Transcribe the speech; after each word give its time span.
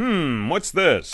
Hmm, 0.00 0.48
what's 0.48 0.70
this? 0.70 1.10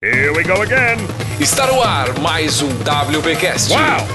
Here 0.00 0.32
we 0.32 0.44
go 0.44 0.62
again. 0.62 0.98
Está 1.40 1.66
no 1.66 1.82
ar 1.82 2.16
mais 2.20 2.62
um 2.62 2.68
WBcast. 2.84 3.72
Wow! 3.72 4.06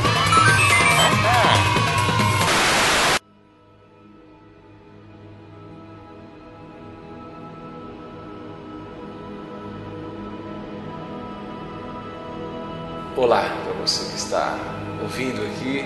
Olá 13.18 13.54
para 13.66 13.74
você 13.82 14.10
que 14.12 14.16
está 14.16 14.58
ouvindo 15.02 15.42
aqui. 15.42 15.84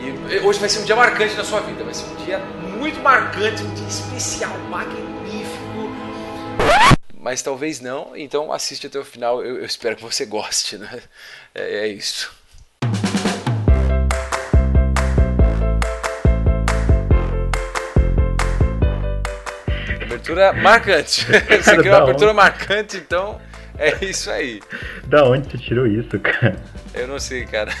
E 0.00 0.38
hoje 0.38 0.58
vai 0.58 0.68
ser 0.68 0.78
um 0.78 0.84
dia 0.84 0.96
marcante 0.96 1.34
na 1.34 1.44
sua 1.44 1.60
vida. 1.60 1.84
Vai 1.84 1.92
ser 1.92 2.06
um 2.06 2.14
dia 2.24 2.38
muito 2.78 2.98
marcante, 3.00 3.62
um 3.62 3.74
dia 3.74 3.86
especial, 3.86 4.56
magnífico. 4.70 5.90
Mas 7.14 7.42
talvez 7.42 7.80
não, 7.80 8.16
então 8.16 8.50
assiste 8.50 8.86
até 8.86 8.98
o 8.98 9.04
final. 9.04 9.44
Eu, 9.44 9.58
eu 9.58 9.64
espero 9.66 9.96
que 9.96 10.02
você 10.02 10.24
goste, 10.24 10.78
né? 10.78 11.02
É, 11.54 11.80
é 11.80 11.88
isso. 11.88 12.32
Abertura 20.02 20.52
marcante. 20.54 21.26
Você 21.62 21.82
quer 21.82 21.90
uma 21.90 21.98
da 21.98 21.98
abertura 21.98 22.32
marcante, 22.34 22.96
então 22.96 23.40
é 23.80 24.04
isso 24.04 24.30
aí. 24.30 24.60
Da 25.06 25.24
onde 25.24 25.50
você 25.50 25.58
tirou 25.58 25.86
isso, 25.86 26.18
cara? 26.20 26.56
Eu 26.92 27.08
não 27.08 27.18
sei, 27.18 27.46
cara. 27.46 27.72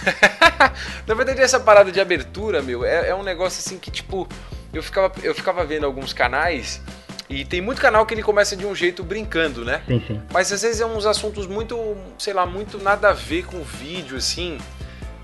Na 1.06 1.14
verdade, 1.14 1.40
essa 1.40 1.60
parada 1.60 1.92
de 1.92 2.00
abertura, 2.00 2.62
meu, 2.62 2.84
é, 2.84 3.08
é 3.08 3.14
um 3.14 3.22
negócio 3.22 3.60
assim 3.60 3.78
que, 3.78 3.90
tipo, 3.90 4.26
eu 4.72 4.82
ficava, 4.82 5.12
eu 5.22 5.34
ficava 5.34 5.64
vendo 5.64 5.84
alguns 5.84 6.12
canais 6.12 6.82
e 7.28 7.44
tem 7.44 7.60
muito 7.60 7.80
canal 7.80 8.04
que 8.06 8.14
ele 8.14 8.22
começa 8.22 8.56
de 8.56 8.66
um 8.66 8.74
jeito 8.74 9.04
brincando, 9.04 9.64
né? 9.64 9.82
Sim, 9.86 10.02
sim. 10.06 10.22
Mas 10.32 10.50
às 10.52 10.62
vezes 10.62 10.80
é 10.80 10.86
uns 10.86 11.06
assuntos 11.06 11.46
muito, 11.46 11.96
sei 12.18 12.32
lá, 12.32 12.44
muito 12.46 12.78
nada 12.78 13.10
a 13.10 13.12
ver 13.12 13.44
com 13.44 13.58
o 13.58 13.64
vídeo, 13.64 14.16
assim. 14.16 14.58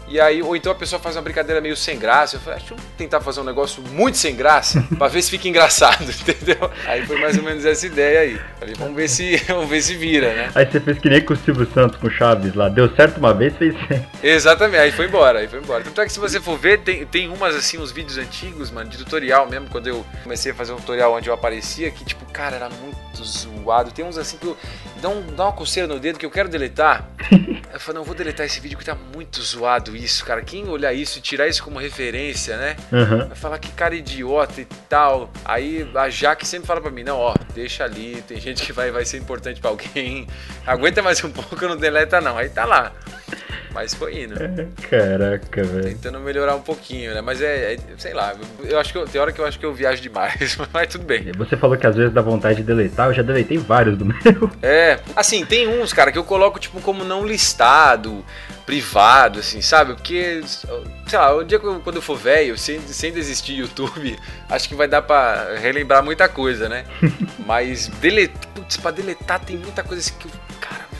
E 0.08 0.20
aí, 0.20 0.42
ou 0.42 0.54
então 0.54 0.70
a 0.70 0.74
pessoa 0.74 1.00
faz 1.00 1.16
uma 1.16 1.22
brincadeira 1.22 1.60
meio 1.60 1.76
sem 1.76 1.98
graça. 1.98 2.36
Eu 2.36 2.40
falei, 2.40 2.58
ah, 2.58 2.60
deixa 2.60 2.74
eu 2.74 2.78
tentar 2.96 3.20
fazer 3.20 3.40
um 3.40 3.44
negócio 3.44 3.82
muito 3.90 4.16
sem 4.16 4.36
graça, 4.36 4.86
pra 4.96 5.08
ver 5.08 5.22
se 5.22 5.30
fica 5.30 5.48
engraçado, 5.48 6.04
entendeu? 6.08 6.70
Aí 6.86 7.04
foi 7.04 7.20
mais 7.20 7.36
ou 7.36 7.42
menos 7.42 7.64
essa 7.64 7.86
ideia 7.86 8.20
aí. 8.20 8.40
Falei, 8.58 8.74
vamos 8.76 8.94
ver 8.94 9.08
se, 9.08 9.36
vamos 9.48 9.68
ver 9.68 9.82
se 9.82 9.96
vira, 9.96 10.32
né? 10.32 10.50
Aí 10.54 10.66
você 10.66 10.80
fez 10.80 10.98
que 10.98 11.08
nem 11.08 11.20
com 11.20 11.34
o 11.34 11.36
Silvio 11.36 11.68
Santos 11.72 11.98
com 11.98 12.06
o 12.06 12.10
Chaves 12.10 12.54
lá. 12.54 12.68
Deu 12.68 12.94
certo 12.94 13.18
uma 13.18 13.34
vez, 13.34 13.56
fez 13.56 13.74
sempre. 13.80 14.06
Exatamente, 14.22 14.78
aí 14.78 14.92
foi 14.92 15.06
embora, 15.06 15.40
aí 15.40 15.48
foi 15.48 15.58
embora. 15.58 15.82
Tanto 15.82 16.00
é 16.00 16.06
que 16.06 16.12
se 16.12 16.20
você 16.20 16.40
for 16.40 16.56
ver, 16.56 16.80
tem, 16.80 17.04
tem 17.06 17.28
umas 17.28 17.54
assim, 17.56 17.78
uns 17.78 17.90
vídeos 17.90 18.18
antigos, 18.18 18.70
mano, 18.70 18.88
de 18.88 18.98
tutorial 18.98 19.48
mesmo, 19.48 19.68
quando 19.68 19.88
eu 19.88 20.04
comecei 20.22 20.52
a 20.52 20.54
fazer 20.54 20.72
um 20.72 20.76
tutorial 20.76 21.12
onde 21.14 21.28
eu 21.28 21.34
aparecia, 21.34 21.90
que 21.90 22.04
tipo, 22.04 22.24
cara, 22.32 22.56
era 22.56 22.68
muito 22.68 23.24
zoado. 23.24 23.90
Tem 23.90 24.04
uns 24.04 24.18
assim 24.18 24.36
que 24.36 24.46
eu 24.46 24.56
dá, 25.00 25.08
um, 25.08 25.22
dá 25.34 25.44
uma 25.44 25.52
coceira 25.52 25.88
no 25.88 25.98
dedo 25.98 26.18
que 26.18 26.26
eu 26.26 26.30
quero 26.30 26.48
deletar. 26.48 27.08
Eu 27.76 27.80
falo, 27.80 27.96
não, 27.96 28.00
eu 28.00 28.06
vou 28.06 28.14
deletar 28.14 28.46
esse 28.46 28.58
vídeo 28.58 28.78
que 28.78 28.84
tá 28.86 28.94
muito 28.94 29.42
zoado 29.42 29.94
isso, 29.94 30.24
cara. 30.24 30.40
Quem 30.40 30.66
olhar 30.66 30.94
isso 30.94 31.18
e 31.18 31.20
tirar 31.20 31.46
isso 31.46 31.62
como 31.62 31.78
referência, 31.78 32.56
né? 32.56 32.74
Aham. 32.90 33.26
Vai 33.26 33.36
falar 33.36 33.58
que 33.58 33.70
cara 33.72 33.94
idiota 33.94 34.62
e 34.62 34.64
tal. 34.88 35.30
Aí 35.44 35.86
a 35.94 36.08
Jaque 36.08 36.46
sempre 36.46 36.66
fala 36.66 36.80
pra 36.80 36.90
mim, 36.90 37.04
não, 37.04 37.18
ó, 37.18 37.34
deixa 37.54 37.84
ali, 37.84 38.24
tem 38.26 38.40
gente 38.40 38.62
que 38.62 38.72
vai, 38.72 38.90
vai 38.90 39.04
ser 39.04 39.18
importante 39.18 39.60
pra 39.60 39.68
alguém. 39.68 40.26
Aguenta 40.66 41.02
mais 41.02 41.22
um 41.22 41.30
pouco, 41.30 41.68
não 41.68 41.76
deleta 41.76 42.18
não. 42.18 42.38
Aí 42.38 42.48
tá 42.48 42.64
lá. 42.64 42.92
Mas 43.76 43.92
foi 43.92 44.22
indo. 44.22 44.34
Caraca, 44.88 45.62
velho. 45.62 45.84
Tentando 45.84 46.18
melhorar 46.20 46.54
um 46.56 46.62
pouquinho, 46.62 47.12
né? 47.12 47.20
Mas 47.20 47.42
é, 47.42 47.74
é- 47.74 47.78
sei 47.98 48.14
lá, 48.14 48.34
eu 48.64 48.78
acho 48.78 48.90
que 48.90 48.96
eu, 48.98 49.06
tem 49.06 49.20
hora 49.20 49.30
que 49.32 49.38
eu 49.38 49.44
acho 49.44 49.58
que 49.58 49.66
eu 49.66 49.74
viajo 49.74 50.00
demais, 50.00 50.56
mas 50.72 50.88
tudo 50.88 51.04
bem. 51.04 51.30
Você 51.36 51.58
falou 51.58 51.76
que 51.76 51.86
às 51.86 51.94
vezes 51.94 52.10
dá 52.10 52.22
vontade 52.22 52.56
de 52.56 52.62
deletar, 52.62 53.08
eu 53.08 53.12
já 53.12 53.20
deletei 53.20 53.58
vários 53.58 53.98
do 53.98 54.06
meu. 54.06 54.16
É, 54.62 54.98
assim, 55.14 55.44
tem 55.44 55.68
uns, 55.68 55.92
cara, 55.92 56.10
que 56.10 56.16
eu 56.18 56.24
coloco 56.24 56.58
tipo 56.58 56.80
como 56.80 57.04
não 57.04 57.26
listado, 57.26 58.24
privado, 58.64 59.40
assim, 59.40 59.60
sabe? 59.60 59.92
Porque, 59.94 60.40
sei 61.06 61.18
lá, 61.18 61.34
o 61.36 61.44
dia 61.44 61.58
que 61.58 61.66
eu- 61.66 61.80
quando 61.80 61.96
eu 61.96 62.02
for 62.02 62.16
velho, 62.16 62.56
sem, 62.56 62.80
sem 62.80 63.12
desistir 63.12 63.52
do 63.56 63.58
YouTube, 63.60 64.18
acho 64.48 64.68
que 64.70 64.74
vai 64.74 64.88
dar 64.88 65.02
pra 65.02 65.54
relembrar 65.60 66.02
muita 66.02 66.28
coisa, 66.30 66.66
né? 66.68 66.86
Mas 67.46 67.88
deletar, 68.00 68.40
putz, 68.54 68.78
pra 68.78 68.90
deletar 68.90 69.38
tem 69.40 69.58
muita 69.58 69.82
coisa 69.84 70.00
assim 70.00 70.14
que 70.18 70.26
eu, 70.26 70.30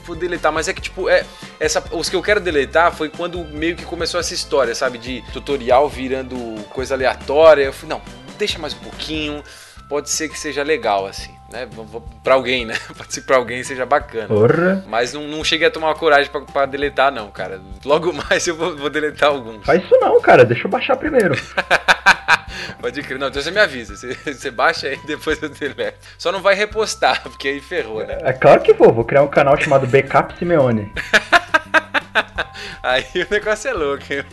vou 0.07 0.17
deletar, 0.17 0.53
mas 0.53 0.69
é 0.69 0.73
que 0.73 0.81
tipo, 0.81 1.09
é, 1.09 1.27
essa, 1.59 1.85
os 1.91 2.09
que 2.09 2.17
eu 2.17 2.23
quero 2.23 2.41
deletar 2.41 2.95
foi 2.95 3.09
quando 3.09 3.45
meio 3.45 3.77
que 3.77 3.85
começou 3.85 4.19
essa 4.21 4.33
história, 4.33 4.75
sabe? 4.75 4.99
De 4.99 5.23
tutorial 5.33 5.89
virando 5.89 6.37
coisa 6.71 6.95
aleatória. 6.95 7.65
Eu 7.65 7.73
falei, 7.73 7.97
não, 7.97 8.03
deixa 8.39 8.59
mais 8.59 8.73
um 8.73 8.79
pouquinho, 8.79 9.43
pode 9.89 10.09
ser 10.09 10.29
que 10.29 10.39
seja 10.39 10.63
legal, 10.63 11.07
assim, 11.07 11.36
né? 11.57 11.69
Pra 12.23 12.35
alguém, 12.35 12.67
né? 12.67 12.75
Pode 12.97 13.13
ser 13.15 13.23
pra 13.23 13.37
alguém 13.37 13.63
seja 13.65 13.87
bacana. 13.87 14.29
Porra. 14.29 14.85
Mas 14.87 15.13
não, 15.13 15.27
não 15.27 15.43
cheguei 15.43 15.69
a 15.69 15.71
tomar 15.71 15.95
coragem 15.95 16.31
pra, 16.31 16.43
pra 16.43 16.67
deletar, 16.67 17.11
não, 17.11 17.31
cara. 17.31 17.61
Logo 17.85 18.13
mais 18.29 18.47
eu 18.47 18.55
vou, 18.55 18.77
vou 18.77 18.91
deletar 18.91 19.31
alguns. 19.31 19.65
Faz 19.65 19.83
isso 19.83 19.97
não, 19.99 20.21
cara. 20.21 20.45
Deixa 20.45 20.67
eu 20.67 20.71
baixar 20.71 20.97
primeiro. 20.97 21.35
Pode 22.81 23.03
crer. 23.03 23.19
Não, 23.19 23.29
então 23.29 23.41
você 23.41 23.51
me 23.51 23.61
avisa. 23.61 23.97
Você, 23.97 24.15
você 24.15 24.51
baixa 24.51 24.89
aí 24.89 24.99
depois 25.07 25.43
eu 25.43 25.49
deleto. 25.49 25.99
Só 26.19 26.31
não 26.31 26.41
vai 26.41 26.55
repostar, 26.55 27.23
porque 27.23 27.49
aí 27.49 27.61
ferrou, 27.61 28.05
né? 28.05 28.19
É 28.23 28.33
claro 28.33 28.61
que 28.61 28.73
vou. 28.73 28.93
Vou 28.93 29.05
criar 29.05 29.23
um 29.23 29.29
canal 29.29 29.59
chamado 29.61 29.87
Backup 29.87 30.39
Simeone. 30.39 30.93
Aí 32.83 33.05
o 33.15 33.33
negócio 33.33 33.71
é 33.71 33.73
louco, 33.73 34.05
hein? 34.11 34.25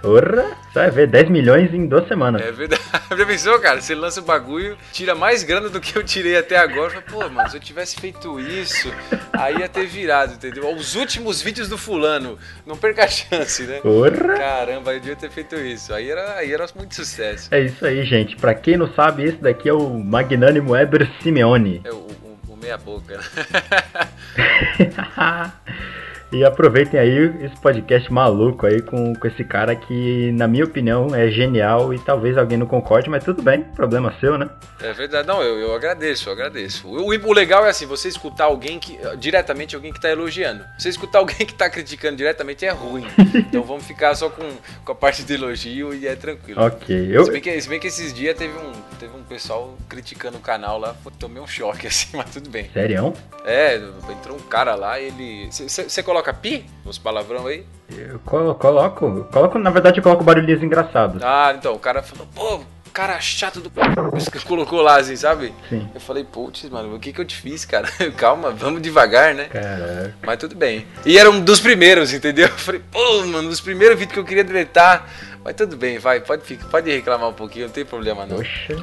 Porra. 0.00 0.56
Você 0.72 0.78
vai 0.78 0.90
ver 0.90 1.06
10 1.08 1.30
milhões 1.30 1.72
em 1.72 1.86
duas 1.86 2.06
semanas. 2.08 2.42
É 2.42 2.52
verdade. 2.52 2.82
Já 3.16 3.26
pensou, 3.26 3.58
cara? 3.60 3.80
Você 3.80 3.94
lança 3.94 4.20
o 4.20 4.24
bagulho, 4.24 4.76
tira 4.92 5.14
mais 5.14 5.42
grana 5.42 5.68
do 5.68 5.80
que 5.80 5.96
eu 5.96 6.02
tirei 6.02 6.36
até 6.36 6.56
agora. 6.56 6.90
Fala, 6.90 7.02
Pô, 7.02 7.28
mano, 7.30 7.50
se 7.50 7.56
eu 7.56 7.60
tivesse 7.60 7.96
feito 7.96 8.38
isso, 8.40 8.92
aí 9.32 9.58
ia 9.58 9.68
ter 9.68 9.86
virado, 9.86 10.34
entendeu? 10.34 10.74
Os 10.74 10.94
últimos 10.94 11.40
vídeos 11.40 11.68
do 11.68 11.78
fulano. 11.78 12.38
Não 12.66 12.76
perca 12.76 13.04
a 13.04 13.08
chance, 13.08 13.62
né? 13.62 13.80
Porra. 13.80 14.36
Caramba, 14.36 14.94
eu 14.94 15.00
devia 15.00 15.16
ter 15.16 15.30
feito 15.30 15.56
isso. 15.56 15.94
Aí 15.94 16.10
era, 16.10 16.36
aí 16.36 16.52
era 16.52 16.66
muito 16.74 16.94
sucesso. 16.94 17.48
É 17.52 17.60
isso 17.60 17.84
aí, 17.86 18.04
gente. 18.04 18.36
Pra 18.36 18.54
quem 18.54 18.76
não 18.76 18.92
sabe, 18.92 19.24
esse 19.24 19.38
daqui 19.38 19.68
é 19.68 19.72
o 19.72 19.98
magnânimo 19.98 20.72
Weber 20.72 21.08
Simeone. 21.22 21.80
É 21.84 21.90
o, 21.90 21.96
o, 21.96 22.38
o 22.48 22.56
meia 22.56 22.76
boca. 22.76 23.20
e 26.32 26.44
aproveitem 26.44 26.98
aí 26.98 27.44
esse 27.44 27.56
podcast 27.60 28.12
maluco 28.12 28.66
aí 28.66 28.82
com, 28.82 29.14
com 29.14 29.26
esse 29.26 29.44
cara 29.44 29.74
que, 29.76 30.32
na 30.32 30.46
minha 30.48 30.64
opinião, 30.64 31.14
é 31.14 31.28
genial 31.28 31.94
e 31.94 31.98
talvez 31.98 32.36
alguém 32.36 32.58
não 32.58 32.66
concorde, 32.66 33.08
mas 33.08 33.24
tudo 33.24 33.42
bem, 33.42 33.62
problema 33.62 34.14
seu, 34.20 34.36
né? 34.36 34.48
É 34.80 34.92
verdade, 34.92 35.26
não, 35.26 35.42
eu, 35.42 35.58
eu 35.58 35.74
agradeço, 35.74 36.28
eu 36.28 36.32
agradeço. 36.32 36.86
O, 36.86 37.08
o- 37.08 37.32
legal 37.32 37.64
é 37.64 37.70
assim, 37.70 37.86
você 37.86 38.08
escutar 38.08 38.44
alguém 38.44 38.78
que. 38.78 38.98
diretamente 39.18 39.74
alguém 39.74 39.92
que 39.92 40.00
tá 40.00 40.10
elogiando. 40.10 40.64
Você 40.78 40.88
escutar 40.88 41.18
alguém 41.20 41.46
que 41.46 41.54
tá 41.54 41.70
criticando 41.70 42.16
diretamente 42.16 42.64
é 42.66 42.70
ruim. 42.70 43.06
Então 43.34 43.62
vamos 43.62 43.84
ficar 43.86 44.14
só 44.14 44.28
com, 44.28 44.48
com 44.84 44.92
a 44.92 44.94
parte 44.94 45.22
de 45.22 45.34
elogio 45.34 45.94
e 45.94 46.06
é 46.06 46.14
tranquilo. 46.16 46.60
Ok, 46.62 47.08
eu, 47.10 47.24
Se, 47.24 47.30
bem 47.30 47.40
que, 47.40 47.60
se 47.60 47.68
bem 47.68 47.80
que 47.80 47.86
esses 47.86 48.12
dias 48.12 48.36
teve 48.36 48.54
um, 48.58 48.72
teve 48.98 49.16
um 49.16 49.22
pessoal 49.22 49.76
criticando 49.88 50.36
o 50.38 50.40
canal 50.40 50.78
lá, 50.78 50.94
tomei 51.18 51.42
um 51.42 51.46
choque 51.46 51.86
assim, 51.88 52.16
mas 52.16 52.30
tudo 52.30 52.50
bem. 52.50 52.68
Sério? 52.72 53.14
É, 53.44 53.76
entrou 54.10 54.36
um 54.36 54.40
cara 54.40 54.74
lá, 54.74 55.00
ele. 55.00 55.48
Você 55.50 56.02
coloca 56.02 56.15
pi 56.34 56.64
nos 56.84 56.98
palavrão 56.98 57.46
aí? 57.46 57.64
Eu 57.96 58.18
colo- 58.20 58.54
coloco, 58.54 59.24
coloco, 59.32 59.58
na 59.58 59.70
verdade 59.70 59.98
eu 59.98 60.02
coloco 60.02 60.24
barulhinhos 60.24 60.62
engraçados. 60.62 61.22
Ah, 61.22 61.54
então, 61.56 61.72
o 61.74 61.78
cara 61.78 62.02
falou, 62.02 62.26
pô, 62.34 62.60
cara 62.92 63.20
chato 63.20 63.60
do. 63.60 63.70
p***", 63.70 63.80
Isso 64.16 64.30
que 64.30 64.42
colocou 64.44 64.80
lá 64.82 64.98
assim, 64.98 65.16
sabe? 65.16 65.52
Sim. 65.68 65.88
Eu 65.94 66.00
falei, 66.00 66.24
putz, 66.24 66.68
mano, 66.68 66.94
o 66.96 66.98
que 66.98 67.12
que 67.12 67.20
eu 67.20 67.24
te 67.24 67.36
fiz, 67.36 67.64
cara? 67.64 67.88
Calma, 68.16 68.50
vamos 68.50 68.80
devagar, 68.82 69.34
né? 69.34 69.44
Caraca. 69.44 70.14
Mas 70.22 70.38
tudo 70.38 70.54
bem. 70.56 70.86
E 71.04 71.18
era 71.18 71.30
um 71.30 71.40
dos 71.40 71.60
primeiros, 71.60 72.12
entendeu? 72.12 72.46
Eu 72.48 72.54
falei, 72.58 72.80
pô, 72.90 73.22
mano, 73.26 73.48
dos 73.48 73.60
primeiros 73.60 73.98
vídeos 73.98 74.14
que 74.14 74.18
eu 74.20 74.24
queria 74.24 74.42
deletar. 74.44 75.06
Mas 75.44 75.54
tudo 75.54 75.76
bem, 75.76 75.98
vai, 75.98 76.18
pode, 76.20 76.42
ficar, 76.42 76.66
pode 76.68 76.90
reclamar 76.90 77.28
um 77.28 77.32
pouquinho, 77.34 77.66
não 77.66 77.72
tem 77.72 77.84
problema 77.84 78.26
não. 78.26 78.36
Poxa. 78.38 78.76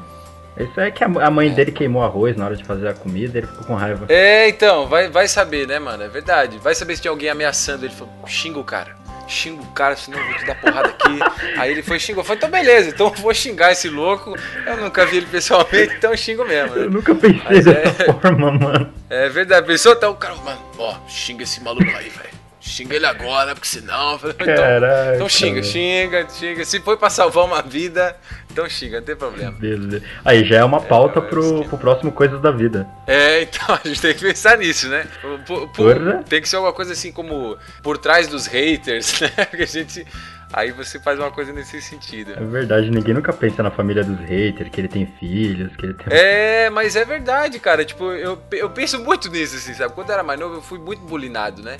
Isso 0.57 0.79
é 0.79 0.91
que 0.91 1.03
a 1.03 1.07
mãe 1.31 1.51
dele 1.51 1.71
queimou 1.71 2.03
arroz 2.03 2.35
na 2.35 2.45
hora 2.45 2.55
de 2.55 2.63
fazer 2.63 2.87
a 2.87 2.93
comida, 2.93 3.37
ele 3.39 3.47
ficou 3.47 3.65
com 3.65 3.73
raiva. 3.75 4.05
É, 4.09 4.47
então, 4.49 4.87
vai, 4.87 5.09
vai 5.09 5.27
saber, 5.27 5.67
né, 5.67 5.79
mano? 5.79 6.03
É 6.03 6.07
verdade. 6.07 6.57
Vai 6.59 6.75
saber 6.75 6.95
se 6.95 7.01
tinha 7.01 7.11
alguém 7.11 7.29
ameaçando 7.29 7.85
ele. 7.85 7.93
Falou, 7.93 8.13
xinga 8.27 8.59
o 8.59 8.63
cara. 8.63 8.95
Xinga 9.27 9.61
o 9.63 9.65
cara, 9.67 9.95
senão 9.95 10.19
eu 10.19 10.25
vou 10.25 10.35
te 10.35 10.45
dar 10.45 10.55
porrada 10.55 10.89
aqui. 10.89 11.19
Aí 11.57 11.71
ele 11.71 11.81
foi 11.81 11.97
xingou. 11.99 12.21
Eu 12.21 12.25
falei, 12.25 12.37
então 12.37 12.49
beleza, 12.51 12.89
então 12.89 13.07
eu 13.07 13.13
vou 13.21 13.33
xingar 13.33 13.71
esse 13.71 13.89
louco. 13.89 14.35
Eu 14.67 14.77
nunca 14.77 15.05
vi 15.05 15.17
ele 15.17 15.25
pessoalmente, 15.25 15.95
então 15.97 16.11
eu 16.11 16.17
xingo 16.17 16.45
mesmo. 16.45 16.75
Eu 16.75 16.83
Né? 16.83 16.89
nunca 16.97 17.15
pensei 17.15 17.41
Mas 17.45 17.65
é- 17.65 17.73
dessa 17.83 18.13
forma, 18.13 18.51
mano. 18.51 18.93
É 19.09 19.29
verdade, 19.29 19.65
pensou? 19.65 19.93
Então 19.93 20.11
o 20.11 20.15
cara, 20.15 20.35
mano, 20.35 20.59
ó, 20.77 20.95
xinga 21.07 21.43
esse 21.43 21.61
maluco 21.63 21.89
aí, 21.97 22.09
velho. 22.09 22.42
Xinga 22.65 22.95
ele 22.95 23.05
agora, 23.05 23.53
porque 23.53 23.67
senão. 23.67 24.15
Então, 24.15 24.45
Caraca. 24.55 25.15
então 25.15 25.27
xinga, 25.27 25.61
xinga, 25.61 26.25
xinga. 26.29 26.63
Se 26.63 26.79
foi 26.79 26.95
pra 26.95 27.09
salvar 27.09 27.43
uma 27.43 27.61
vida, 27.61 28.15
então 28.49 28.67
xinga, 28.69 28.99
não 28.99 29.05
tem 29.05 29.17
problema. 29.17 29.51
Beleza. 29.51 30.01
Aí 30.23 30.45
já 30.45 30.55
é 30.59 30.63
uma 30.63 30.79
pauta 30.79 31.19
cara, 31.19 31.27
pro, 31.27 31.65
pro 31.65 31.77
próximo 31.77 32.09
Coisas 32.13 32.39
da 32.41 32.51
Vida. 32.51 32.87
É, 33.05 33.41
então 33.41 33.65
a 33.83 33.85
gente 33.85 33.99
tem 34.01 34.13
que 34.13 34.21
pensar 34.21 34.57
nisso, 34.57 34.87
né? 34.87 35.05
Por- 35.21 35.67
por- 35.67 35.67
Porra. 35.95 36.23
tem 36.23 36.41
que 36.41 36.47
ser 36.47 36.55
alguma 36.55 36.71
coisa 36.71 36.93
assim 36.93 37.11
como 37.11 37.57
por 37.81 37.97
trás 37.97 38.29
dos 38.29 38.47
haters, 38.47 39.19
né? 39.19 39.29
Que 39.45 39.63
a 39.63 39.67
gente. 39.67 40.07
Aí 40.53 40.71
você 40.71 40.99
faz 40.99 41.19
uma 41.19 41.31
coisa 41.31 41.51
nesse 41.51 41.81
sentido. 41.81 42.31
É 42.31 42.43
verdade, 42.45 42.89
ninguém 42.89 43.13
nunca 43.13 43.33
pensa 43.33 43.61
na 43.61 43.71
família 43.71 44.05
dos 44.05 44.19
haters, 44.19 44.69
que 44.69 44.79
ele 44.79 44.87
tem 44.87 45.05
filhos, 45.19 45.75
que 45.75 45.85
ele 45.85 45.95
tem. 45.95 46.05
É, 46.17 46.69
mas 46.69 46.95
é 46.95 47.03
verdade, 47.03 47.59
cara. 47.59 47.83
Tipo, 47.83 48.11
eu, 48.13 48.41
eu 48.53 48.69
penso 48.69 48.99
muito 49.03 49.29
nisso, 49.29 49.57
assim, 49.57 49.73
sabe? 49.73 49.93
Quando 49.93 50.07
eu 50.09 50.13
era 50.13 50.23
mais 50.23 50.39
novo, 50.39 50.55
eu 50.55 50.61
fui 50.61 50.79
muito 50.79 51.01
bulinado, 51.01 51.61
né? 51.61 51.75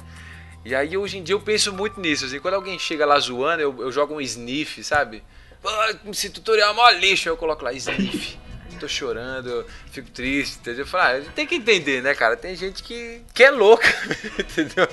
E 0.66 0.74
aí 0.74 0.96
hoje 0.96 1.18
em 1.18 1.24
dia 1.24 1.36
eu 1.36 1.42
penso 1.42 1.74
muito 1.74 2.00
nisso, 2.00 2.26
assim, 2.26 2.40
quando 2.40 2.54
alguém 2.54 2.80
chega 2.80 3.06
lá 3.06 3.20
zoando, 3.20 3.62
eu, 3.62 3.82
eu 3.82 3.92
jogo 3.92 4.16
um 4.16 4.22
sniff, 4.22 4.84
sabe? 4.84 5.24
esse 6.10 6.30
tutorial 6.30 6.72
é 6.72 6.74
mó 6.74 6.90
lixo, 6.90 7.30
eu 7.30 7.38
coloco 7.38 7.64
lá 7.64 7.74
sniff. 7.74 8.38
Tô 8.80 8.88
chorando, 8.88 9.66
fico 9.94 10.10
triste, 10.10 10.58
entendeu? 10.60 10.82
Eu 10.82 10.88
falo, 10.88 11.04
ah, 11.04 11.32
tem 11.36 11.46
que 11.46 11.56
entender, 11.56 12.02
né, 12.02 12.16
cara? 12.16 12.36
Tem 12.36 12.56
gente 12.56 12.82
que, 12.82 13.22
que 13.34 13.44
é 13.44 13.52
louca, 13.52 13.88
entendeu? 14.40 14.88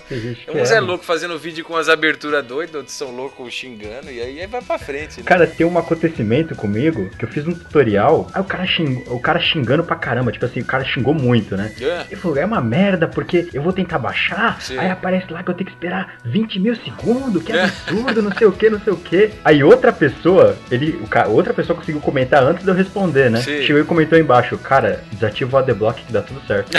Uns 0.55 0.71
é, 0.71 0.77
é 0.77 0.81
louco 0.81 1.05
fazendo 1.05 1.39
vídeo 1.39 1.65
com 1.65 1.75
as 1.75 1.89
aberturas 1.89 2.45
doidas, 2.45 2.75
outros 2.75 2.95
são 2.95 3.11
loucos 3.11 3.53
xingando, 3.53 4.11
e 4.11 4.21
aí, 4.21 4.47
vai 4.47 4.61
pra 4.61 4.79
frente. 4.79 5.19
Né? 5.19 5.25
Cara, 5.25 5.47
tem 5.47 5.67
um 5.67 5.79
acontecimento 5.79 6.55
comigo 6.55 7.09
que 7.19 7.25
eu 7.25 7.29
fiz 7.29 7.47
um 7.47 7.55
tutorial, 7.55 8.31
aí 8.35 8.43
o 8.43 8.45
cara, 8.45 8.67
xing, 8.67 9.03
o 9.07 9.19
cara 9.19 9.41
xingando 9.41 9.83
pra 9.83 9.97
caramba, 9.97 10.31
tipo 10.31 10.45
assim, 10.45 10.61
o 10.61 10.65
cara 10.65 10.85
xingou 10.85 11.15
muito, 11.15 11.57
né? 11.57 11.75
É. 11.81 12.05
Ele 12.11 12.21
falou, 12.21 12.37
é 12.37 12.45
uma 12.45 12.61
merda, 12.61 13.09
porque 13.09 13.49
eu 13.55 13.63
vou 13.63 13.73
tentar 13.73 13.99
baixar, 13.99 14.61
Sim. 14.61 14.79
aí 14.79 14.91
aparece 14.91 15.33
lá 15.33 15.43
que 15.43 15.51
eu 15.51 15.55
tenho 15.55 15.67
que 15.67 15.75
esperar 15.75 16.19
20 16.25 16.61
mil 16.61 16.77
segundos, 16.77 17.43
que 17.43 17.53
é. 17.53 17.65
absurdo, 17.65 18.23
não 18.23 18.33
sei 18.33 18.47
o 18.47 18.53
que, 18.53 18.69
não 18.69 18.81
sei 18.81 18.93
o 18.93 18.97
que. 18.97 19.31
Aí 19.43 19.65
outra 19.65 19.93
pessoa, 19.93 20.59
ele, 20.71 20.91
o 21.03 21.07
cara, 21.07 21.29
outra 21.29 21.55
pessoa 21.55 21.79
conseguiu 21.79 22.03
comentar 22.03 22.43
antes 22.43 22.65
de 22.65 22.71
eu 22.71 22.75
responder, 22.75 23.31
né? 23.31 23.41
Sim. 23.41 23.63
Chegou 23.63 23.81
e 23.81 23.85
comentou 23.85 24.19
embaixo, 24.19 24.59
cara, 24.59 24.90
desativa 25.13 25.57
o 25.57 25.61
ADBlock 25.61 26.05
que 26.05 26.13
dá 26.13 26.23
tudo 26.23 26.41
certo. 26.47 26.77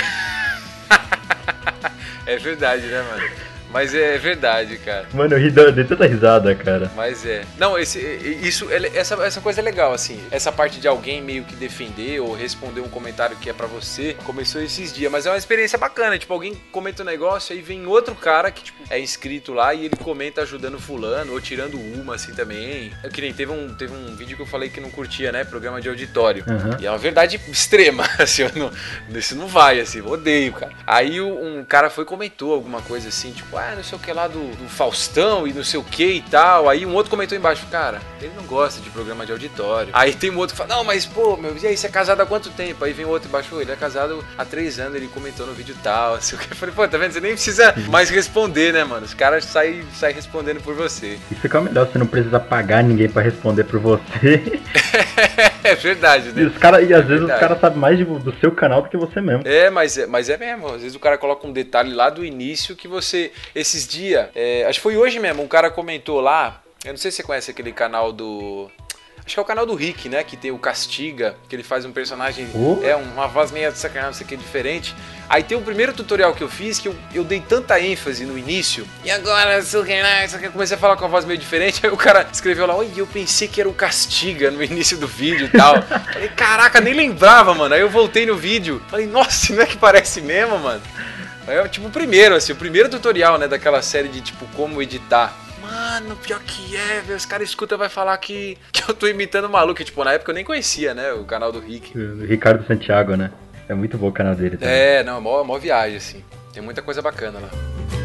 é 2.25 2.37
verdade, 2.37 2.85
né, 2.87 3.01
mano? 3.01 3.50
Mas 3.71 3.93
é 3.93 4.17
verdade, 4.17 4.77
cara. 4.77 5.05
Mano, 5.13 5.33
eu 5.33 5.39
ri 5.39 5.49
de 5.49 5.83
tanta 5.85 6.05
risada, 6.05 6.53
cara. 6.53 6.91
Mas 6.95 7.25
é. 7.25 7.43
Não, 7.57 7.77
esse, 7.77 7.99
isso, 8.41 8.67
essa, 8.71 9.15
essa 9.23 9.41
coisa 9.41 9.61
é 9.61 9.63
legal, 9.63 9.93
assim. 9.93 10.19
Essa 10.29 10.51
parte 10.51 10.79
de 10.79 10.87
alguém 10.87 11.21
meio 11.21 11.43
que 11.43 11.55
defender 11.55 12.19
ou 12.19 12.33
responder 12.33 12.81
um 12.81 12.89
comentário 12.89 13.37
que 13.37 13.49
é 13.49 13.53
para 13.53 13.67
você 13.67 14.15
começou 14.25 14.61
esses 14.61 14.93
dias. 14.93 15.11
Mas 15.11 15.25
é 15.25 15.31
uma 15.31 15.37
experiência 15.37 15.77
bacana. 15.77 16.17
Tipo, 16.17 16.33
alguém 16.33 16.53
comenta 16.71 17.03
um 17.03 17.05
negócio, 17.05 17.55
aí 17.55 17.61
vem 17.61 17.85
outro 17.85 18.13
cara 18.13 18.51
que, 18.51 18.63
tipo, 18.63 18.83
é 18.89 18.99
inscrito 18.99 19.53
lá 19.53 19.73
e 19.73 19.85
ele 19.85 19.95
comenta 19.95 20.41
ajudando 20.41 20.79
fulano 20.79 21.33
ou 21.33 21.41
tirando 21.41 21.79
uma, 21.79 22.15
assim, 22.15 22.33
também. 22.33 22.91
É 23.03 23.09
que 23.09 23.21
nem 23.21 23.33
teve 23.33 23.51
um, 23.51 23.73
teve 23.73 23.93
um 23.93 24.15
vídeo 24.15 24.35
que 24.35 24.43
eu 24.43 24.47
falei 24.47 24.69
que 24.69 24.81
não 24.81 24.89
curtia, 24.89 25.31
né? 25.31 25.43
Programa 25.43 25.79
de 25.79 25.87
auditório. 25.87 26.43
Uhum. 26.47 26.77
E 26.79 26.85
é 26.85 26.91
uma 26.91 26.97
verdade 26.97 27.39
extrema, 27.47 28.03
assim. 28.19 28.43
Eu 28.43 28.51
não, 28.55 28.71
isso 29.17 29.35
não 29.35 29.47
vai, 29.47 29.79
assim. 29.79 29.99
Eu 29.99 30.07
odeio, 30.07 30.51
cara. 30.53 30.73
Aí 30.85 31.21
um 31.21 31.63
cara 31.63 31.89
foi 31.89 32.03
e 32.03 32.07
comentou 32.07 32.53
alguma 32.53 32.81
coisa 32.81 33.07
assim, 33.07 33.31
tipo, 33.31 33.57
ah, 33.61 33.75
não 33.75 33.83
sei 33.83 33.97
o 33.97 34.01
que 34.01 34.11
lá 34.11 34.27
do, 34.27 34.39
do, 34.55 34.69
Faustão 34.69 35.47
e 35.47 35.53
não 35.53 35.63
sei 35.63 35.79
o 35.79 35.83
que 35.83 36.13
e 36.13 36.21
tal. 36.21 36.69
Aí 36.69 36.85
um 36.85 36.93
outro 36.93 37.09
comentou 37.09 37.37
embaixo, 37.37 37.65
cara, 37.69 38.01
ele 38.21 38.31
não 38.35 38.43
gosta 38.43 38.81
de 38.81 38.89
programa 38.89 39.25
de 39.25 39.31
auditório. 39.31 39.89
Aí 39.93 40.13
tem 40.13 40.31
um 40.31 40.37
outro 40.37 40.55
que 40.55 40.57
fala, 40.57 40.75
não, 40.75 40.83
mas 40.83 41.05
pô, 41.05 41.37
meu, 41.37 41.55
e 41.57 41.67
aí, 41.67 41.77
você 41.77 41.87
é 41.87 41.89
casado 41.89 42.21
há 42.21 42.25
quanto 42.25 42.49
tempo? 42.51 42.83
Aí 42.83 42.93
vem 42.93 43.05
outro 43.05 43.29
embaixo, 43.29 43.59
ele 43.59 43.71
é 43.71 43.75
casado 43.75 44.23
há 44.37 44.45
três 44.45 44.79
anos, 44.79 44.95
ele 44.95 45.07
comentou 45.07 45.45
no 45.45 45.53
vídeo 45.53 45.75
tal, 45.83 46.15
assim, 46.15 46.35
Eu 46.49 46.55
falei, 46.55 46.73
pô, 46.73 46.87
tá 46.87 46.97
vendo? 46.97 47.11
Você 47.11 47.21
nem 47.21 47.33
precisa 47.33 47.73
mais 47.89 48.09
responder, 48.09 48.73
né, 48.73 48.83
mano? 48.83 49.05
Os 49.05 49.13
caras 49.13 49.45
saem 49.45 49.83
sai 49.93 50.11
respondendo 50.11 50.61
por 50.61 50.73
você. 50.73 51.19
E 51.29 51.35
fica 51.35 51.61
melhor, 51.61 51.87
você 51.87 51.97
não 51.97 52.07
precisa 52.07 52.39
pagar 52.39 52.83
ninguém 52.83 53.09
para 53.09 53.21
responder 53.21 53.63
por 53.65 53.79
você. 53.79 54.61
é 55.63 55.75
verdade, 55.75 56.31
né? 56.31 56.43
E, 56.43 56.45
os 56.45 56.57
cara, 56.57 56.81
e 56.81 56.93
às 56.93 57.05
vezes 57.05 57.23
os 57.23 57.39
caras 57.39 57.59
sabem 57.59 57.79
mais 57.79 57.99
do 57.99 58.33
seu 58.39 58.51
canal 58.51 58.81
do 58.81 58.89
que 58.89 58.97
você 58.97 59.21
mesmo. 59.21 59.43
É, 59.45 59.69
mas 59.69 59.97
é, 59.97 60.05
mas 60.05 60.29
é 60.29 60.37
mesmo. 60.37 60.67
Às 60.67 60.81
vezes 60.81 60.95
o 60.95 60.99
cara 60.99 61.17
coloca 61.17 61.45
um 61.47 61.51
detalhe 61.51 61.93
lá 61.93 62.09
do 62.09 62.23
início 62.23 62.75
que 62.75 62.87
você. 62.87 63.31
Esses 63.53 63.87
dias, 63.87 64.29
é, 64.33 64.65
acho 64.65 64.79
que 64.79 64.83
foi 64.83 64.97
hoje 64.97 65.19
mesmo, 65.19 65.43
um 65.43 65.47
cara 65.47 65.69
comentou 65.69 66.21
lá. 66.21 66.61
Eu 66.83 66.91
não 66.91 66.97
sei 66.97 67.11
se 67.11 67.17
você 67.17 67.23
conhece 67.23 67.51
aquele 67.51 67.71
canal 67.71 68.11
do. 68.11 68.69
Acho 69.23 69.35
que 69.35 69.39
é 69.39 69.43
o 69.43 69.45
canal 69.45 69.67
do 69.67 69.75
Rick, 69.75 70.09
né? 70.09 70.23
Que 70.23 70.35
tem 70.35 70.49
o 70.49 70.57
Castiga, 70.57 71.35
que 71.47 71.55
ele 71.55 71.61
faz 71.61 71.85
um 71.85 71.91
personagem. 71.91 72.47
Uh. 72.55 72.81
É 72.83 72.95
uma 72.95 73.27
voz 73.27 73.51
meio 73.51 73.71
sacanagem, 73.75 74.13
isso 74.13 74.23
aqui 74.23 74.33
é 74.33 74.37
diferente. 74.37 74.95
Aí 75.29 75.43
tem 75.43 75.55
o 75.55 75.61
primeiro 75.61 75.93
tutorial 75.93 76.33
que 76.33 76.43
eu 76.43 76.49
fiz 76.49 76.79
que 76.79 76.87
eu, 76.87 76.95
eu 77.13 77.23
dei 77.23 77.39
tanta 77.39 77.79
ênfase 77.79 78.25
no 78.25 78.37
início. 78.37 78.85
E 79.03 79.11
agora, 79.11 79.59
isso 79.59 79.77
aqui, 79.79 80.45
eu 80.45 80.51
comecei 80.51 80.75
a 80.75 80.79
falar 80.79 80.97
com 80.97 81.05
a 81.05 81.07
voz 81.07 81.23
meio 81.23 81.37
diferente. 81.37 81.79
Aí 81.85 81.91
o 81.91 81.97
cara 81.97 82.27
escreveu 82.31 82.65
lá, 82.65 82.75
oi, 82.75 82.91
eu 82.97 83.05
pensei 83.05 83.47
que 83.47 83.61
era 83.61 83.69
o 83.69 83.73
Castiga 83.73 84.49
no 84.49 84.63
início 84.63 84.97
do 84.97 85.07
vídeo 85.07 85.45
e 85.45 85.49
tal. 85.57 85.81
falei, 85.83 86.29
caraca, 86.29 86.81
nem 86.81 86.93
lembrava, 86.93 87.53
mano. 87.53 87.75
Aí 87.75 87.81
eu 87.81 87.89
voltei 87.89 88.25
no 88.25 88.35
vídeo. 88.35 88.81
Falei, 88.89 89.05
nossa, 89.05 89.53
não 89.53 89.61
é 89.61 89.67
que 89.67 89.77
parece 89.77 90.19
mesmo, 90.19 90.57
mano? 90.57 90.81
É 91.51 91.67
tipo 91.67 91.87
o 91.87 91.91
primeiro, 91.91 92.35
assim, 92.35 92.53
o 92.53 92.55
primeiro 92.55 92.89
tutorial, 92.89 93.37
né, 93.37 93.47
daquela 93.47 93.81
série 93.81 94.07
de 94.07 94.21
tipo 94.21 94.45
como 94.55 94.81
editar. 94.81 95.35
Mano, 95.61 96.15
pior 96.17 96.39
que 96.39 96.75
é, 96.75 97.01
velho. 97.01 97.17
Os 97.17 97.25
caras 97.25 97.49
escutam 97.49 97.77
vai 97.77 97.89
falar 97.89 98.17
que, 98.17 98.57
que 98.71 98.89
eu 98.89 98.93
tô 98.93 99.07
imitando 99.07 99.45
o 99.45 99.49
maluco. 99.49 99.83
tipo, 99.83 100.03
na 100.03 100.13
época 100.13 100.31
eu 100.31 100.35
nem 100.35 100.43
conhecia, 100.43 100.93
né? 100.93 101.13
O 101.13 101.23
canal 101.23 101.51
do 101.51 101.59
Rick. 101.59 101.97
O 101.97 102.25
Ricardo 102.25 102.65
Santiago, 102.65 103.15
né? 103.15 103.31
É 103.69 103.73
muito 103.73 103.97
bom 103.97 104.07
o 104.07 104.11
canal 104.11 104.35
dele 104.35 104.57
também. 104.57 104.73
É, 104.73 105.03
não, 105.03 105.17
é 105.17 105.19
mó, 105.21 105.43
mó 105.43 105.57
viagem, 105.57 105.97
assim. 105.97 106.23
Tem 106.53 106.61
muita 106.61 106.81
coisa 106.81 107.01
bacana 107.01 107.39
lá. 107.39 108.00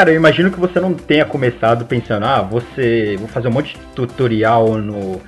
Cara, 0.00 0.12
eu 0.12 0.16
imagino 0.16 0.50
que 0.50 0.58
você 0.58 0.80
não 0.80 0.94
tenha 0.94 1.26
começado 1.26 1.84
pensando, 1.84 2.24
ah, 2.24 2.40
você. 2.40 3.16
Vou 3.18 3.28
fazer 3.28 3.48
um 3.48 3.50
monte 3.50 3.76
de 3.76 3.84
tutorial 3.94 4.78
no. 4.78 5.20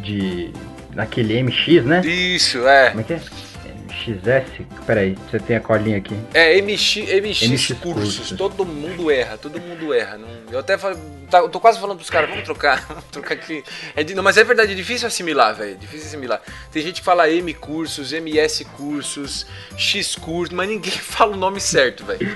de. 0.00 0.50
naquele 0.96 1.40
MX, 1.44 1.84
né? 1.84 2.00
Isso, 2.04 2.66
é. 2.66 2.88
Como 2.88 3.02
é 3.02 3.04
que 3.04 3.12
é? 3.12 3.20
XS? 3.96 4.66
Peraí, 4.84 5.16
você 5.30 5.38
tem 5.38 5.56
a 5.56 5.60
colinha 5.60 5.98
aqui. 5.98 6.16
É, 6.34 6.60
MX, 6.60 6.96
MX, 6.96 7.48
MX 7.48 7.72
cursos. 7.80 8.16
cursos. 8.18 8.32
Todo 8.36 8.64
mundo 8.64 9.10
erra, 9.12 9.38
todo 9.38 9.60
mundo 9.60 9.94
erra. 9.94 10.18
Não, 10.18 10.28
eu 10.50 10.58
até 10.58 10.76
falo, 10.76 10.96
tá, 11.30 11.38
eu 11.38 11.48
tô 11.48 11.58
quase 11.58 11.78
falando 11.78 11.96
pros 11.98 12.10
caras, 12.10 12.28
vamos 12.28 12.44
trocar, 12.44 12.84
vamos 12.88 13.04
trocar 13.04 13.34
aqui. 13.34 13.62
É, 13.94 14.02
não, 14.12 14.22
mas 14.22 14.36
é 14.36 14.44
verdade, 14.44 14.72
é 14.72 14.74
difícil 14.74 15.06
assimilar, 15.06 15.54
velho. 15.54 15.76
Difícil 15.76 16.08
assimilar. 16.08 16.42
Tem 16.70 16.82
gente 16.82 17.00
que 17.00 17.04
fala 17.04 17.30
M 17.30 17.54
cursos, 17.54 18.12
MS 18.12 18.64
cursos, 18.76 19.46
X 19.76 20.14
cursos, 20.16 20.54
mas 20.54 20.68
ninguém 20.68 20.92
fala 20.98 21.34
o 21.34 21.36
nome 21.36 21.60
certo, 21.60 22.04
velho. 22.04 22.28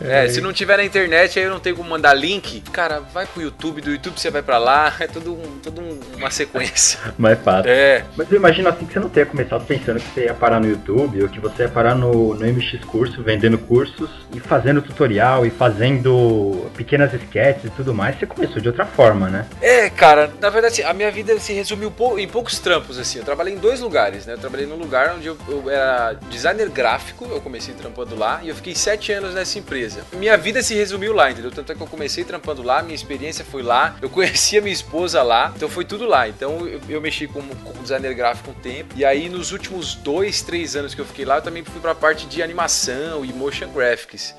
É, 0.00 0.28
se 0.28 0.40
não 0.40 0.52
tiver 0.52 0.76
na 0.76 0.84
internet, 0.84 1.38
aí 1.38 1.44
eu 1.44 1.50
não 1.50 1.60
tenho 1.60 1.76
como 1.76 1.88
mandar 1.88 2.14
link. 2.14 2.60
Cara, 2.72 3.00
vai 3.00 3.26
pro 3.26 3.42
YouTube, 3.42 3.80
do 3.80 3.90
YouTube 3.90 4.18
você 4.18 4.30
vai 4.30 4.42
pra 4.42 4.58
lá, 4.58 4.92
é 5.00 5.06
tudo, 5.06 5.34
um, 5.34 5.58
tudo 5.62 5.82
uma 6.16 6.30
sequência. 6.30 6.98
Mais 7.16 7.38
fácil. 7.38 7.70
É. 7.70 8.04
Mas 8.16 8.30
eu 8.30 8.36
imagino 8.36 8.68
assim 8.68 8.86
que 8.86 8.92
você 8.92 9.00
não 9.00 9.08
tenha 9.08 9.26
começado 9.26 9.64
pensando 9.64 10.00
que 10.00 10.08
você 10.14 10.24
ia 10.24 10.34
parar 10.34 10.60
no 10.60 10.68
YouTube 10.68 11.22
ou 11.22 11.28
que 11.28 11.40
você 11.40 11.62
ia 11.62 11.68
parar 11.68 11.94
no, 11.94 12.34
no 12.34 12.46
MX 12.46 12.84
Curso, 12.84 13.22
vendendo 13.22 13.58
cursos 13.58 14.10
e 14.34 14.40
fazendo 14.40 14.82
tutorial 14.82 15.46
e 15.46 15.50
fazendo 15.50 16.70
pequenas 16.76 17.12
sketches 17.14 17.66
e 17.66 17.70
tudo 17.70 17.94
mais. 17.94 18.18
Você 18.18 18.26
começou 18.26 18.60
de 18.60 18.68
outra 18.68 18.84
forma, 18.84 19.28
né? 19.28 19.46
É, 19.60 19.88
cara, 19.90 20.30
na 20.40 20.50
verdade, 20.50 20.82
a 20.82 20.92
minha 20.92 21.10
vida 21.10 21.38
se 21.38 21.52
resumiu 21.52 21.92
em 22.18 22.28
poucos 22.28 22.58
trampos, 22.58 22.98
assim. 22.98 23.18
Eu 23.18 23.24
trabalhei 23.24 23.54
em 23.54 23.58
dois 23.58 23.80
lugares, 23.80 24.26
né? 24.26 24.34
Eu 24.34 24.38
trabalhei 24.38 24.66
num 24.66 24.76
lugar 24.76 25.14
onde 25.16 25.26
eu, 25.26 25.36
eu 25.48 25.70
era 25.70 26.14
designer 26.28 26.68
gráfico, 26.68 27.26
eu 27.30 27.40
comecei 27.40 27.74
trampando 27.74 28.16
lá, 28.16 28.40
e 28.42 28.48
eu 28.48 28.54
fiquei 28.54 28.74
sete 28.74 29.12
anos 29.12 29.34
nessa 29.34 29.58
empresa. 29.58 29.85
Minha 30.12 30.36
vida 30.36 30.62
se 30.62 30.74
resumiu 30.74 31.12
lá, 31.12 31.30
entendeu? 31.30 31.50
Tanto 31.50 31.72
é 31.72 31.74
que 31.74 31.82
eu 31.82 31.86
comecei 31.86 32.24
trampando 32.24 32.62
lá, 32.62 32.82
minha 32.82 32.94
experiência 32.94 33.44
foi 33.44 33.62
lá, 33.62 33.96
eu 34.00 34.08
conheci 34.08 34.58
a 34.58 34.60
minha 34.60 34.72
esposa 34.72 35.22
lá, 35.22 35.52
então 35.54 35.68
foi 35.68 35.84
tudo 35.84 36.06
lá. 36.06 36.28
Então 36.28 36.66
eu, 36.66 36.80
eu 36.88 37.00
mexi 37.00 37.26
como, 37.26 37.54
como 37.56 37.82
designer 37.82 38.14
gráfico 38.14 38.50
um 38.50 38.54
tempo, 38.54 38.94
e 38.96 39.04
aí 39.04 39.28
nos 39.28 39.52
últimos 39.52 39.94
dois, 39.94 40.42
três 40.42 40.76
anos 40.76 40.94
que 40.94 41.00
eu 41.00 41.04
fiquei 41.04 41.24
lá, 41.24 41.36
eu 41.36 41.42
também 41.42 41.64
fui 41.64 41.80
pra 41.80 41.94
parte 41.94 42.26
de 42.26 42.42
animação 42.42 43.24
e 43.24 43.32
motion 43.32 43.68
graphics. 43.68 44.34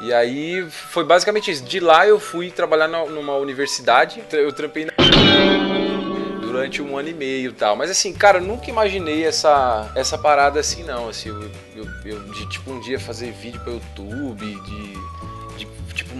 E 0.00 0.14
aí 0.14 0.66
foi 0.70 1.04
basicamente 1.04 1.50
isso. 1.50 1.62
De 1.62 1.78
lá 1.78 2.06
eu 2.06 2.18
fui 2.18 2.50
trabalhar 2.50 2.88
numa 2.88 3.36
universidade, 3.36 4.22
eu 4.32 4.50
trampei 4.50 4.86
na... 4.86 4.92
durante 6.50 6.82
um 6.82 6.98
ano 6.98 7.08
e 7.08 7.14
meio 7.14 7.50
e 7.50 7.54
tal. 7.54 7.76
Mas 7.76 7.90
assim, 7.90 8.12
cara, 8.12 8.40
nunca 8.40 8.68
imaginei 8.68 9.24
essa, 9.24 9.90
essa 9.94 10.18
parada 10.18 10.58
assim, 10.58 10.82
não. 10.82 11.08
Assim, 11.08 11.28
eu, 11.28 11.50
eu, 11.76 11.86
eu 12.04 12.20
de 12.32 12.48
tipo 12.48 12.70
um 12.70 12.80
dia 12.80 12.98
fazer 12.98 13.30
vídeo 13.32 13.60
para 13.60 13.72
YouTube, 13.72 14.44
de 14.44 14.94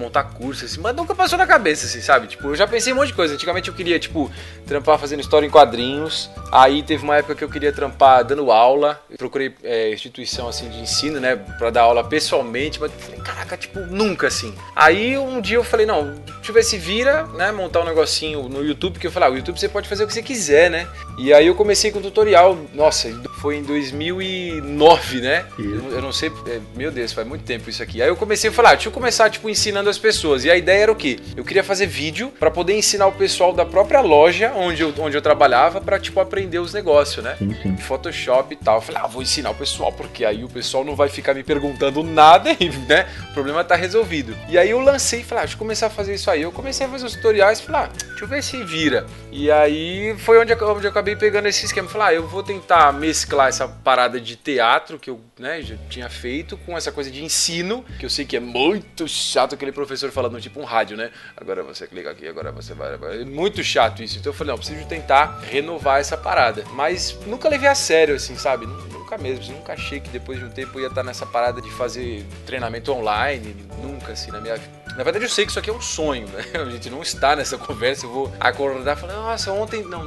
montar 0.00 0.24
curso, 0.24 0.64
assim, 0.64 0.80
mas 0.80 0.96
nunca 0.96 1.14
passou 1.14 1.38
na 1.38 1.46
cabeça, 1.46 1.86
assim, 1.86 2.00
sabe? 2.00 2.26
Tipo, 2.26 2.48
eu 2.48 2.56
já 2.56 2.66
pensei 2.66 2.92
um 2.92 2.96
monte 2.96 3.08
de 3.08 3.14
coisa. 3.14 3.34
Antigamente 3.34 3.68
eu 3.68 3.74
queria, 3.74 3.98
tipo, 3.98 4.30
trampar 4.66 4.98
fazendo 4.98 5.20
história 5.20 5.46
em 5.46 5.50
quadrinhos. 5.50 6.30
Aí 6.50 6.82
teve 6.82 7.04
uma 7.04 7.16
época 7.16 7.34
que 7.34 7.44
eu 7.44 7.48
queria 7.48 7.72
trampar 7.72 8.24
dando 8.24 8.50
aula. 8.50 9.00
Eu 9.10 9.18
procurei 9.18 9.54
é, 9.62 9.92
instituição, 9.92 10.48
assim, 10.48 10.68
de 10.68 10.80
ensino, 10.80 11.20
né, 11.20 11.36
pra 11.36 11.70
dar 11.70 11.82
aula 11.82 12.02
pessoalmente, 12.02 12.80
mas 12.80 12.90
falei, 12.92 13.20
caraca, 13.20 13.56
tipo, 13.56 13.80
nunca, 13.80 14.26
assim. 14.26 14.54
Aí 14.74 15.18
um 15.18 15.40
dia 15.40 15.56
eu 15.56 15.64
falei, 15.64 15.86
não, 15.86 16.14
deixa 16.14 16.50
eu 16.50 16.54
ver 16.54 16.62
se 16.62 16.78
vira, 16.78 17.24
né, 17.26 17.52
montar 17.52 17.80
um 17.80 17.84
negocinho 17.84 18.48
no 18.48 18.64
YouTube, 18.64 18.94
porque 18.94 19.06
eu 19.06 19.12
falei, 19.12 19.28
ah, 19.28 19.32
o 19.32 19.36
YouTube 19.36 19.60
você 19.60 19.68
pode 19.68 19.88
fazer 19.88 20.04
o 20.04 20.06
que 20.06 20.14
você 20.14 20.22
quiser, 20.22 20.70
né? 20.70 20.88
E 21.22 21.34
aí 21.34 21.48
eu 21.48 21.54
comecei 21.54 21.90
com 21.90 21.98
o 21.98 22.02
tutorial, 22.02 22.58
nossa, 22.72 23.10
foi 23.42 23.56
em 23.56 23.62
2009, 23.62 25.20
né? 25.20 25.44
Eu, 25.58 25.92
eu, 25.92 26.00
não 26.00 26.14
sei, 26.14 26.32
é, 26.46 26.58
meu 26.74 26.90
Deus, 26.90 27.12
faz 27.12 27.28
muito 27.28 27.44
tempo 27.44 27.68
isso 27.68 27.82
aqui. 27.82 28.00
Aí 28.00 28.08
eu 28.08 28.16
comecei 28.16 28.48
a 28.48 28.52
falar, 28.52 28.70
deixa 28.70 28.88
eu 28.88 28.92
começar, 28.92 29.28
tipo, 29.28 29.46
ensinando 29.50 29.90
as 29.90 29.98
pessoas. 29.98 30.46
E 30.46 30.50
a 30.50 30.56
ideia 30.56 30.84
era 30.84 30.92
o 30.92 30.96
quê? 30.96 31.18
Eu 31.36 31.44
queria 31.44 31.62
fazer 31.62 31.86
vídeo 31.86 32.32
para 32.40 32.50
poder 32.50 32.74
ensinar 32.74 33.06
o 33.06 33.12
pessoal 33.12 33.52
da 33.52 33.66
própria 33.66 34.00
loja 34.00 34.50
onde 34.56 34.80
eu, 34.80 34.94
onde 34.98 35.14
eu 35.14 35.20
trabalhava 35.20 35.78
para 35.78 36.00
tipo, 36.00 36.20
aprender 36.20 36.58
os 36.58 36.72
negócios, 36.72 37.22
né? 37.22 37.36
Sim, 37.38 37.54
sim. 37.62 37.76
Photoshop 37.76 38.54
e 38.54 38.56
tal. 38.56 38.76
Eu 38.76 38.80
falei, 38.80 39.02
ah, 39.04 39.06
vou 39.06 39.20
ensinar 39.20 39.50
o 39.50 39.54
pessoal, 39.54 39.92
porque 39.92 40.24
aí 40.24 40.42
o 40.42 40.48
pessoal 40.48 40.86
não 40.86 40.96
vai 40.96 41.10
ficar 41.10 41.34
me 41.34 41.42
perguntando 41.42 42.02
nada, 42.02 42.56
né? 42.88 43.06
O 43.30 43.34
problema 43.34 43.62
tá 43.62 43.76
resolvido. 43.76 44.34
E 44.48 44.56
aí 44.56 44.70
eu 44.70 44.80
lancei 44.80 45.20
e 45.20 45.24
falei, 45.24 45.42
ah, 45.42 45.44
deixa 45.44 45.54
eu 45.54 45.58
começar 45.58 45.88
a 45.88 45.90
fazer 45.90 46.14
isso 46.14 46.30
aí. 46.30 46.40
Eu 46.40 46.50
comecei 46.50 46.86
a 46.86 46.88
fazer 46.88 47.04
os 47.04 47.14
tutoriais 47.14 47.58
e 47.58 47.62
falei, 47.64 47.82
ah, 47.82 47.90
deixa 48.08 48.24
eu 48.24 48.28
ver 48.28 48.42
se 48.42 48.64
vira. 48.64 49.06
E 49.30 49.50
aí 49.50 50.14
foi 50.18 50.38
onde, 50.38 50.54
onde 50.54 50.86
eu 50.86 50.90
acabei 50.90 51.09
pegando 51.16 51.46
esse 51.46 51.64
esquema. 51.64 51.88
Falei, 51.88 52.08
ah, 52.08 52.14
eu 52.14 52.26
vou 52.26 52.42
tentar 52.42 52.92
mesclar 52.92 53.48
essa 53.48 53.66
parada 53.66 54.20
de 54.20 54.36
teatro 54.36 54.98
que 54.98 55.10
eu 55.10 55.20
né, 55.38 55.62
já 55.62 55.76
tinha 55.88 56.08
feito 56.08 56.56
com 56.58 56.76
essa 56.76 56.92
coisa 56.92 57.10
de 57.10 57.24
ensino, 57.24 57.84
que 57.98 58.06
eu 58.06 58.10
sei 58.10 58.24
que 58.24 58.36
é 58.36 58.40
muito 58.40 59.06
chato 59.08 59.54
aquele 59.54 59.72
professor 59.72 60.10
falando 60.10 60.40
tipo 60.40 60.60
um 60.60 60.64
rádio, 60.64 60.96
né? 60.96 61.10
Agora 61.36 61.62
você 61.62 61.86
clica 61.86 62.10
aqui, 62.10 62.26
agora 62.26 62.52
você 62.52 62.74
vai. 62.74 62.94
É 63.20 63.24
muito 63.24 63.62
chato 63.62 64.02
isso. 64.02 64.18
Então 64.18 64.30
eu 64.30 64.36
falei, 64.36 64.52
não, 64.52 64.58
preciso 64.58 64.86
tentar 64.86 65.40
renovar 65.40 66.00
essa 66.00 66.16
parada. 66.16 66.64
Mas 66.72 67.18
nunca 67.26 67.48
levei 67.48 67.68
a 67.68 67.74
sério, 67.74 68.14
assim, 68.14 68.36
sabe? 68.36 68.66
Nunca 68.66 69.16
mesmo. 69.18 69.54
Nunca 69.54 69.72
achei 69.72 70.00
que 70.00 70.08
depois 70.10 70.38
de 70.38 70.44
um 70.44 70.50
tempo 70.50 70.78
eu 70.78 70.82
ia 70.82 70.88
estar 70.88 71.02
nessa 71.02 71.26
parada 71.26 71.60
de 71.60 71.70
fazer 71.70 72.24
treinamento 72.46 72.92
online. 72.92 73.56
Nunca, 73.82 74.12
assim, 74.12 74.30
na 74.30 74.40
minha. 74.40 74.60
Na 74.96 75.04
verdade, 75.04 75.24
eu 75.24 75.28
sei 75.28 75.44
que 75.44 75.50
isso 75.50 75.58
aqui 75.58 75.70
é 75.70 75.72
um 75.72 75.80
sonho, 75.80 76.26
né? 76.28 76.44
A 76.60 76.70
gente 76.70 76.90
não 76.90 77.02
está 77.02 77.34
nessa 77.36 77.56
conversa. 77.56 78.06
Eu 78.06 78.10
vou 78.10 78.32
acordar 78.38 78.96
e 78.96 79.00
falar, 79.00 79.14
nossa, 79.14 79.52
ontem. 79.52 79.82
Não, 79.82 80.04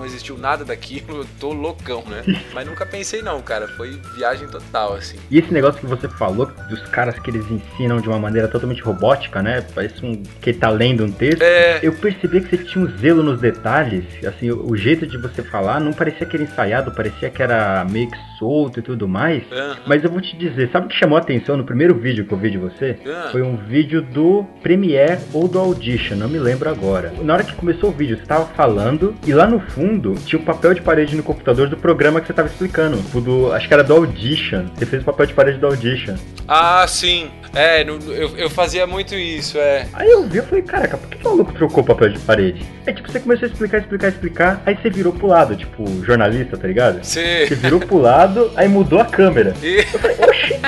não 0.00 0.06
existiu 0.06 0.38
nada 0.38 0.64
daquilo, 0.64 1.18
eu 1.18 1.26
tô 1.38 1.52
loucão, 1.52 2.02
né? 2.06 2.22
Mas 2.54 2.66
nunca 2.66 2.86
pensei 2.86 3.20
não, 3.22 3.40
cara. 3.42 3.68
Foi 3.68 4.00
viagem 4.16 4.48
total, 4.48 4.94
assim. 4.94 5.18
E 5.30 5.38
esse 5.38 5.52
negócio 5.52 5.78
que 5.78 5.86
você 5.86 6.08
falou, 6.08 6.46
dos 6.68 6.80
caras 6.88 7.18
que 7.18 7.30
eles 7.30 7.48
ensinam 7.50 8.00
de 8.00 8.08
uma 8.08 8.18
maneira 8.18 8.48
totalmente 8.48 8.82
robótica, 8.82 9.42
né? 9.42 9.64
Parece 9.74 10.04
um 10.04 10.22
que 10.40 10.52
tá 10.52 10.70
lendo 10.70 11.04
um 11.04 11.12
texto. 11.12 11.42
É... 11.42 11.80
Eu 11.82 11.92
percebi 11.92 12.40
que 12.40 12.56
você 12.56 12.64
tinha 12.64 12.84
um 12.84 12.98
zelo 12.98 13.22
nos 13.22 13.40
detalhes. 13.40 14.04
Assim, 14.26 14.50
o, 14.50 14.70
o 14.70 14.76
jeito 14.76 15.06
de 15.06 15.18
você 15.18 15.42
falar 15.42 15.80
não 15.80 15.92
parecia 15.92 16.26
que 16.26 16.36
era 16.36 16.44
ensaiado, 16.44 16.92
parecia 16.92 17.28
que 17.28 17.42
era 17.42 17.84
meio 17.84 18.10
que 18.10 18.18
solto 18.38 18.80
e 18.80 18.82
tudo 18.82 19.06
mais. 19.06 19.42
Uhum. 19.52 19.76
Mas 19.86 20.02
eu 20.02 20.10
vou 20.10 20.20
te 20.20 20.36
dizer, 20.36 20.70
sabe 20.72 20.86
o 20.86 20.88
que 20.88 20.96
chamou 20.96 21.18
a 21.18 21.20
atenção 21.20 21.56
no 21.56 21.64
primeiro 21.64 21.94
vídeo 21.94 22.24
que 22.24 22.32
eu 22.32 22.38
vi 22.38 22.50
de 22.50 22.58
você? 22.58 22.98
Uhum. 23.04 23.30
Foi 23.32 23.42
um 23.42 23.56
vídeo 23.56 24.00
do 24.00 24.44
Premiere 24.62 25.20
ou 25.34 25.46
do 25.46 25.58
Audition, 25.58 26.16
não 26.16 26.28
me 26.28 26.38
lembro 26.38 26.70
agora. 26.70 27.12
Na 27.20 27.34
hora 27.34 27.44
que 27.44 27.54
começou 27.54 27.90
o 27.90 27.92
vídeo, 27.92 28.16
você 28.16 28.24
tava 28.24 28.46
falando 28.54 29.14
e 29.26 29.32
lá 29.34 29.46
no 29.46 29.60
fundo 29.60 29.89
fundo 29.90 30.14
tinha 30.14 30.40
o 30.40 30.44
papel 30.44 30.74
de 30.74 30.80
parede 30.80 31.16
no 31.16 31.22
computador 31.22 31.68
do 31.68 31.76
programa 31.76 32.20
que 32.20 32.26
você 32.26 32.32
estava 32.32 32.48
explicando. 32.48 33.02
O 33.12 33.20
do, 33.20 33.52
acho 33.52 33.66
que 33.66 33.74
era 33.74 33.82
do 33.82 33.94
Audition. 33.94 34.66
Você 34.74 34.86
fez 34.86 35.02
o 35.02 35.04
papel 35.04 35.26
de 35.26 35.34
parede 35.34 35.58
do 35.58 35.66
Audition. 35.66 36.14
Ah, 36.46 36.86
sim. 36.86 37.30
É, 37.52 37.82
eu, 37.82 37.98
eu 38.36 38.48
fazia 38.48 38.86
muito 38.86 39.14
isso, 39.14 39.58
é. 39.58 39.88
Aí 39.92 40.08
eu 40.08 40.22
vi, 40.28 40.38
eu 40.38 40.44
falei, 40.44 40.62
caraca, 40.62 40.96
por 40.96 41.08
que 41.08 41.26
o 41.26 41.30
maluco 41.30 41.52
trocou 41.52 41.82
o 41.82 41.86
papel 41.86 42.10
de 42.10 42.18
parede? 42.20 42.64
Aí, 42.86 42.94
tipo, 42.94 43.10
você 43.10 43.18
começou 43.18 43.48
a 43.48 43.50
explicar, 43.50 43.78
explicar, 43.78 44.08
explicar, 44.08 44.62
aí 44.64 44.76
você 44.76 44.88
virou 44.88 45.12
pro 45.12 45.26
lado, 45.26 45.56
tipo, 45.56 45.84
jornalista, 46.04 46.56
tá 46.56 46.68
ligado? 46.68 47.02
Sim. 47.02 47.46
Você 47.48 47.56
virou 47.56 47.80
pro 47.80 47.98
lado, 47.98 48.52
aí 48.54 48.68
mudou 48.68 49.00
a 49.00 49.04
câmera. 49.04 49.52
E... 49.62 49.78
Eu 49.78 49.98
falei, 49.98 50.16
oxi. 50.20 50.60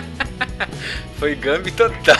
Foi 1.19 1.37
gambi 1.37 1.71
total. 1.71 2.17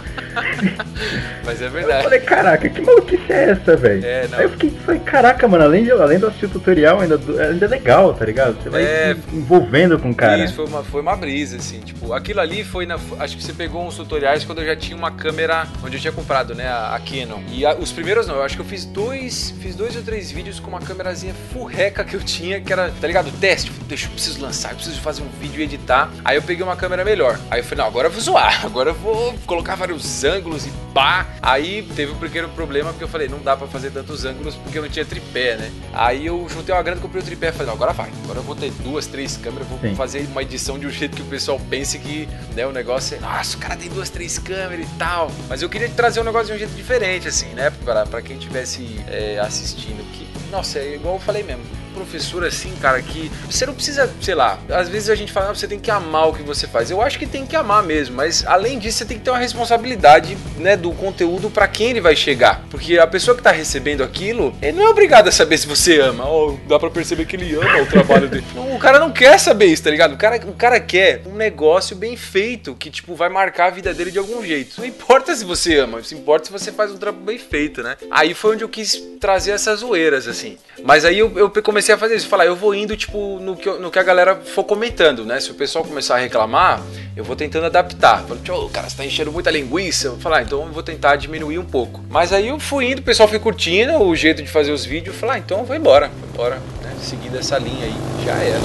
Mas 1.44 1.62
é 1.62 1.68
verdade. 1.68 1.98
Eu 1.98 2.04
falei, 2.04 2.20
caraca, 2.20 2.68
que 2.68 2.80
maluquice 2.80 3.32
é 3.32 3.50
essa, 3.50 3.76
velho? 3.76 4.04
É, 4.04 4.28
Aí 4.32 4.44
eu 4.44 4.50
fiquei, 4.50 4.70
falei, 4.70 5.00
caraca, 5.00 5.48
mano, 5.48 5.64
além 5.64 5.84
de, 5.84 5.92
além 5.92 6.18
do 6.18 6.26
assistir 6.26 6.46
o 6.46 6.48
tutorial, 6.50 7.00
ainda, 7.00 7.14
ainda 7.48 7.64
é 7.64 7.68
legal, 7.68 8.12
tá 8.14 8.24
ligado? 8.24 8.60
Você 8.62 8.68
vai 8.68 8.82
é, 8.82 9.16
envolvendo 9.32 9.98
com 9.98 10.10
o 10.10 10.14
cara. 10.14 10.44
Isso, 10.44 10.54
foi 10.54 10.66
uma, 10.66 10.82
foi 10.84 11.00
uma 11.00 11.16
brisa, 11.16 11.56
assim, 11.56 11.80
tipo, 11.80 12.12
aquilo 12.12 12.40
ali 12.40 12.64
foi 12.64 12.86
na. 12.86 12.98
Acho 13.18 13.36
que 13.36 13.42
você 13.42 13.52
pegou 13.52 13.86
uns 13.86 13.96
tutoriais 13.96 14.44
quando 14.44 14.60
eu 14.60 14.66
já 14.66 14.76
tinha 14.76 14.96
uma 14.96 15.10
câmera 15.10 15.66
onde 15.84 15.96
eu 15.96 16.00
tinha 16.00 16.12
comprado, 16.12 16.54
né, 16.54 16.66
a, 16.66 16.94
a 16.96 17.00
Canon. 17.00 17.42
E 17.50 17.64
a, 17.64 17.74
os 17.74 17.92
primeiros 17.92 18.26
não, 18.26 18.36
eu 18.36 18.42
acho 18.42 18.56
que 18.56 18.62
eu 18.62 18.66
fiz 18.66 18.84
dois. 18.84 19.54
Fiz 19.60 19.74
dois 19.74 19.96
ou 19.96 20.02
três 20.02 20.30
vídeos 20.30 20.58
com 20.58 20.68
uma 20.68 20.80
câmerazinha 20.80 21.34
furreca 21.52 22.04
que 22.04 22.14
eu 22.14 22.20
tinha, 22.20 22.60
que 22.60 22.72
era, 22.72 22.90
tá 23.00 23.06
ligado? 23.06 23.30
Teste, 23.38 23.70
deixa, 23.86 24.06
eu 24.06 24.10
preciso 24.10 24.40
lançar, 24.40 24.70
eu 24.70 24.76
preciso 24.76 25.00
fazer 25.00 25.22
um 25.22 25.28
vídeo 25.40 25.60
e 25.60 25.64
editar. 25.64 26.10
Aí 26.24 26.36
eu 26.36 26.42
peguei 26.42 26.64
uma 26.64 26.76
câmera 26.76 27.04
melhor. 27.04 27.38
Aí 27.50 27.60
eu 27.60 27.64
falei, 27.64 27.78
não, 27.78 27.86
agora 27.86 28.08
eu 28.08 28.12
vou 28.12 28.20
zoar, 28.20 28.64
agora 28.66 28.90
eu 28.90 28.94
vou 28.94 29.34
colocar 29.46 29.74
vários 29.74 30.02
ângulos 30.26 30.66
e 30.66 30.72
pá. 30.92 31.26
Aí 31.40 31.82
teve 31.94 32.12
um 32.12 32.16
pequeno 32.18 32.48
problema 32.50 32.90
porque 32.90 33.04
eu 33.04 33.08
falei, 33.08 33.28
não 33.28 33.38
dá 33.38 33.56
para 33.56 33.66
fazer 33.66 33.90
tantos 33.90 34.24
ângulos 34.24 34.54
porque 34.56 34.78
eu 34.78 34.82
não 34.82 34.88
tinha 34.88 35.04
tripé, 35.04 35.56
né? 35.56 35.70
Aí 35.92 36.26
eu 36.26 36.46
juntei 36.48 36.74
uma 36.74 36.82
grana, 36.82 37.00
comprei 37.00 37.22
o 37.22 37.24
tripé 37.24 37.48
e 37.48 37.52
falei, 37.52 37.66
não, 37.66 37.74
agora 37.74 37.92
vai. 37.92 38.10
Agora 38.24 38.40
eu 38.40 38.42
vou 38.42 38.54
ter 38.54 38.70
duas, 38.82 39.06
três 39.06 39.36
câmeras, 39.36 39.66
vou 39.68 39.78
Sim. 39.78 39.94
fazer 39.94 40.26
uma 40.26 40.42
edição 40.42 40.78
de 40.78 40.86
um 40.86 40.90
jeito 40.90 41.16
que 41.16 41.22
o 41.22 41.26
pessoal 41.26 41.60
pense 41.70 41.98
que 41.98 42.28
né, 42.54 42.66
o 42.66 42.72
negócio 42.72 43.16
é, 43.16 43.20
nossa, 43.20 43.56
o 43.56 43.60
cara 43.60 43.76
tem 43.76 43.88
duas, 43.88 44.10
três 44.10 44.38
câmeras 44.38 44.86
e 44.86 44.98
tal. 44.98 45.30
Mas 45.48 45.62
eu 45.62 45.68
queria 45.68 45.88
trazer 45.88 46.20
um 46.20 46.24
negócio 46.24 46.48
de 46.48 46.52
um 46.54 46.58
jeito 46.58 46.74
diferente, 46.74 47.28
assim, 47.28 47.48
né? 47.50 47.70
Pra, 47.84 48.04
pra 48.04 48.20
quem 48.20 48.36
estivesse 48.36 49.00
é, 49.08 49.38
assistindo. 49.38 50.04
Que, 50.12 50.26
nossa, 50.50 50.78
é 50.78 50.94
igual 50.94 51.14
eu 51.14 51.20
falei 51.20 51.42
mesmo 51.42 51.85
professor 51.96 52.44
assim, 52.44 52.72
cara, 52.80 53.00
que 53.00 53.30
você 53.50 53.64
não 53.64 53.74
precisa, 53.74 54.12
sei 54.20 54.34
lá, 54.34 54.58
às 54.68 54.88
vezes 54.88 55.08
a 55.08 55.14
gente 55.14 55.32
fala, 55.32 55.50
ah, 55.50 55.54
você 55.54 55.66
tem 55.66 55.78
que 55.78 55.90
amar 55.90 56.28
o 56.28 56.34
que 56.34 56.42
você 56.42 56.66
faz. 56.66 56.90
Eu 56.90 57.00
acho 57.00 57.18
que 57.18 57.26
tem 57.26 57.46
que 57.46 57.56
amar 57.56 57.82
mesmo, 57.82 58.14
mas 58.14 58.44
além 58.46 58.78
disso, 58.78 58.98
você 58.98 59.04
tem 59.06 59.18
que 59.18 59.24
ter 59.24 59.30
uma 59.30 59.38
responsabilidade, 59.38 60.36
né, 60.58 60.76
do 60.76 60.92
conteúdo 60.92 61.48
para 61.48 61.66
quem 61.66 61.90
ele 61.90 62.00
vai 62.00 62.14
chegar. 62.14 62.62
Porque 62.70 62.98
a 62.98 63.06
pessoa 63.06 63.36
que 63.36 63.42
tá 63.42 63.50
recebendo 63.50 64.04
aquilo, 64.04 64.54
ele 64.60 64.76
não 64.76 64.84
é 64.84 64.88
obrigado 64.88 65.28
a 65.28 65.32
saber 65.32 65.56
se 65.56 65.66
você 65.66 65.98
ama. 66.00 66.28
Ou 66.28 66.60
dá 66.68 66.78
para 66.78 66.90
perceber 66.90 67.24
que 67.24 67.36
ele 67.36 67.54
ama 67.54 67.82
o 67.82 67.86
trabalho 67.86 68.28
dele. 68.28 68.44
o 68.54 68.78
cara 68.78 68.98
não 68.98 69.10
quer 69.10 69.38
saber 69.38 69.66
isso, 69.66 69.82
tá 69.82 69.90
ligado? 69.90 70.12
O 70.12 70.18
cara, 70.18 70.36
o 70.46 70.52
cara 70.52 70.78
quer 70.78 71.22
um 71.26 71.34
negócio 71.34 71.96
bem 71.96 72.16
feito, 72.16 72.74
que, 72.74 72.90
tipo, 72.90 73.14
vai 73.14 73.28
marcar 73.28 73.66
a 73.66 73.70
vida 73.70 73.94
dele 73.94 74.10
de 74.10 74.18
algum 74.18 74.44
jeito. 74.44 74.78
Não 74.78 74.86
importa 74.86 75.34
se 75.34 75.44
você 75.44 75.78
ama, 75.78 76.02
se 76.02 76.14
importa 76.14 76.46
se 76.46 76.52
você 76.52 76.70
faz 76.70 76.92
um 76.92 76.96
trampo 76.96 77.20
bem 77.20 77.38
feito, 77.38 77.82
né? 77.82 77.96
Aí 78.10 78.34
foi 78.34 78.54
onde 78.54 78.64
eu 78.64 78.68
quis 78.68 79.02
trazer 79.20 79.52
essas 79.52 79.80
zoeiras, 79.80 80.28
assim. 80.28 80.58
Mas 80.84 81.04
aí 81.04 81.18
eu, 81.18 81.32
eu 81.38 81.50
comecei 81.62 81.85
comecei 81.86 81.94
a 81.94 81.98
fazer 81.98 82.16
isso, 82.16 82.28
falar, 82.28 82.46
eu 82.46 82.56
vou 82.56 82.74
indo 82.74 82.96
tipo 82.96 83.38
no 83.38 83.54
que, 83.54 83.70
no 83.70 83.90
que 83.90 83.98
a 83.98 84.02
galera 84.02 84.34
for 84.34 84.64
comentando, 84.64 85.24
né? 85.24 85.38
Se 85.38 85.52
o 85.52 85.54
pessoal 85.54 85.84
começar 85.84 86.16
a 86.16 86.18
reclamar, 86.18 86.82
eu 87.14 87.22
vou 87.22 87.36
tentando 87.36 87.66
adaptar. 87.66 88.24
Falei, 88.24 88.42
tio, 88.42 88.68
cara, 88.70 88.88
você 88.88 88.96
tá 88.96 89.04
enchendo 89.04 89.30
muita 89.30 89.50
linguiça. 89.52 90.08
Eu 90.08 90.12
vou 90.12 90.20
falar, 90.20 90.38
ah, 90.38 90.42
então 90.42 90.66
eu 90.66 90.72
vou 90.72 90.82
tentar 90.82 91.14
diminuir 91.14 91.58
um 91.58 91.64
pouco. 91.64 92.02
Mas 92.10 92.32
aí 92.32 92.48
eu 92.48 92.58
fui 92.58 92.90
indo, 92.90 92.98
o 92.98 93.02
pessoal 93.02 93.28
foi 93.28 93.38
curtindo 93.38 94.02
o 94.02 94.16
jeito 94.16 94.42
de 94.42 94.48
fazer 94.48 94.72
os 94.72 94.84
vídeos. 94.84 95.14
Eu 95.14 95.20
falei, 95.20 95.36
ah, 95.36 95.38
então 95.38 95.64
vou 95.64 95.76
embora, 95.76 96.08
vou 96.08 96.28
embora, 96.30 96.56
né? 96.82 96.92
Seguindo 97.00 97.38
essa 97.38 97.56
linha 97.56 97.84
aí, 97.84 97.94
já 98.24 98.32
era. 98.32 98.60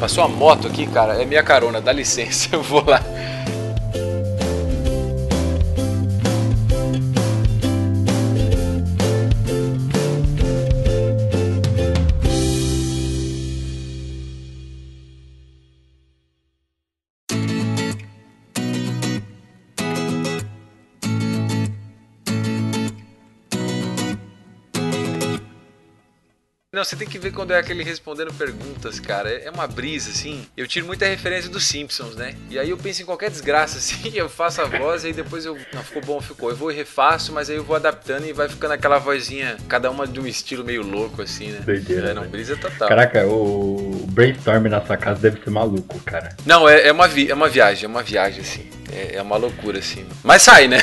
Passou 0.00 0.26
uma 0.26 0.36
moto 0.36 0.66
aqui, 0.66 0.88
cara, 0.88 1.22
é 1.22 1.24
minha 1.24 1.42
carona, 1.42 1.80
dá 1.80 1.92
licença, 1.92 2.48
eu 2.56 2.62
vou 2.62 2.84
lá. 2.84 3.00
Não, 26.84 26.88
você 26.90 26.96
tem 26.96 27.08
que 27.08 27.18
ver 27.18 27.32
quando 27.32 27.52
é 27.52 27.58
aquele 27.58 27.82
respondendo 27.82 28.30
perguntas, 28.34 29.00
cara. 29.00 29.30
É 29.30 29.50
uma 29.50 29.66
brisa, 29.66 30.10
assim. 30.10 30.46
Eu 30.54 30.66
tiro 30.68 30.84
muita 30.84 31.06
referência 31.06 31.48
dos 31.48 31.66
Simpsons, 31.66 32.14
né? 32.14 32.34
E 32.50 32.58
aí 32.58 32.68
eu 32.68 32.76
penso 32.76 33.00
em 33.00 33.06
qualquer 33.06 33.30
desgraça, 33.30 33.78
assim, 33.80 34.12
eu 34.14 34.28
faço 34.28 34.60
a 34.60 34.66
voz 34.66 35.02
e 35.02 35.06
aí 35.06 35.12
depois 35.14 35.46
eu. 35.46 35.56
Não, 35.72 35.82
ficou 35.82 36.02
bom, 36.02 36.20
ficou. 36.20 36.50
Eu 36.50 36.56
vou 36.56 36.70
e 36.70 36.74
refaço, 36.74 37.32
mas 37.32 37.48
aí 37.48 37.56
eu 37.56 37.64
vou 37.64 37.74
adaptando 37.74 38.26
e 38.26 38.34
vai 38.34 38.50
ficando 38.50 38.72
aquela 38.72 38.98
vozinha, 38.98 39.56
cada 39.66 39.90
uma 39.90 40.06
de 40.06 40.20
um 40.20 40.26
estilo 40.26 40.62
meio 40.62 40.82
louco, 40.82 41.22
assim, 41.22 41.52
né? 41.52 41.60
Doideira. 41.64 42.10
É, 42.10 42.14
não, 42.14 42.22
né? 42.22 42.28
brisa 42.28 42.54
total. 42.54 42.86
Caraca, 42.86 43.26
o 43.26 44.04
brainstorm 44.10 44.66
na 44.66 44.84
sua 44.84 44.98
casa 44.98 45.18
deve 45.20 45.42
ser 45.42 45.48
maluco, 45.48 45.98
cara. 46.00 46.36
Não, 46.44 46.68
é, 46.68 46.88
é, 46.88 46.92
uma, 46.92 47.08
vi 47.08 47.30
é 47.30 47.34
uma 47.34 47.48
viagem, 47.48 47.86
é 47.86 47.88
uma 47.88 48.02
viagem, 48.02 48.42
assim. 48.42 48.68
É, 48.92 49.16
é 49.16 49.22
uma 49.22 49.38
loucura, 49.38 49.78
assim. 49.78 50.04
Mas 50.22 50.42
sai, 50.42 50.68
né? 50.68 50.78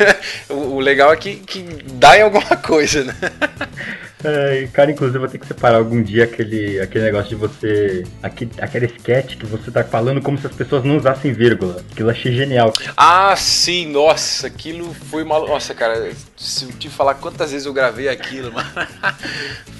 o, 0.48 0.54
o, 0.54 0.80
legal 0.80 1.12
é 1.12 1.16
que, 1.16 1.36
que 1.36 1.62
dá 1.92 2.16
em 2.16 2.22
alguma 2.22 2.56
coisa, 2.56 3.04
né? 3.04 3.14
É, 4.24 4.68
cara, 4.72 4.90
inclusive, 4.90 5.18
vou 5.18 5.28
ter 5.28 5.38
que 5.38 5.46
separar 5.46 5.78
algum 5.78 6.02
dia 6.02 6.24
aquele, 6.24 6.80
aquele 6.80 7.04
negócio 7.04 7.30
de 7.30 7.34
você. 7.34 8.04
Aquele, 8.22 8.50
aquele 8.60 8.86
sketch 8.86 9.36
que 9.36 9.46
você 9.46 9.70
tá 9.70 9.82
falando 9.82 10.20
como 10.20 10.38
se 10.38 10.46
as 10.46 10.54
pessoas 10.54 10.84
não 10.84 10.96
usassem 10.96 11.32
vírgula. 11.32 11.82
Aquilo 11.90 12.10
achei 12.10 12.32
genial. 12.32 12.72
Ah, 12.96 13.34
sim, 13.36 13.86
nossa, 13.86 14.46
aquilo 14.46 14.94
foi 15.10 15.22
uma. 15.22 15.38
Nossa, 15.40 15.74
cara, 15.74 16.12
se 16.36 16.64
eu 16.64 16.72
te 16.72 16.88
falar 16.88 17.14
quantas 17.14 17.50
vezes 17.50 17.66
eu 17.66 17.72
gravei 17.72 18.08
aquilo, 18.08 18.52
mano. 18.54 18.70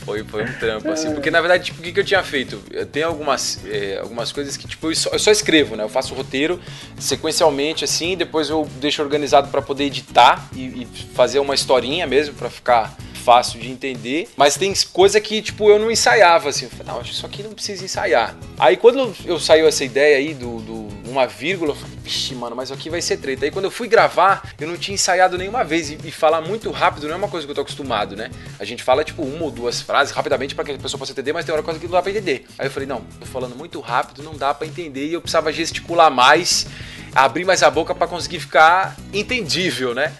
foi, 0.05 0.25
foi 0.25 0.45
um 0.45 0.53
trampo, 0.55 0.91
assim. 0.91 1.13
Porque 1.13 1.31
na 1.31 1.41
verdade, 1.41 1.67
tipo, 1.67 1.81
o 1.81 1.83
que, 1.83 1.93
que 1.93 2.01
eu 2.01 2.05
tinha 2.05 2.23
feito? 2.23 2.57
Tem 2.91 3.05
algumas, 3.05 3.61
é, 3.67 3.99
algumas 3.99 4.33
coisas 4.33 4.57
que, 4.57 4.67
tipo, 4.67 4.91
eu 4.91 4.95
só, 4.97 5.11
eu 5.11 5.19
só, 5.19 5.31
escrevo, 5.31 5.77
né? 5.77 5.85
Eu 5.85 5.89
faço 5.89 6.15
o 6.15 6.17
roteiro 6.17 6.61
sequencialmente, 6.99 7.85
assim, 7.85 8.17
depois 8.17 8.51
eu 8.51 8.69
deixo 8.81 9.03
organizado 9.03 9.49
para 9.49 9.63
poder 9.63 9.85
editar 9.85 10.49
e, 10.55 10.83
e 10.83 10.89
fazer 11.15 11.39
uma 11.39 11.55
historinha 11.55 12.07
mesmo, 12.07 12.35
para 12.35 12.51
ficar 12.51 12.97
fácil 13.23 13.61
de 13.61 13.71
entender, 13.71 14.29
mas 14.37 14.57
tem 14.57 14.73
coisa 14.93 15.21
que, 15.21 15.41
tipo, 15.41 15.71
eu 15.71 15.79
não 15.79 15.91
ensaiava, 15.91 16.49
assim. 16.49 16.65
Eu 16.65 16.71
falei, 16.71 16.93
não, 16.93 17.01
isso 17.03 17.25
aqui 17.25 17.43
não 17.43 17.53
precisa 17.53 17.85
ensaiar. 17.85 18.37
Aí 18.59 18.77
quando 18.77 19.15
eu 19.25 19.39
saiu 19.39 19.67
essa 19.67 19.85
ideia 19.85 20.17
aí 20.17 20.35
do, 20.35 20.61
do 20.61 20.83
uma 21.13 21.27
vírgula, 21.27 21.73
eu 21.73 21.77
falei, 21.77 21.97
vixe, 22.03 22.35
mano, 22.35 22.57
mas 22.57 22.73
aqui 22.73 22.91
vai 22.91 23.01
ser 23.01 23.19
treta. 23.19 23.45
Aí 23.45 23.51
quando 23.51 23.67
eu 23.67 23.71
fui 23.71 23.87
gravar, 23.87 24.51
eu 24.59 24.67
não 24.67 24.77
tinha 24.77 24.95
ensaiado 24.95 25.39
nenhuma 25.39 25.63
vez. 25.63 25.91
E, 25.91 25.99
e, 26.05 26.11
falar 26.11 26.41
muito 26.41 26.71
rápido 26.71 27.07
não 27.07 27.15
é 27.15 27.17
uma 27.17 27.29
coisa 27.29 27.47
que 27.47 27.51
eu 27.51 27.55
tô 27.55 27.61
acostumado, 27.61 28.17
né? 28.17 28.31
A 28.59 28.65
gente 28.65 28.83
fala, 28.83 29.05
tipo, 29.05 29.23
uma 29.23 29.45
ou 29.45 29.51
duas 29.51 29.81
frases 29.81 30.13
rapidamente 30.13 30.55
para 30.55 30.65
que 30.65 30.73
a 30.73 30.79
pessoa 30.79 30.99
possa 30.99 31.13
entender, 31.13 31.33
mas 31.33 31.45
tem 31.45 31.53
hora 31.53 31.63
coisa 31.63 31.79
que 31.79 31.87
não 31.87 31.93
dá 31.93 32.03
pra 32.03 32.11
entender. 32.11 32.47
Aí 32.59 32.67
eu 32.67 32.71
falei, 32.71 32.89
não, 32.89 33.03
tô 33.21 33.27
falando 33.27 33.55
muito 33.55 33.79
rápido, 33.81 34.23
não 34.23 34.35
dá 34.35 34.53
para 34.53 34.67
entender. 34.67 35.07
E 35.07 35.13
eu 35.13 35.21
precisava 35.21 35.53
gesticular 35.53 36.11
mais, 36.11 36.67
abrir 37.15 37.45
mais 37.45 37.63
a 37.63 37.71
boca 37.71 37.95
para 37.95 38.07
conseguir 38.07 38.41
ficar 38.41 38.97
entendível, 39.13 39.95
né? 39.95 40.13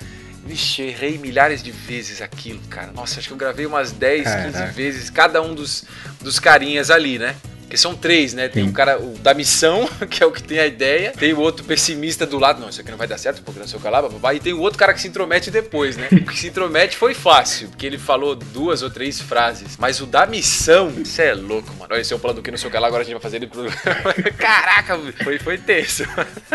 Vixe, 0.45 0.83
eu 0.83 0.89
errei 0.89 1.19
milhares 1.19 1.63
de 1.63 1.71
vezes 1.71 2.21
aquilo, 2.21 2.61
cara. 2.69 2.91
Nossa, 2.93 3.21
acho 3.21 3.29
que 3.29 3.35
eu 3.35 3.39
gravei 3.39 3.65
umas 3.65 3.93
10, 3.93 4.25
Caraca. 4.25 4.51
15 4.51 4.73
vezes 4.73 5.11
cada 5.11 5.41
um 5.41 5.55
dos, 5.55 5.85
dos 6.21 6.41
carinhas 6.41 6.91
ali, 6.91 7.19
né? 7.19 7.37
Porque 7.73 7.81
são 7.81 7.95
três, 7.95 8.35
né? 8.35 8.51
Tem 8.51 8.65
Sim. 8.65 8.69
o 8.69 8.73
cara 8.75 9.01
o 9.01 9.17
da 9.21 9.33
missão, 9.33 9.89
que 10.11 10.23
é 10.23 10.27
o 10.27 10.31
que 10.31 10.43
tem 10.43 10.59
a 10.59 10.67
ideia. 10.67 11.15
Tem 11.19 11.33
o 11.33 11.41
outro 11.41 11.65
pessimista 11.65 12.27
do 12.27 12.39
lado, 12.39 12.61
não, 12.61 12.69
isso 12.69 12.83
aqui 12.83 12.91
não 12.91 12.99
vai 12.99 13.07
dar 13.07 13.17
certo, 13.17 13.41
porque 13.43 13.59
não 13.59 13.67
sei 13.67 13.79
o 13.79 13.83
que 13.83 13.89
lá, 13.89 14.03
babá. 14.03 14.35
E 14.35 14.41
tem 14.41 14.53
o 14.53 14.61
outro 14.61 14.79
cara 14.79 14.93
que 14.93 15.01
se 15.01 15.09
intromete 15.09 15.51
depois, 15.51 15.97
né? 15.97 16.07
O 16.13 16.27
que 16.27 16.39
se 16.39 16.49
intromete 16.49 16.99
foi 16.99 17.15
fácil, 17.15 17.71
porque 17.71 17.87
ele 17.87 17.97
falou 17.97 18.37
duas 18.37 18.83
ou 18.83 18.91
três 18.91 19.23
frases. 19.23 19.79
Mas 19.79 20.03
o 20.03 20.07
da 20.07 20.27
missão, 20.27 20.93
isso 21.03 21.23
é 21.23 21.33
louco, 21.33 21.71
mano. 21.79 21.89
Olha, 21.91 22.03
esse 22.03 22.13
é 22.13 22.17
o 22.17 22.19
plano 22.19 22.37
do 22.37 22.43
que 22.43 22.51
não 22.51 22.59
sei 22.59 22.69
o 22.69 22.71
que 22.71 22.79
lá, 22.79 22.89
agora 22.89 23.05
a 23.05 23.05
gente 23.07 23.15
vai 23.15 23.23
fazer 23.23 23.39
ele 23.39 23.47
pro. 23.47 23.65
Caraca, 24.37 24.99
foi, 25.25 25.39
foi 25.39 25.57
tenso. 25.57 26.03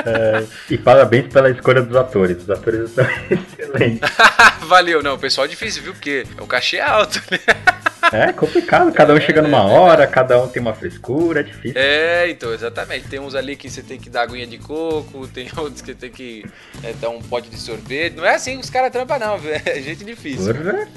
É, 0.06 0.44
e 0.70 0.78
parabéns 0.78 1.34
pela 1.34 1.50
escolha 1.50 1.82
dos 1.82 1.96
atores. 1.96 2.44
Os 2.44 2.50
atores 2.52 2.92
estão 2.92 3.08
excelentes. 3.32 4.08
Valeu, 4.68 5.02
não, 5.02 5.16
o 5.16 5.20
pessoal 5.20 5.46
é 5.46 5.48
difícil, 5.48 5.82
viu? 5.82 5.94
Porque 5.94 6.28
o 6.40 6.46
cachê 6.46 6.78
é 6.78 6.84
alto, 6.84 7.20
né? 7.32 7.40
É 8.12 8.32
complicado, 8.32 8.92
cada 8.94 9.14
um 9.14 9.20
chega 9.20 9.42
numa 9.42 9.64
hora, 9.64 10.08
cada 10.08 10.42
um 10.42 10.48
tem 10.48 10.62
uma 10.62 10.74
frescura, 10.74 11.07
é 11.38 11.44
difícil. 11.44 11.74
É, 11.76 12.30
então, 12.30 12.54
exatamente. 12.54 13.08
Tem 13.08 13.20
uns 13.20 13.36
ali 13.36 13.56
que 13.56 13.70
você 13.70 13.82
tem 13.82 14.00
que 14.00 14.10
dar 14.10 14.24
aguinha 14.24 14.48
de 14.48 14.58
coco, 14.58 15.28
tem 15.34 15.48
outros 15.58 15.82
que 15.82 15.94
tem 15.94 16.12
que 16.12 16.46
é, 16.84 16.94
dar 16.94 17.10
um 17.10 17.22
pote 17.22 17.50
de 17.50 17.58
sorvete. 17.58 18.16
Não 18.16 18.26
é 18.26 18.36
assim 18.36 18.56
que 18.56 18.64
os 18.64 18.70
caras 18.70 18.92
trampam, 18.92 19.20
não, 19.20 19.40
é 19.66 19.82
gente 19.82 20.04
difícil. 20.04 20.54
Porra. 20.54 20.88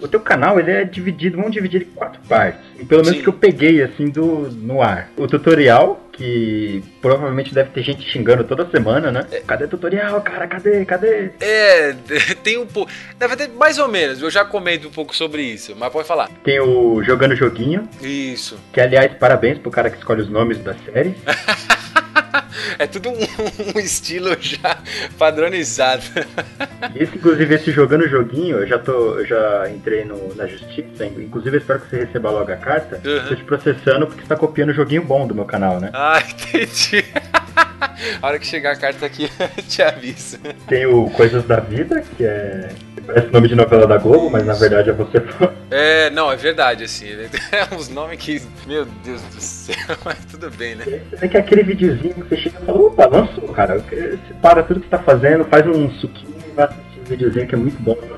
O 0.00 0.06
teu 0.06 0.20
canal 0.20 0.60
ele 0.60 0.70
é 0.70 0.84
dividido, 0.84 1.36
vamos 1.36 1.52
dividir 1.52 1.82
em 1.82 1.86
quatro 1.86 2.20
partes. 2.28 2.60
Pelo 2.86 3.02
menos 3.02 3.18
Sim. 3.18 3.22
que 3.22 3.28
eu 3.28 3.32
peguei 3.32 3.82
assim 3.82 4.08
do 4.08 4.48
no 4.50 4.80
ar. 4.80 5.10
O 5.16 5.26
tutorial, 5.26 6.07
que 6.18 6.82
provavelmente 7.00 7.54
deve 7.54 7.70
ter 7.70 7.82
gente 7.82 8.02
xingando 8.10 8.42
toda 8.42 8.68
semana, 8.68 9.12
né? 9.12 9.24
É. 9.30 9.40
Cadê 9.46 9.68
tutorial, 9.68 10.20
cara? 10.20 10.48
Cadê? 10.48 10.84
Cadê? 10.84 11.30
É, 11.40 11.94
tem 12.42 12.58
um 12.58 12.66
pouco. 12.66 12.90
Na 13.18 13.28
verdade, 13.28 13.52
mais 13.52 13.78
ou 13.78 13.86
menos, 13.86 14.20
eu 14.20 14.28
já 14.28 14.44
comento 14.44 14.88
um 14.88 14.90
pouco 14.90 15.14
sobre 15.14 15.42
isso, 15.42 15.74
mas 15.78 15.92
pode 15.92 16.08
falar. 16.08 16.28
Tem 16.42 16.58
o 16.58 17.02
Jogando 17.04 17.36
Joguinho. 17.36 17.88
Isso. 18.02 18.58
Que, 18.72 18.80
aliás, 18.80 19.12
parabéns 19.14 19.58
pro 19.58 19.70
cara 19.70 19.88
que 19.88 19.98
escolhe 19.98 20.22
os 20.22 20.28
nomes 20.28 20.58
das 20.58 20.76
séries. 20.84 21.14
é 22.78 22.86
tudo 22.86 23.10
um, 23.10 23.14
um, 23.76 23.78
estilo 23.78 24.36
já 24.40 24.78
padronizado. 25.18 26.02
Esse, 26.94 27.16
inclusive, 27.16 27.54
esse 27.54 27.70
jogando 27.70 28.08
joguinho, 28.08 28.58
eu 28.58 28.66
já 28.66 28.78
tô. 28.78 29.18
Eu 29.18 29.26
já 29.26 29.70
entrei 29.70 30.04
no, 30.04 30.34
na 30.34 30.46
justiça. 30.46 31.06
Inclusive, 31.06 31.56
eu 31.56 31.60
espero 31.60 31.80
que 31.80 31.90
você 31.90 32.04
receba 32.04 32.30
logo 32.30 32.50
a 32.50 32.56
carta. 32.56 33.00
Uhum. 33.04 33.28
Tô 33.28 33.34
te 33.34 33.44
processando 33.44 34.06
porque 34.06 34.22
você 34.22 34.28
tá 34.28 34.36
copiando 34.36 34.70
o 34.70 34.74
joguinho 34.74 35.02
bom 35.02 35.26
do 35.26 35.34
meu 35.34 35.44
canal, 35.44 35.80
né? 35.80 35.90
Ah, 35.92 36.22
entendi. 36.28 37.04
a 38.22 38.26
hora 38.26 38.38
que 38.38 38.46
chegar 38.46 38.72
a 38.72 38.76
carta 38.76 39.06
aqui, 39.06 39.30
eu 39.56 39.62
te 39.64 39.82
aviso. 39.82 40.38
Tem 40.66 40.86
o 40.86 41.10
Coisas 41.10 41.44
da 41.44 41.60
Vida, 41.60 42.02
que 42.16 42.24
é 42.24 42.68
Parece 43.08 43.32
nome 43.32 43.48
de 43.48 43.54
novela 43.54 43.86
da 43.86 43.96
Globo, 43.96 44.28
mas 44.28 44.44
na 44.44 44.52
verdade 44.52 44.90
é 44.90 44.92
você. 44.92 45.18
É, 45.70 46.08
não, 46.08 46.32
é 46.32 46.36
verdade, 46.36 46.84
assim. 46.84 47.06
É 47.52 47.74
uns 47.74 47.90
nomes 47.90 48.18
que. 48.18 48.40
Meu 48.66 48.86
Deus 49.04 49.20
do 49.22 49.40
céu, 49.40 49.76
mas 50.02 50.24
tudo 50.24 50.50
bem, 50.50 50.74
né? 50.74 51.02
É 51.20 51.28
que 51.28 51.36
é 51.36 51.40
aquele 51.40 51.62
videozinho 51.62 52.14
que 52.14 52.20
você 52.22 52.36
chega 52.38 52.58
e 52.62 52.64
fala, 52.64 52.78
opa, 52.78 53.06
lançou, 53.06 53.48
cara. 53.48 53.78
Você 53.78 54.18
para 54.40 54.62
tudo 54.62 54.80
que 54.80 54.86
você 54.86 54.96
tá 54.96 55.02
fazendo, 55.02 55.44
faz 55.44 55.66
um 55.66 55.90
suquinho 55.90 56.36
e 56.50 56.54
vai 56.54 56.64
assistir 56.66 57.00
um 57.00 57.04
videozinho 57.04 57.46
que 57.46 57.54
é 57.54 57.58
muito 57.58 57.82
bom, 57.82 57.98
mano. 58.00 58.17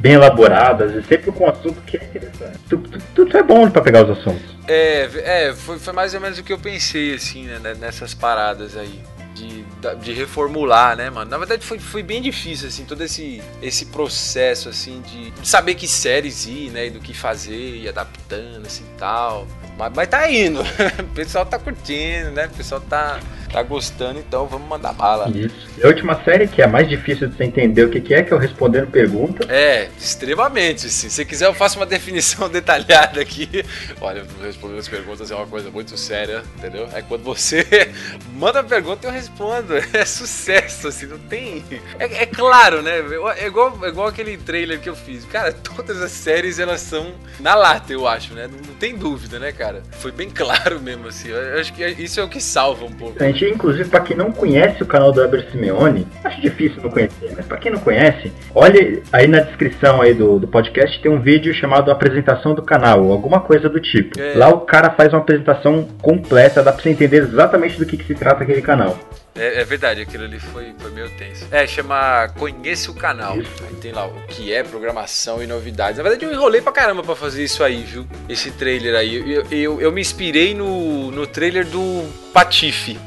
Bem 0.00 0.12
elaborado, 0.12 0.84
às 0.84 0.92
vezes 0.92 1.06
sempre 1.06 1.30
com 1.30 1.44
um 1.44 1.50
assunto 1.50 1.80
que 1.82 1.98
é 1.98 2.04
interessante. 2.04 2.58
Tudo, 2.70 2.98
tudo 3.14 3.36
é 3.36 3.42
bom 3.42 3.70
pra 3.70 3.82
pegar 3.82 4.04
os 4.04 4.18
assuntos. 4.18 4.42
É, 4.66 5.08
é 5.48 5.54
foi, 5.54 5.78
foi 5.78 5.92
mais 5.92 6.14
ou 6.14 6.20
menos 6.20 6.38
o 6.38 6.42
que 6.42 6.52
eu 6.52 6.58
pensei, 6.58 7.14
assim, 7.14 7.44
né, 7.44 7.74
nessas 7.78 8.14
paradas 8.14 8.78
aí 8.78 9.02
de, 9.34 9.64
de 10.02 10.12
reformular, 10.12 10.96
né, 10.96 11.10
mano? 11.10 11.30
Na 11.30 11.36
verdade 11.36 11.66
foi, 11.66 11.78
foi 11.78 12.02
bem 12.02 12.22
difícil, 12.22 12.68
assim, 12.68 12.84
todo 12.84 13.02
esse, 13.02 13.42
esse 13.60 13.86
processo, 13.86 14.70
assim, 14.70 15.02
de, 15.02 15.32
saber 15.46 15.74
que 15.74 15.86
séries 15.86 16.46
ir, 16.46 16.70
né, 16.70 16.86
e 16.86 16.90
do 16.90 17.00
que 17.00 17.12
fazer, 17.12 17.76
e 17.76 17.88
adaptando, 17.88 18.66
assim, 18.66 18.84
tal. 18.98 19.46
Mas, 19.78 19.92
mas 19.94 20.08
tá 20.08 20.30
indo, 20.30 20.60
o 20.98 21.14
pessoal 21.14 21.44
tá 21.44 21.58
curtindo, 21.58 22.30
né, 22.30 22.46
o 22.46 22.56
pessoal 22.56 22.80
tá 22.80 23.20
tá 23.50 23.62
gostando, 23.62 24.18
então 24.18 24.46
vamos 24.46 24.68
mandar 24.68 24.92
bala. 24.92 25.28
Isso. 25.30 25.68
E 25.78 25.84
a 25.84 25.88
última 25.88 26.22
série, 26.24 26.46
que 26.46 26.62
é 26.62 26.64
a 26.64 26.68
mais 26.68 26.88
difícil 26.88 27.28
de 27.28 27.36
você 27.36 27.44
entender 27.44 27.84
o 27.84 27.90
que, 27.90 28.00
que 28.00 28.14
é, 28.14 28.22
que 28.22 28.32
é 28.32 28.36
o 28.36 28.38
Respondendo 28.38 28.86
Pergunta. 28.88 29.46
É, 29.52 29.88
extremamente, 29.98 30.88
sim. 30.88 31.08
Se 31.08 31.24
quiser, 31.24 31.46
eu 31.46 31.54
faço 31.54 31.78
uma 31.78 31.86
definição 31.86 32.48
detalhada 32.48 33.20
aqui. 33.20 33.64
Olha, 34.00 34.24
responder 34.42 34.78
as 34.78 34.88
perguntas 34.88 35.30
é 35.30 35.34
uma 35.34 35.46
coisa 35.46 35.70
muito 35.70 35.96
séria, 35.96 36.42
entendeu? 36.58 36.88
É 36.92 37.02
quando 37.02 37.22
você 37.22 37.66
manda 38.34 38.60
a 38.60 38.64
pergunta 38.64 39.06
e 39.06 39.10
eu 39.10 39.12
respondo. 39.12 39.74
É 39.92 40.04
sucesso, 40.04 40.88
assim, 40.88 41.06
não 41.06 41.18
tem. 41.18 41.64
É, 41.98 42.22
é 42.22 42.26
claro, 42.26 42.80
né? 42.80 43.00
É 43.36 43.46
igual, 43.46 43.84
é 43.84 43.88
igual 43.88 44.06
aquele 44.06 44.36
trailer 44.38 44.80
que 44.80 44.88
eu 44.88 44.94
fiz. 44.94 45.24
Cara, 45.24 45.52
todas 45.52 46.00
as 46.00 46.12
séries 46.12 46.58
elas 46.58 46.80
são 46.80 47.12
na 47.38 47.54
lata, 47.54 47.92
eu 47.92 48.06
acho, 48.06 48.32
né? 48.32 48.46
Não, 48.46 48.58
não 48.58 48.74
tem 48.76 48.96
dúvida, 48.96 49.38
né, 49.38 49.52
cara? 49.52 49.82
Foi 49.92 50.12
bem 50.12 50.30
claro 50.30 50.80
mesmo, 50.80 51.08
assim. 51.08 51.28
Eu 51.28 51.58
acho 51.60 51.72
que 51.72 51.84
isso 51.84 52.20
é 52.20 52.22
o 52.22 52.28
que 52.28 52.40
salva 52.40 52.84
um 52.84 52.92
pouco. 52.92 53.22
A 53.22 53.26
gente 53.26 53.39
inclusive, 53.48 53.88
para 53.88 54.00
quem 54.00 54.16
não 54.16 54.32
conhece 54.32 54.82
o 54.82 54.86
canal 54.86 55.12
do 55.12 55.22
Eber 55.22 55.48
Simeone, 55.50 56.06
acho 56.24 56.40
difícil 56.40 56.82
não 56.82 56.90
conhecer, 56.90 57.32
mas 57.36 57.46
para 57.46 57.58
quem 57.58 57.72
não 57.72 57.78
conhece, 57.78 58.32
olhe 58.54 59.02
aí 59.12 59.26
na 59.26 59.40
descrição 59.40 60.02
aí 60.02 60.14
do, 60.14 60.38
do 60.38 60.48
podcast 60.48 61.00
tem 61.00 61.10
um 61.10 61.20
vídeo 61.20 61.54
chamado 61.54 61.90
Apresentação 61.90 62.54
do 62.54 62.62
Canal, 62.62 63.10
alguma 63.10 63.40
coisa 63.40 63.68
do 63.68 63.80
tipo. 63.80 64.20
É. 64.20 64.34
Lá 64.34 64.48
o 64.48 64.60
cara 64.60 64.90
faz 64.90 65.12
uma 65.12 65.20
apresentação 65.20 65.88
completa, 66.02 66.62
dá 66.62 66.72
pra 66.72 66.82
você 66.82 66.90
entender 66.90 67.18
exatamente 67.18 67.78
do 67.78 67.86
que, 67.86 67.96
que 67.96 68.04
se 68.04 68.14
trata 68.14 68.42
aquele 68.42 68.62
canal. 68.62 68.98
É, 69.34 69.60
é, 69.60 69.64
verdade, 69.64 70.00
aquilo 70.00 70.24
ali 70.24 70.40
foi, 70.40 70.74
foi 70.78 70.90
meio 70.90 71.08
tenso. 71.10 71.46
É, 71.50 71.66
chama 71.66 72.28
Conheça 72.36 72.90
o 72.90 72.94
Canal. 72.94 73.38
Isso. 73.38 73.64
Aí 73.66 73.74
tem 73.76 73.92
lá 73.92 74.06
o 74.06 74.12
que 74.26 74.52
é 74.52 74.62
programação 74.62 75.42
e 75.42 75.46
novidades. 75.46 75.98
Na 75.98 76.02
verdade, 76.02 76.24
eu 76.24 76.32
enrolei 76.32 76.60
pra 76.60 76.72
caramba 76.72 77.02
pra 77.02 77.14
fazer 77.14 77.44
isso 77.44 77.62
aí, 77.62 77.82
viu? 77.82 78.06
Esse 78.28 78.50
trailer 78.50 78.94
aí. 78.96 79.32
Eu, 79.32 79.46
eu, 79.50 79.80
eu 79.80 79.92
me 79.92 80.00
inspirei 80.00 80.52
no, 80.52 81.10
no 81.12 81.26
trailer 81.26 81.64
do 81.64 82.04
Patife 82.32 82.98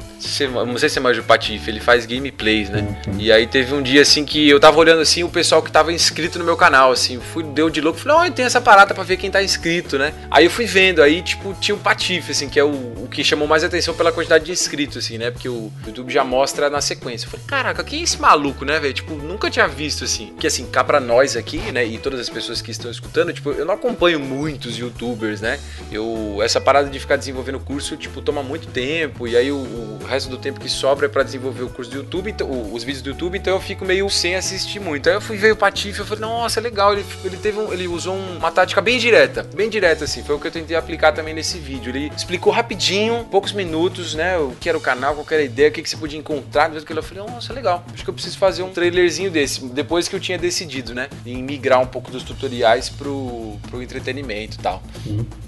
não 0.66 0.78
sei 0.78 0.88
se 0.88 0.94
você 0.94 1.00
manja 1.00 1.20
o 1.20 1.24
Patife, 1.24 1.70
ele 1.70 1.80
faz 1.80 2.06
gameplays, 2.06 2.70
né? 2.70 3.00
E 3.18 3.30
aí 3.30 3.46
teve 3.46 3.74
um 3.74 3.82
dia 3.82 4.02
assim 4.02 4.24
que 4.24 4.48
eu 4.48 4.58
tava 4.58 4.78
olhando 4.78 5.00
assim 5.00 5.22
o 5.22 5.28
pessoal 5.28 5.62
que 5.62 5.70
tava 5.70 5.92
inscrito 5.92 6.38
no 6.38 6.44
meu 6.44 6.56
canal, 6.56 6.92
assim, 6.92 7.20
fui, 7.20 7.42
deu 7.42 7.70
de 7.70 7.80
louco, 7.80 7.98
falei, 7.98 8.18
ó, 8.18 8.26
oh, 8.26 8.30
tem 8.30 8.44
essa 8.44 8.60
parada 8.60 8.94
pra 8.94 9.04
ver 9.04 9.16
quem 9.16 9.30
tá 9.30 9.42
inscrito, 9.42 9.98
né? 9.98 10.12
Aí 10.30 10.44
eu 10.44 10.50
fui 10.50 10.66
vendo, 10.66 11.02
aí 11.02 11.22
tipo, 11.22 11.54
tinha 11.60 11.74
o 11.74 11.78
Patife, 11.78 12.32
assim, 12.32 12.48
que 12.48 12.58
é 12.58 12.64
o, 12.64 12.68
o 12.70 13.08
que 13.10 13.22
chamou 13.22 13.46
mais 13.46 13.64
atenção 13.64 13.94
pela 13.94 14.12
quantidade 14.12 14.44
de 14.44 14.52
inscritos, 14.52 14.98
assim, 14.98 15.18
né? 15.18 15.30
Porque 15.30 15.48
o 15.48 15.72
YouTube 15.86 16.12
já 16.12 16.24
mostra 16.24 16.70
na 16.70 16.80
sequência. 16.80 17.26
Eu 17.26 17.30
falei, 17.30 17.46
caraca, 17.46 17.84
quem 17.84 18.00
é 18.00 18.02
esse 18.02 18.20
maluco, 18.20 18.64
né, 18.64 18.78
velho? 18.80 18.94
Tipo, 18.94 19.14
nunca 19.14 19.50
tinha 19.50 19.66
visto, 19.66 20.04
assim. 20.04 20.32
Que 20.38 20.46
assim, 20.46 20.66
cá 20.66 20.82
pra 20.82 21.00
nós 21.00 21.36
aqui, 21.36 21.58
né, 21.72 21.84
e 21.84 21.98
todas 21.98 22.20
as 22.20 22.28
pessoas 22.28 22.60
que 22.60 22.70
estão 22.70 22.90
escutando, 22.90 23.32
tipo, 23.32 23.50
eu 23.52 23.64
não 23.64 23.74
acompanho 23.74 24.18
muitos 24.20 24.78
youtubers, 24.78 25.40
né? 25.40 25.58
Eu, 25.90 26.38
essa 26.42 26.60
parada 26.60 26.88
de 26.88 26.98
ficar 26.98 27.16
desenvolvendo 27.16 27.60
curso, 27.60 27.96
tipo, 27.96 28.20
toma 28.20 28.42
muito 28.42 28.68
tempo, 28.68 29.26
e 29.26 29.36
aí 29.36 29.50
o, 29.50 29.56
o 29.56 29.98
resto 30.14 30.30
do 30.30 30.38
tempo 30.38 30.58
que 30.58 30.68
sobra 30.68 30.94
sobra 30.94 31.08
para 31.08 31.22
desenvolver 31.22 31.62
o 31.62 31.68
curso 31.68 31.90
do 31.90 31.96
YouTube, 31.96 32.30
então, 32.30 32.72
os 32.72 32.84
vídeos 32.84 33.02
do 33.02 33.10
YouTube, 33.10 33.36
então 33.36 33.54
eu 33.54 33.60
fico 33.60 33.84
meio 33.84 34.08
sem 34.08 34.36
assistir 34.36 34.78
muito. 34.78 35.08
Aí 35.08 35.16
eu 35.16 35.20
fui 35.20 35.36
ver 35.36 35.52
o 35.52 35.56
Patife, 35.56 35.98
eu 35.98 36.06
falei, 36.06 36.20
nossa, 36.20 36.60
legal, 36.60 36.92
ele, 36.92 37.04
ele 37.24 37.36
teve 37.36 37.58
um, 37.58 37.72
ele 37.72 37.88
usou 37.88 38.14
uma 38.14 38.50
tática 38.50 38.80
bem 38.80 38.98
direta, 38.98 39.42
bem 39.42 39.68
direta 39.68 40.04
assim, 40.04 40.22
foi 40.22 40.36
o 40.36 40.38
que 40.38 40.46
eu 40.46 40.50
tentei 40.50 40.76
aplicar 40.76 41.12
também 41.12 41.34
nesse 41.34 41.58
vídeo. 41.58 41.90
Ele 41.90 42.12
explicou 42.16 42.52
rapidinho, 42.52 43.26
poucos 43.30 43.52
minutos, 43.52 44.14
né, 44.14 44.38
o 44.38 44.52
que 44.60 44.68
era 44.68 44.78
o 44.78 44.80
canal, 44.80 45.14
qual 45.14 45.26
era 45.30 45.42
a 45.42 45.44
ideia, 45.44 45.68
o 45.68 45.72
que, 45.72 45.82
que 45.82 45.88
você 45.90 45.96
podia 45.96 46.18
encontrar, 46.18 46.68
do 46.68 46.84
que 46.84 46.92
eu 46.92 47.02
falei, 47.02 47.24
nossa, 47.24 47.52
legal. 47.52 47.84
Acho 47.92 48.04
que 48.04 48.10
eu 48.10 48.14
preciso 48.14 48.38
fazer 48.38 48.62
um 48.62 48.70
trailerzinho 48.70 49.30
desse, 49.30 49.64
depois 49.66 50.06
que 50.06 50.14
eu 50.14 50.20
tinha 50.20 50.38
decidido, 50.38 50.94
né, 50.94 51.08
em 51.26 51.42
migrar 51.42 51.80
um 51.80 51.86
pouco 51.86 52.10
dos 52.10 52.22
tutoriais 52.22 52.88
pro, 52.88 53.56
pro 53.68 53.82
entretenimento 53.82 54.56
e 54.58 54.62
tal. 54.62 54.82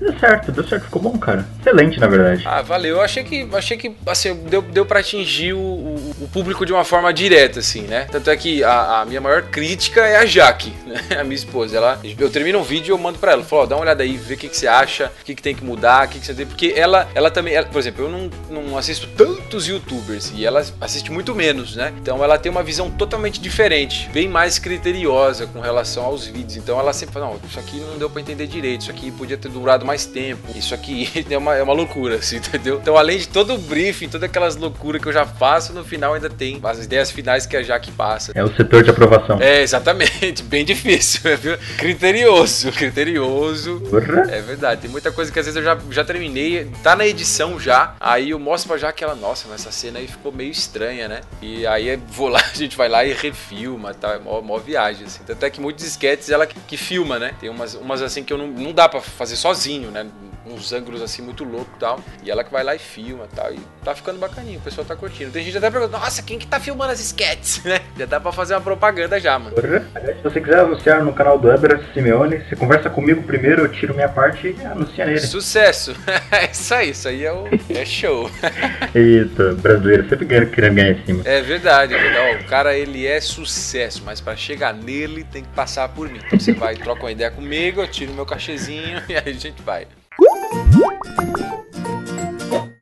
Deu 0.00 0.18
certo, 0.18 0.50
deu 0.50 0.66
certo, 0.66 0.84
ficou 0.84 1.02
bom, 1.02 1.16
cara. 1.18 1.46
Excelente, 1.60 2.00
na 2.00 2.06
verdade. 2.06 2.42
Ah, 2.46 2.62
valeu. 2.62 2.96
Eu 2.96 3.02
achei 3.02 3.22
que, 3.22 3.48
achei 3.52 3.76
que 3.76 3.94
assim, 4.06 4.34
deu, 4.46 4.62
deu 4.62 4.86
para 4.86 5.00
atingir 5.00 5.52
o, 5.52 5.58
o, 5.58 6.16
o, 6.22 6.28
público 6.28 6.64
de 6.64 6.72
uma 6.72 6.84
forma 6.84 7.12
direta, 7.12 7.60
assim, 7.60 7.82
né? 7.82 8.06
Tanto 8.10 8.30
é 8.30 8.36
que 8.36 8.62
a, 8.62 9.00
a 9.00 9.04
minha 9.04 9.20
maior 9.20 9.42
crítica 9.42 10.06
é 10.06 10.16
a 10.16 10.26
Jaque, 10.26 10.72
né? 10.86 11.18
A 11.18 11.24
minha 11.24 11.36
esposa. 11.36 11.76
Ela, 11.76 12.00
eu 12.18 12.30
termino 12.30 12.58
um 12.58 12.62
vídeo 12.62 12.92
e 12.92 12.92
eu 12.92 12.98
mando 12.98 13.18
pra 13.18 13.32
ela. 13.32 13.42
Falo, 13.42 13.66
dá 13.66 13.76
uma 13.76 13.82
olhada 13.82 14.02
aí, 14.02 14.16
vê 14.16 14.34
o 14.34 14.36
que, 14.36 14.48
que 14.48 14.56
você 14.56 14.66
acha, 14.66 15.12
o 15.20 15.24
que, 15.24 15.34
que 15.34 15.42
tem 15.42 15.54
que 15.54 15.64
mudar, 15.64 16.06
o 16.06 16.10
que, 16.10 16.20
que 16.20 16.26
você 16.26 16.34
tem. 16.34 16.46
Porque 16.46 16.72
ela, 16.76 17.08
ela 17.14 17.30
também, 17.30 17.54
ela, 17.54 17.66
por 17.66 17.78
exemplo, 17.78 18.04
eu 18.04 18.10
não, 18.10 18.30
não 18.50 18.78
assisto 18.78 19.06
tantos 19.16 19.66
youtubers 19.68 20.32
e 20.34 20.44
ela 20.44 20.64
assiste 20.80 21.10
muito 21.10 21.34
menos, 21.34 21.76
né? 21.76 21.92
Então 22.00 22.22
ela 22.22 22.38
tem 22.38 22.50
uma 22.50 22.62
visão 22.62 22.90
totalmente 22.90 23.40
diferente, 23.40 24.08
bem 24.12 24.28
mais 24.28 24.58
criteriosa 24.58 25.46
com 25.46 25.60
relação 25.60 26.04
aos 26.04 26.26
vídeos. 26.26 26.56
Então 26.56 26.78
ela 26.78 26.92
sempre 26.92 27.14
fala, 27.14 27.26
não, 27.26 27.40
isso 27.48 27.58
aqui 27.58 27.78
não 27.80 27.98
deu 27.98 28.10
pra 28.10 28.20
entender 28.20 28.46
direito, 28.46 28.82
isso 28.82 28.90
aqui 28.90 29.10
podia 29.10 29.36
ter 29.36 29.48
durado 29.48 29.84
mais 29.84 30.06
tempo, 30.06 30.46
isso 30.54 30.74
aqui 30.74 31.10
é 31.28 31.38
uma, 31.38 31.56
é 31.56 31.62
uma 31.62 31.72
loucura, 31.72 32.16
assim, 32.16 32.36
entendeu? 32.56 32.78
Então 32.80 32.96
além 32.96 33.18
de 33.18 33.28
todo 33.28 33.54
o 33.54 33.58
briefing, 33.58 34.08
todas 34.08 34.28
aquelas 34.36 34.56
loucuras 34.56 35.00
que 35.00 35.08
eu 35.08 35.12
já 35.12 35.24
faço, 35.24 35.72
no 35.72 35.82
final 35.82 36.12
ainda 36.12 36.28
tem 36.28 36.60
as 36.62 36.84
ideias 36.84 37.10
finais 37.10 37.46
que 37.46 37.56
a 37.56 37.62
Jaque 37.62 37.90
passa. 37.90 38.32
É 38.34 38.44
o 38.44 38.54
setor 38.54 38.82
de 38.82 38.90
aprovação. 38.90 39.40
É, 39.40 39.62
exatamente, 39.62 40.42
bem 40.44 40.64
difícil, 40.64 41.20
viu? 41.38 41.56
Criterioso, 41.78 42.70
criterioso. 42.72 43.82
É 44.30 44.40
verdade, 44.42 44.82
tem 44.82 44.90
muita 44.90 45.10
coisa 45.10 45.32
que 45.32 45.38
às 45.38 45.46
vezes 45.46 45.56
eu 45.56 45.62
já, 45.62 45.78
já 45.90 46.04
terminei, 46.04 46.70
tá 46.82 46.94
na 46.94 47.06
edição 47.06 47.58
já, 47.58 47.94
aí 47.98 48.30
eu 48.30 48.38
mostro 48.38 48.68
pra 48.68 48.78
Jaque 48.78 49.02
ela, 49.02 49.14
nossa, 49.14 49.48
mas 49.48 49.62
essa 49.62 49.72
cena 49.72 49.98
aí 49.98 50.06
ficou 50.06 50.30
meio 50.30 50.50
estranha, 50.50 51.08
né? 51.08 51.20
E 51.40 51.66
aí 51.66 51.96
vou 51.96 52.28
lá, 52.28 52.40
a 52.52 52.56
gente 52.56 52.76
vai 52.76 52.88
lá 52.88 53.04
e 53.04 53.14
refilma, 53.14 53.94
tá? 53.94 54.12
É 54.12 54.18
mó, 54.18 54.42
mó 54.42 54.58
viagem, 54.58 55.06
assim. 55.06 55.22
Tanto 55.26 55.44
é 55.44 55.50
que 55.50 55.60
muitos 55.60 55.84
sketches 55.86 56.28
ela 56.28 56.46
que, 56.46 56.58
que 56.60 56.76
filma, 56.76 57.18
né? 57.18 57.34
Tem 57.40 57.48
umas, 57.48 57.74
umas 57.74 58.02
assim 58.02 58.22
que 58.22 58.32
eu 58.32 58.38
não, 58.38 58.48
não 58.48 58.72
dá 58.72 58.88
pra 58.88 59.00
fazer 59.00 59.36
sozinho, 59.36 59.90
né? 59.90 60.06
uns 60.46 60.72
ângulos 60.72 61.02
assim 61.02 61.22
muito 61.22 61.44
louco 61.44 61.70
e 61.76 61.78
tal. 61.78 62.00
E 62.22 62.30
ela 62.30 62.44
que 62.44 62.52
vai 62.52 62.62
lá 62.62 62.74
e 62.74 62.78
filma 62.78 63.24
e 63.30 63.34
tal. 63.34 63.52
E 63.52 63.60
tá 63.84 63.94
ficando 63.94 64.18
bacaninho, 64.28 64.58
o 64.58 64.62
pessoal 64.62 64.84
tá 64.84 64.96
curtindo. 64.96 65.30
Tem 65.30 65.44
gente 65.44 65.56
até 65.56 65.70
perguntando, 65.70 65.98
nossa, 66.02 66.22
quem 66.22 66.38
que 66.38 66.46
tá 66.46 66.58
filmando 66.58 66.92
as 66.92 67.00
sketches, 67.00 67.62
né? 67.64 67.80
Já 67.96 68.06
dá 68.06 68.20
pra 68.20 68.32
fazer 68.32 68.54
uma 68.54 68.60
propaganda 68.60 69.18
já, 69.20 69.38
mano. 69.38 69.56
Se 69.56 70.22
você 70.22 70.40
quiser 70.40 70.60
anunciar 70.60 71.04
no 71.04 71.12
canal 71.12 71.38
do 71.38 71.50
Eber 71.50 71.80
Simeone, 71.94 72.42
você 72.48 72.56
conversa 72.56 72.90
comigo 72.90 73.22
primeiro, 73.22 73.62
eu 73.62 73.68
tiro 73.68 73.94
minha 73.94 74.08
parte 74.08 74.54
e 74.58 74.64
anuncia 74.64 75.04
nele. 75.04 75.20
Sucesso! 75.20 75.94
é 76.30 76.50
isso 76.50 76.74
aí, 76.74 76.90
isso 76.90 77.08
aí 77.08 77.24
é, 77.24 77.32
o, 77.32 77.48
é 77.70 77.84
show. 77.84 78.30
isso, 78.94 79.54
brasileiro, 79.56 80.08
sempre 80.08 80.26
querendo 80.26 80.74
ganhar 80.74 80.90
em 80.90 81.04
cima. 81.04 81.22
É 81.24 81.40
verdade, 81.40 81.94
é 81.94 81.98
verdade. 81.98 82.44
O 82.44 82.46
cara, 82.46 82.76
ele 82.76 83.06
é 83.06 83.20
sucesso, 83.20 84.02
mas 84.04 84.20
para 84.20 84.36
chegar 84.36 84.74
nele 84.74 85.24
tem 85.24 85.42
que 85.42 85.50
passar 85.50 85.88
por 85.88 86.08
mim. 86.08 86.20
Então 86.26 86.38
você 86.38 86.52
vai, 86.52 86.74
troca 86.74 87.02
uma 87.02 87.12
ideia 87.12 87.30
comigo, 87.30 87.80
eu 87.80 87.88
tiro 87.88 88.12
meu 88.12 88.26
cachezinho 88.26 89.02
e 89.08 89.14
aí 89.14 89.22
a 89.26 89.32
gente 89.32 89.62
vai. 89.62 89.86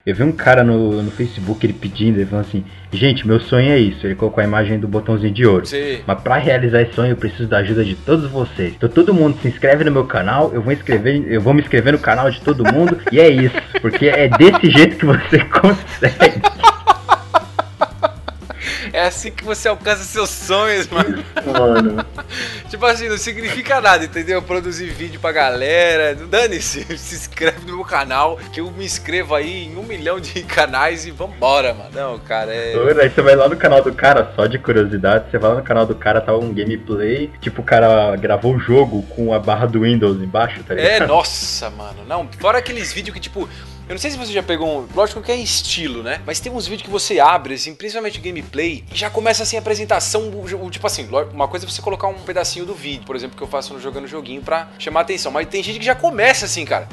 Eu 0.06 0.14
vi 0.14 0.22
um 0.22 0.32
cara 0.32 0.62
no, 0.62 1.02
no 1.02 1.10
Facebook 1.10 1.64
ele 1.64 1.72
pedindo, 1.72 2.18
ele 2.18 2.26
falou 2.26 2.44
assim: 2.44 2.62
Gente, 2.92 3.26
meu 3.26 3.40
sonho 3.40 3.72
é 3.72 3.78
isso. 3.78 4.06
Ele 4.06 4.14
colocou 4.14 4.42
a 4.42 4.44
imagem 4.44 4.78
do 4.78 4.86
botãozinho 4.86 5.32
de 5.32 5.46
ouro. 5.46 5.64
Sim. 5.64 6.00
Mas 6.06 6.20
para 6.20 6.36
realizar 6.36 6.82
esse 6.82 6.92
sonho 6.92 7.12
eu 7.12 7.16
preciso 7.16 7.48
da 7.48 7.58
ajuda 7.58 7.82
de 7.82 7.94
todos 7.94 8.30
vocês. 8.30 8.74
Então 8.76 8.88
todo 8.88 9.14
mundo 9.14 9.38
se 9.40 9.48
inscreve 9.48 9.82
no 9.82 9.90
meu 9.90 10.04
canal, 10.04 10.52
eu 10.52 10.60
vou 10.60 10.74
inscrever, 10.74 11.24
eu 11.26 11.40
vou 11.40 11.54
me 11.54 11.62
inscrever 11.62 11.94
no 11.94 11.98
canal 11.98 12.30
de 12.30 12.38
todo 12.42 12.70
mundo 12.70 12.98
e 13.10 13.18
é 13.18 13.30
isso, 13.30 13.54
porque 13.80 14.06
é 14.06 14.28
desse 14.28 14.70
jeito 14.70 14.96
que 14.96 15.06
você 15.06 15.38
consegue. 15.48 16.63
É 19.04 19.08
assim 19.08 19.30
que 19.30 19.44
você 19.44 19.68
alcança 19.68 20.02
seus 20.02 20.30
sonhos, 20.30 20.88
mano. 20.88 21.22
Mano. 21.44 22.06
tipo 22.70 22.86
assim, 22.86 23.06
não 23.06 23.18
significa 23.18 23.78
nada, 23.78 24.02
entendeu? 24.02 24.40
Produzir 24.40 24.86
vídeo 24.86 25.20
pra 25.20 25.30
galera. 25.30 26.14
Dane-se, 26.14 26.84
se 26.96 27.14
inscreve 27.14 27.66
no 27.66 27.76
meu 27.76 27.84
canal, 27.84 28.38
que 28.50 28.60
eu 28.60 28.70
me 28.70 28.82
inscrevo 28.82 29.34
aí 29.34 29.66
em 29.66 29.76
um 29.76 29.82
milhão 29.82 30.18
de 30.18 30.42
canais 30.48 31.04
e 31.04 31.10
vambora, 31.10 31.74
mano. 31.74 31.90
Não, 31.92 32.18
cara, 32.18 32.54
é. 32.54 32.72
Aí 33.02 33.10
você 33.10 33.20
vai 33.20 33.36
lá 33.36 33.46
no 33.46 33.58
canal 33.58 33.82
do 33.82 33.92
cara, 33.92 34.32
só 34.34 34.46
de 34.46 34.58
curiosidade, 34.58 35.30
você 35.30 35.36
vai 35.36 35.50
lá 35.50 35.56
no 35.56 35.62
canal 35.62 35.84
do 35.84 35.94
cara, 35.94 36.22
tá 36.22 36.34
um 36.34 36.54
gameplay. 36.54 37.30
Tipo, 37.42 37.60
o 37.60 37.64
cara 37.64 38.16
gravou 38.16 38.54
o 38.54 38.58
jogo 38.58 39.02
com 39.10 39.34
a 39.34 39.38
barra 39.38 39.66
do 39.66 39.82
Windows 39.82 40.16
embaixo, 40.22 40.64
tá 40.64 40.72
ligado? 40.72 41.02
É, 41.02 41.06
nossa, 41.06 41.68
mano. 41.68 42.06
Não, 42.08 42.26
fora 42.40 42.56
aqueles 42.56 42.90
vídeos 42.90 43.12
que, 43.12 43.20
tipo, 43.20 43.46
eu 43.86 43.94
não 43.94 43.98
sei 43.98 44.10
se 44.10 44.16
você 44.16 44.32
já 44.32 44.42
pegou 44.42 44.80
um. 44.80 44.88
Lógico 44.94 45.20
que 45.20 45.30
é 45.30 45.36
estilo, 45.36 46.02
né? 46.02 46.22
Mas 46.24 46.40
tem 46.40 46.50
uns 46.50 46.66
vídeos 46.66 46.82
que 46.82 46.90
você 46.90 47.20
abre, 47.20 47.54
assim, 47.54 47.74
principalmente 47.74 48.18
gameplay, 48.18 48.82
e 48.90 48.96
já 48.96 49.10
começa 49.10 49.42
assim 49.42 49.56
a 49.56 49.60
apresentação. 49.60 50.32
Tipo 50.70 50.86
assim, 50.86 51.06
uma 51.32 51.46
coisa 51.46 51.66
é 51.66 51.68
você 51.68 51.82
colocar 51.82 52.08
um 52.08 52.14
pedacinho 52.14 52.64
do 52.64 52.74
vídeo, 52.74 53.04
por 53.04 53.14
exemplo, 53.14 53.36
que 53.36 53.42
eu 53.42 53.46
faço 53.46 53.74
no 53.74 53.80
jogando 53.80 54.06
joguinho 54.06 54.40
pra 54.40 54.68
chamar 54.78 55.02
atenção. 55.02 55.30
Mas 55.30 55.46
tem 55.48 55.62
gente 55.62 55.78
que 55.78 55.84
já 55.84 55.94
começa 55.94 56.46
assim, 56.46 56.64
cara. 56.64 56.88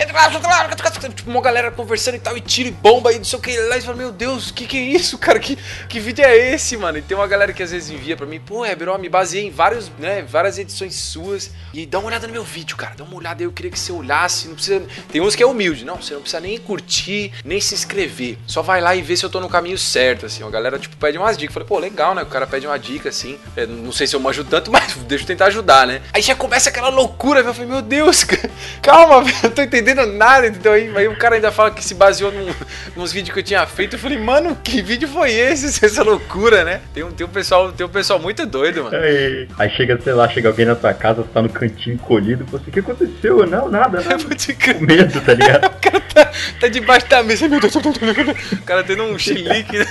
Tipo, 1.15 1.31
uma 1.31 1.41
galera 1.41 1.71
conversando 1.71 2.15
e 2.15 2.19
tal, 2.19 2.35
e 2.35 2.41
tira 2.41 2.67
e 2.67 2.71
bomba 2.71 3.13
e 3.13 3.17
não 3.17 3.23
sei 3.25 3.39
o 3.39 3.41
que 3.41 3.57
lá. 3.57 3.77
E 3.77 3.81
fala, 3.81 3.95
meu 3.95 4.11
Deus, 4.11 4.51
que 4.51 4.65
que 4.65 4.77
é 4.77 4.81
isso, 4.81 5.17
cara? 5.17 5.39
Que, 5.39 5.57
que 5.87 5.99
vídeo 5.99 6.25
é 6.25 6.53
esse, 6.53 6.75
mano? 6.75 6.97
E 6.97 7.01
tem 7.01 7.15
uma 7.15 7.27
galera 7.27 7.53
que 7.53 7.63
às 7.63 7.71
vezes 7.71 7.89
envia 7.89 8.17
pra 8.17 8.25
mim, 8.25 8.39
pô, 8.39 8.65
Heber, 8.65 8.99
me 8.99 9.07
baseei 9.07 9.47
em 9.47 9.49
vários, 9.49 9.89
né, 9.97 10.23
várias 10.23 10.57
edições 10.57 10.95
suas. 10.95 11.51
E 11.73 11.85
dá 11.85 11.99
uma 11.99 12.07
olhada 12.07 12.27
no 12.27 12.33
meu 12.33 12.43
vídeo, 12.43 12.75
cara. 12.75 12.95
Dá 12.95 13.03
uma 13.05 13.15
olhada 13.15 13.41
aí, 13.41 13.45
eu 13.45 13.51
queria 13.53 13.71
que 13.71 13.79
você 13.79 13.93
olhasse. 13.93 14.49
Não 14.49 14.55
precisa. 14.55 14.85
Tem 15.09 15.21
uns 15.21 15.35
que 15.35 15.41
é 15.41 15.45
humilde, 15.45 15.85
não, 15.85 15.95
você 15.95 16.13
não 16.13 16.21
precisa 16.21 16.41
nem 16.41 16.57
curtir 16.57 16.80
curtir, 16.81 17.31
nem 17.45 17.61
se 17.61 17.75
inscrever. 17.75 18.37
Só 18.47 18.61
vai 18.61 18.81
lá 18.81 18.95
e 18.95 19.01
vê 19.01 19.15
se 19.15 19.23
eu 19.23 19.29
tô 19.29 19.39
no 19.39 19.47
caminho 19.47 19.77
certo, 19.77 20.25
assim. 20.25 20.43
A 20.43 20.49
galera, 20.49 20.79
tipo, 20.79 20.97
pede 20.97 21.17
umas 21.17 21.37
dicas. 21.37 21.53
Falei, 21.53 21.67
pô, 21.67 21.79
legal, 21.79 22.15
né? 22.15 22.23
O 22.23 22.25
cara 22.25 22.47
pede 22.47 22.65
uma 22.65 22.77
dica, 22.77 23.09
assim. 23.09 23.37
Eu 23.55 23.67
não 23.67 23.91
sei 23.91 24.07
se 24.07 24.15
eu 24.15 24.19
manjo 24.19 24.43
tanto, 24.43 24.71
mas 24.73 24.95
deixa 25.07 25.23
eu 25.23 25.27
tentar 25.27 25.45
ajudar, 25.45 25.85
né? 25.85 26.01
Aí 26.11 26.21
já 26.21 26.35
começa 26.35 26.69
aquela 26.69 26.89
loucura, 26.89 27.41
eu 27.41 27.53
falei, 27.53 27.69
meu 27.69 27.81
Deus, 27.81 28.25
calma, 28.81 29.29
eu 29.29 29.43
não 29.43 29.51
tô 29.51 29.61
entendendo 29.61 30.05
nada, 30.07 30.47
entendeu? 30.47 30.73
Aí, 30.73 30.91
aí 30.97 31.07
o 31.07 31.17
cara 31.17 31.35
ainda 31.35 31.51
fala 31.51 31.71
que 31.71 31.83
se 31.83 31.93
baseou 31.93 32.31
num, 32.31 32.47
nos 32.95 33.11
vídeos 33.11 33.33
que 33.33 33.39
eu 33.39 33.43
tinha 33.43 33.65
feito. 33.65 33.95
Eu 33.95 33.99
falei, 33.99 34.17
mano, 34.17 34.57
que 34.63 34.81
vídeo 34.81 35.07
foi 35.07 35.31
esse? 35.31 35.81
Essa 35.91 36.03
loucura, 36.03 36.63
né? 36.63 36.81
Tem 36.93 37.03
um, 37.03 37.11
tem 37.11 37.25
um, 37.25 37.29
pessoal, 37.29 37.71
tem 37.71 37.85
um 37.85 37.89
pessoal 37.89 38.19
muito 38.19 38.45
doido, 38.45 38.83
mano. 38.83 38.95
Aí, 38.95 39.47
aí 39.57 39.69
chega, 39.71 39.99
sei 40.01 40.13
lá, 40.13 40.27
chega 40.29 40.47
alguém 40.47 40.65
na 40.65 40.75
tua 40.75 40.93
casa, 40.93 41.23
tá 41.23 41.41
no 41.41 41.49
cantinho 41.49 41.95
encolhido, 41.95 42.45
você, 42.45 42.69
o 42.69 42.71
que 42.71 42.79
aconteceu? 42.79 43.45
Não, 43.47 43.67
nada, 43.69 44.01
nada. 44.01 44.17
Com 44.23 44.85
medo, 44.85 45.21
tá 45.21 45.33
ligado? 45.33 45.65
o 45.65 45.81
cara 45.81 46.01
tá, 46.13 46.31
tá 46.59 46.67
debaixo 46.71 47.07
da 47.07 47.21
mesa, 47.21 47.47
meu 47.47 47.59
Deus, 47.59 47.75
o 47.75 48.61
cara 48.63 48.83
tendo 48.83 49.03
um 49.03 49.19
chilique, 49.19 49.77
né? 49.77 49.85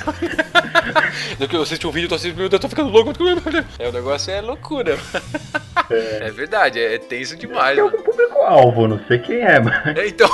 que 1.49 1.57
eu 1.57 1.63
assisti 1.63 1.87
um 1.87 1.91
vídeo, 1.91 2.09
tô 2.09 2.15
assistindo, 2.15 2.39
meu 2.39 2.49
Deus, 2.49 2.61
tô 2.61 2.69
ficando 2.69 2.91
louco. 2.91 3.13
É, 3.79 3.89
o 3.89 3.93
negócio 3.93 4.33
é 4.33 4.41
loucura. 4.41 4.99
É, 5.91 6.29
é 6.29 6.31
verdade, 6.31 6.79
é, 6.79 6.95
é 6.95 6.99
tenso 6.99 7.37
demais. 7.37 7.77
É 7.77 7.83
o 7.83 7.91
público-alvo, 7.91 8.87
não 8.87 9.01
sei 9.07 9.19
quem 9.19 9.41
é, 9.41 9.59
mas. 9.59 9.97
É, 9.97 10.07
então, 10.07 10.31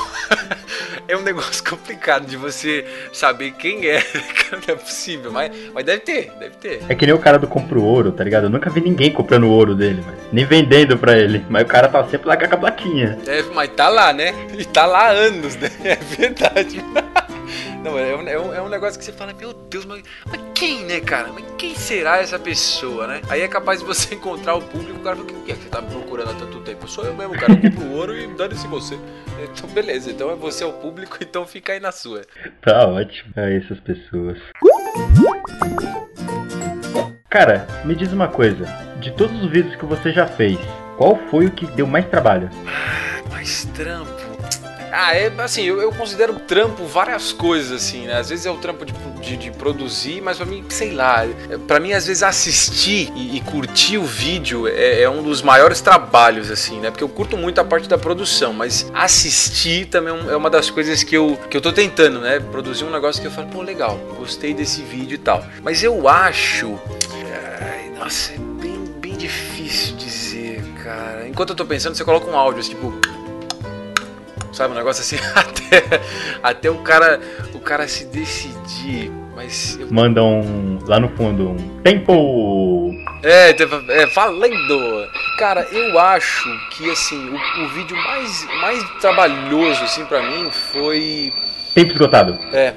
é 1.09 1.17
um 1.17 1.23
negócio 1.23 1.63
complicado 1.69 2.27
de 2.27 2.37
você 2.37 2.85
saber 3.13 3.53
quem 3.53 3.87
é. 3.87 4.03
Não 4.53 4.75
é 4.75 4.77
possível, 4.77 5.33
mas, 5.33 5.51
mas 5.73 5.85
deve 5.85 6.01
ter, 6.01 6.33
deve 6.39 6.57
ter. 6.57 6.83
É 6.89 6.95
que 6.95 7.07
nem 7.07 7.15
o 7.15 7.19
cara 7.19 7.39
do 7.39 7.47
compro 7.47 7.83
ouro, 7.83 8.13
tá 8.13 8.23
ligado? 8.25 8.45
Eu 8.45 8.51
nunca 8.51 8.71
vi 8.71 8.81
ninguém 8.81 9.13
comprando 9.13 9.49
ouro 9.49 9.75
dele, 9.75 10.03
mas, 10.05 10.17
nem 10.33 10.45
vendendo 10.45 10.97
pra 10.97 11.17
ele. 11.19 11.45
Mas 11.49 11.63
o 11.63 11.67
cara 11.67 11.89
tá 11.89 12.07
sempre 12.09 12.29
lá 12.29 12.37
com 12.37 12.45
a 12.45 12.59
plaquinha. 12.59 13.19
É, 13.27 13.43
mas 13.55 13.71
tá 13.71 13.89
lá, 13.89 14.13
né? 14.13 14.35
E 14.57 14.65
tá 14.65 14.87
lá 14.87 15.09
há 15.09 15.11
anos, 15.11 15.57
né? 15.57 15.71
É 15.87 15.97
verdade. 15.97 16.83
Não, 17.83 17.97
é 17.97 18.17
um, 18.17 18.29
é, 18.29 18.41
um, 18.41 18.55
é 18.55 18.63
um 18.63 18.69
negócio 18.69 18.99
que 18.99 19.05
você 19.05 19.13
fala, 19.13 19.33
meu 19.33 19.53
Deus, 19.53 19.85
mas, 19.85 20.03
mas, 20.27 20.41
quem, 20.53 20.85
né, 20.85 20.99
cara? 20.99 21.33
Mas 21.33 21.45
quem 21.57 21.75
será 21.77 22.19
essa 22.19 22.37
pessoa, 22.37 23.07
né? 23.07 23.23
Aí 23.29 23.43
é 23.43 23.47
capaz 23.47 23.79
de 23.79 23.87
você 23.87 24.17
encontrar 24.17 24.57
o 24.57 24.63
público, 24.63 24.99
o 24.99 25.03
cara 25.03 25.15
fala, 25.15 25.29
o 25.29 25.43
que 25.45 25.53
é 25.53 25.55
que 25.55 25.63
você 25.63 25.69
tá 25.69 25.81
me 25.81 25.89
procurando 25.91 26.31
há 26.31 26.35
tanto 26.35 26.61
tempo? 26.63 26.89
Sou 26.89 27.05
eu 27.05 27.15
mesmo, 27.15 27.35
cara, 27.35 27.53
eu 27.53 27.71
compro 27.71 27.93
ouro 27.93 28.19
e 28.19 28.27
dane-se 28.27 28.67
você. 28.67 28.99
Então, 29.41 29.71
beleza, 29.71 30.11
então 30.11 30.31
é 30.31 30.35
você 30.35 30.65
o 30.65 30.73
público, 30.73 30.96
então 31.21 31.47
fica 31.47 31.73
aí 31.73 31.81
na 31.81 31.93
sua. 31.93 32.23
Tá 32.63 32.87
ótimo. 32.87 33.33
É 33.37 33.57
essas 33.57 33.81
pessoas. 33.81 34.39
Cara, 37.29 37.67
me 37.85 37.95
diz 37.95 38.13
uma 38.13 38.29
coisa. 38.29 38.65
De 39.01 39.11
todos 39.13 39.43
os 39.43 39.51
vídeos 39.51 39.77
que 39.77 39.85
você 39.85 40.13
já 40.13 40.27
fez, 40.27 40.59
qual 40.97 41.17
foi 41.31 41.47
o 41.47 41.51
que 41.51 41.67
deu 41.67 41.87
mais 41.87 42.09
trabalho? 42.09 42.49
Ah, 42.67 43.23
mais 43.31 43.65
trampo. 43.67 44.26
Ah, 44.99 45.15
é 45.15 45.31
assim, 45.41 45.63
eu, 45.63 45.83
eu, 45.83 45.93
considero 45.93 46.33
trampo 46.41 46.87
várias 46.87 47.31
coisas, 47.31 47.71
assim, 47.71 48.07
né? 48.07 48.19
Às 48.19 48.31
vezes 48.31 48.47
é 48.47 48.51
o 48.51 48.57
trampo 48.57 48.87
de, 48.87 48.95
de, 49.21 49.37
de 49.37 49.51
produzir, 49.51 50.23
mas 50.23 50.39
pra 50.39 50.47
mim, 50.47 50.65
sei 50.71 50.93
lá, 50.93 51.23
pra 51.67 51.79
mim, 51.79 51.93
às 51.93 52.07
vezes, 52.07 52.23
assistir 52.23 53.13
e, 53.15 53.37
e 53.37 53.41
curtir 53.43 53.99
o 53.99 54.05
vídeo 54.05 54.67
é, 54.67 55.03
é, 55.03 55.11
um 55.11 55.23
dos 55.23 55.43
maiores 55.43 55.83
trabalhos, 55.83 56.51
assim, 56.51 56.81
né? 56.81 56.91
Porque 56.91 57.05
eu 57.05 57.11
curto 57.11 57.37
muito 57.37 57.61
a 57.61 57.65
parte 57.65 57.87
da 57.87 57.99
produção, 57.99 58.55
mas 58.55 58.91
assistir 58.95 59.85
também 59.85 60.15
é, 60.15 60.33
é 60.33 60.37
uma 60.37 60.49
das 60.49 60.71
coisas 60.71 61.03
que 61.03 61.15
eu, 61.15 61.39
que 61.51 61.59
eu 61.59 61.61
tô 61.61 61.75
tentando, 61.75 62.19
né? 62.19 62.41
Produzir 62.41 62.85
um 62.85 62.91
negócio 62.91 63.21
que 63.21 63.29
eu 63.29 63.33
falo, 63.33 63.49
pô, 63.49 63.61
legal, 63.61 63.99
gostei 64.17 64.55
desse 64.55 64.81
vídeo 64.81 65.17
e 65.17 65.19
tal. 65.19 65.45
Mas 65.63 65.83
eu 65.83 66.09
acho. 66.09 66.81
Ai, 67.61 67.93
nossa, 67.99 68.33
é 68.33 68.39
bem, 68.39 68.83
bem 68.99 69.15
difícil 69.15 69.95
dizer, 69.97 70.65
cara. 70.83 71.29
Enquanto 71.29 71.51
eu 71.51 71.57
tô 71.57 71.67
pensando, 71.67 71.95
você 71.95 72.03
coloca 72.03 72.31
um 72.31 72.35
áudio, 72.35 72.61
assim, 72.61 72.71
tipo 72.71 72.99
Sabe, 74.57 74.73
um 74.73 74.77
negócio 74.77 75.03
assim, 75.03 75.19
até, 75.37 76.01
até 76.43 76.71
o 76.71 76.79
cara 76.79 77.21
o 77.53 77.61
cara 77.61 77.87
se 77.87 78.07
decidir. 78.07 79.13
Mas. 79.35 79.79
Eu... 79.79 79.93
Manda 79.93 80.25
um. 80.25 80.79
Lá 80.87 80.99
no 80.99 81.11
fundo, 81.11 81.51
um. 81.51 81.81
Tempo! 81.83 82.91
É, 83.23 83.51
é, 83.51 84.07
valendo! 84.07 85.07
Cara, 85.39 85.61
eu 85.71 85.99
acho 85.99 86.49
que 86.71 86.91
assim, 86.91 87.29
o, 87.29 87.65
o 87.65 87.69
vídeo 87.69 87.95
mais, 87.99 88.47
mais 88.63 88.83
trabalhoso 88.99 89.85
assim 89.85 90.07
para 90.07 90.23
mim 90.23 90.51
foi 90.73 91.31
Tempo 91.77 91.93
esgotado. 91.93 92.33
É. 92.55 92.73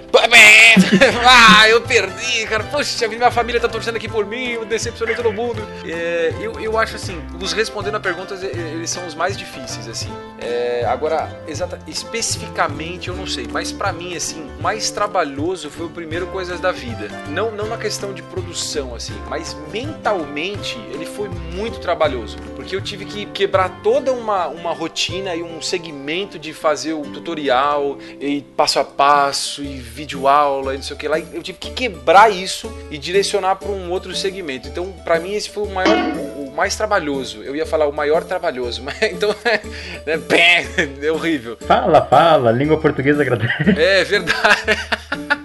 ah, 1.26 1.70
eu 1.70 1.82
perdi, 1.82 2.46
cara. 2.48 2.66
Poxa, 2.66 3.08
minha 3.08 3.32
família 3.32 3.60
tá 3.60 3.70
torcendo 3.70 3.96
aqui 3.96 4.10
por 4.10 4.26
mim, 4.26 4.52
eu 4.52 4.66
decepcionei 4.66 5.16
todo 5.16 5.32
mundo. 5.32 5.62
É, 5.86 6.34
eu, 6.42 6.60
eu 6.60 6.78
acho 6.78 6.96
assim, 6.96 7.18
os 7.42 7.54
respondendo 7.54 7.96
a 7.96 8.00
perguntas, 8.00 8.44
eles 8.44 8.90
são 8.90 9.06
os 9.08 9.16
mais 9.16 9.38
difíceis, 9.38 9.88
assim. 9.88 10.12
É, 10.42 10.86
agora, 10.86 11.44
exata, 11.48 11.80
especificamente 11.88 13.10
eu 13.10 13.16
não 13.16 13.28
sei, 13.28 13.48
mas 13.52 13.72
para 13.72 13.92
mim, 13.92 14.16
assim, 14.16 14.50
o 14.60 14.62
mais 14.62 14.90
trabalhoso 14.90 15.70
foi 15.70 15.86
o 15.86 15.90
primeiro 15.90 16.28
Coisas 16.28 16.60
da 16.60 16.72
Vida. 16.72 17.10
Não, 17.30 17.52
não 17.52 17.68
na 17.68 17.78
questão 17.78 18.14
de 18.14 18.22
produção, 18.22 18.96
assim, 18.96 19.14
mas 19.30 19.56
mentalmente 19.72 20.78
ele 20.94 21.06
foi 21.06 21.30
muito 21.30 21.80
trabalhoso. 21.80 22.38
Porque 22.56 22.76
eu 22.76 22.82
tive 22.82 23.06
que 23.06 23.26
quebrar 23.28 23.82
toda 23.82 24.12
uma, 24.12 24.48
uma 24.48 24.74
rotina 24.74 25.36
e 25.36 25.44
um 25.44 25.62
segmento 25.62 26.38
de 26.38 26.54
fazer 26.54 26.94
o 26.94 27.02
tutorial 27.02 27.98
e 28.20 28.42
passo 28.56 28.80
a 28.80 28.86
passo 28.90 29.64
e 29.64 29.78
vídeo 29.78 30.28
aula 30.28 30.74
e 30.74 30.78
não 30.78 30.84
sei 30.84 30.96
o 30.96 31.00
que 31.00 31.08
lá. 31.08 31.20
Eu 31.20 31.42
tive 31.42 31.58
que 31.58 31.72
quebrar 31.72 32.30
isso 32.32 32.72
e 32.92 32.98
direcionar 32.98 33.56
para 33.56 33.70
um 33.70 33.90
outro 33.92 34.14
segmento. 34.16 34.68
Então, 34.68 34.92
para 35.04 35.20
mim, 35.20 35.34
esse 35.34 35.50
foi 35.50 35.64
o 35.64 35.70
maior, 35.70 35.96
o 36.38 36.52
mais 36.52 36.76
trabalhoso. 36.76 37.42
Eu 37.44 37.56
ia 37.56 37.66
falar 37.66 37.88
o 37.88 37.94
maior 37.94 38.24
trabalhoso, 38.24 38.82
mas 38.84 39.02
então 39.02 39.34
é, 39.46 39.62
é, 40.06 41.06
é 41.08 41.12
horrível. 41.12 41.58
Fala, 41.62 42.02
fala, 42.06 42.52
língua 42.52 42.78
portuguesa 42.78 43.22
agradece. 43.22 43.72
É 43.78 44.04
verdade. 44.04 44.78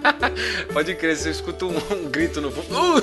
Pode 0.73 0.93
crer, 0.95 1.15
você 1.15 1.29
escuta 1.29 1.65
um, 1.65 1.77
um 1.91 2.09
grito 2.09 2.41
no 2.41 2.51
fundo. 2.51 2.67
Uh! 2.75 3.01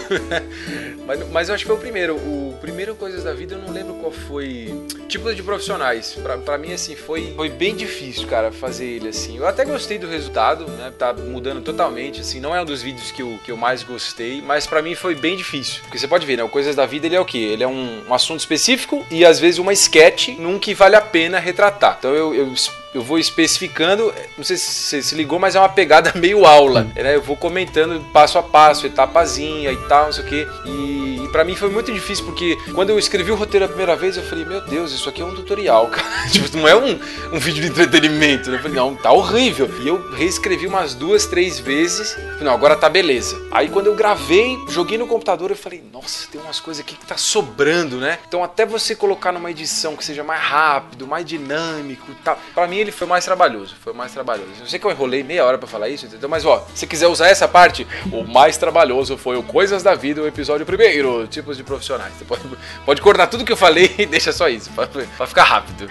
mas, 1.06 1.28
mas 1.30 1.48
eu 1.48 1.54
acho 1.54 1.64
que 1.64 1.68
foi 1.68 1.76
o 1.76 1.80
primeiro. 1.80 2.16
O 2.16 2.58
primeiro 2.60 2.94
Coisas 2.94 3.24
da 3.24 3.32
Vida, 3.32 3.54
eu 3.54 3.58
não 3.58 3.72
lembro 3.72 3.94
qual 3.94 4.12
foi. 4.12 4.86
Tipo 5.08 5.34
de 5.34 5.42
profissionais. 5.42 6.12
Pra, 6.22 6.36
pra 6.36 6.58
mim, 6.58 6.72
assim, 6.72 6.94
foi, 6.94 7.32
foi 7.34 7.48
bem 7.48 7.74
difícil, 7.74 8.28
cara, 8.28 8.52
fazer 8.52 8.84
ele 8.84 9.08
assim. 9.08 9.38
Eu 9.38 9.46
até 9.46 9.64
gostei 9.64 9.98
do 9.98 10.06
resultado, 10.06 10.31
né? 10.32 10.92
Tá 10.96 11.12
mudando 11.12 11.62
totalmente, 11.62 12.20
assim. 12.20 12.40
Não 12.40 12.54
é 12.54 12.62
um 12.62 12.64
dos 12.64 12.82
vídeos 12.82 13.10
que 13.10 13.22
eu, 13.22 13.38
que 13.44 13.50
eu 13.50 13.56
mais 13.56 13.82
gostei, 13.82 14.40
mas 14.40 14.66
para 14.66 14.82
mim 14.82 14.94
foi 14.94 15.14
bem 15.14 15.36
difícil. 15.36 15.82
Porque 15.82 15.98
você 15.98 16.08
pode 16.08 16.26
ver, 16.26 16.36
né? 16.36 16.42
O 16.42 16.48
Coisas 16.48 16.74
da 16.74 16.86
Vida, 16.86 17.06
ele 17.06 17.16
é 17.16 17.20
o 17.20 17.24
quê? 17.24 17.38
Ele 17.38 17.62
é 17.62 17.68
um, 17.68 18.04
um 18.08 18.14
assunto 18.14 18.40
específico 18.40 19.04
e 19.10 19.24
às 19.24 19.38
vezes 19.38 19.58
uma 19.58 19.72
sketch 19.72 20.28
num 20.38 20.58
que 20.58 20.74
vale 20.74 20.96
a 20.96 21.00
pena 21.00 21.38
retratar. 21.38 21.96
Então 21.98 22.14
eu, 22.14 22.34
eu 22.34 22.52
eu 22.94 23.00
vou 23.02 23.18
especificando, 23.18 24.12
não 24.36 24.44
sei 24.44 24.56
se 24.56 24.70
você 24.70 25.02
se 25.02 25.14
ligou, 25.14 25.38
mas 25.38 25.54
é 25.54 25.58
uma 25.58 25.68
pegada 25.68 26.12
meio 26.18 26.44
aula, 26.44 26.86
né? 26.94 27.16
Eu 27.16 27.22
vou 27.22 27.36
comentando 27.36 28.04
passo 28.12 28.38
a 28.38 28.42
passo, 28.42 28.86
etapazinha 28.86 29.72
e 29.72 29.76
tal, 29.88 30.06
não 30.06 30.12
sei 30.12 30.24
o 30.24 30.26
quê. 30.26 30.48
E, 30.66 30.68
e 30.68 31.11
para 31.32 31.44
mim 31.44 31.56
foi 31.56 31.70
muito 31.70 31.90
difícil 31.90 32.24
porque 32.24 32.58
quando 32.74 32.90
eu 32.90 32.98
escrevi 32.98 33.32
o 33.32 33.34
roteiro 33.34 33.64
a 33.64 33.68
primeira 33.68 33.96
vez, 33.96 34.16
eu 34.16 34.22
falei, 34.22 34.44
meu 34.44 34.60
Deus, 34.60 34.92
isso 34.92 35.08
aqui 35.08 35.22
é 35.22 35.24
um 35.24 35.34
tutorial, 35.34 35.88
cara. 35.90 36.28
tipo, 36.30 36.54
não 36.56 36.68
é 36.68 36.76
um, 36.76 37.00
um 37.32 37.38
vídeo 37.38 37.62
de 37.62 37.68
entretenimento, 37.68 38.50
né? 38.50 38.58
Eu 38.58 38.62
falei, 38.62 38.76
não, 38.76 38.94
tá 38.94 39.10
horrível. 39.10 39.68
E 39.80 39.88
eu 39.88 40.12
reescrevi 40.12 40.66
umas 40.66 40.94
duas, 40.94 41.26
três 41.26 41.58
vezes. 41.58 42.14
Falei, 42.14 42.44
não, 42.44 42.52
agora 42.52 42.76
tá 42.76 42.88
beleza. 42.88 43.40
Aí 43.50 43.68
quando 43.68 43.86
eu 43.86 43.94
gravei, 43.94 44.58
joguei 44.68 44.98
no 44.98 45.06
computador, 45.06 45.50
eu 45.50 45.56
falei, 45.56 45.82
nossa, 45.92 46.28
tem 46.30 46.40
umas 46.40 46.60
coisas 46.60 46.82
aqui 46.82 46.94
que 46.94 47.06
tá 47.06 47.16
sobrando, 47.16 47.96
né? 47.96 48.18
Então 48.28 48.44
até 48.44 48.66
você 48.66 48.94
colocar 48.94 49.32
numa 49.32 49.50
edição 49.50 49.96
que 49.96 50.04
seja 50.04 50.22
mais 50.22 50.40
rápido, 50.42 51.06
mais 51.06 51.24
dinâmico 51.24 52.10
e 52.10 52.14
tal. 52.16 52.38
Pra 52.54 52.66
mim 52.66 52.76
ele 52.76 52.92
foi 52.92 53.06
mais 53.06 53.24
trabalhoso. 53.24 53.74
Foi 53.82 53.92
mais 53.92 54.12
trabalhoso. 54.12 54.50
Eu 54.60 54.66
sei 54.66 54.78
que 54.78 54.86
eu 54.86 54.90
enrolei 54.90 55.22
meia 55.22 55.44
hora 55.44 55.56
para 55.56 55.68
falar 55.68 55.88
isso, 55.88 56.06
entendeu? 56.06 56.28
Mas 56.28 56.44
ó, 56.44 56.66
se 56.74 56.86
quiser 56.86 57.08
usar 57.08 57.28
essa 57.28 57.48
parte, 57.48 57.86
o 58.12 58.24
mais 58.24 58.56
trabalhoso 58.56 59.16
foi 59.16 59.36
o 59.36 59.42
Coisas 59.42 59.82
da 59.82 59.94
Vida, 59.94 60.22
o 60.22 60.26
episódio 60.26 60.66
primeiro, 60.66 61.21
tipos 61.26 61.56
de 61.56 61.64
profissionais. 61.64 62.12
Você 62.14 62.24
pode, 62.24 62.42
pode 62.84 63.00
cortar 63.00 63.26
tudo 63.26 63.44
que 63.44 63.52
eu 63.52 63.56
falei 63.56 63.94
e 63.98 64.06
deixa 64.06 64.32
só 64.32 64.48
isso, 64.48 64.70
pra, 64.70 64.86
pra 64.86 65.26
ficar 65.26 65.44
rápido. 65.44 65.88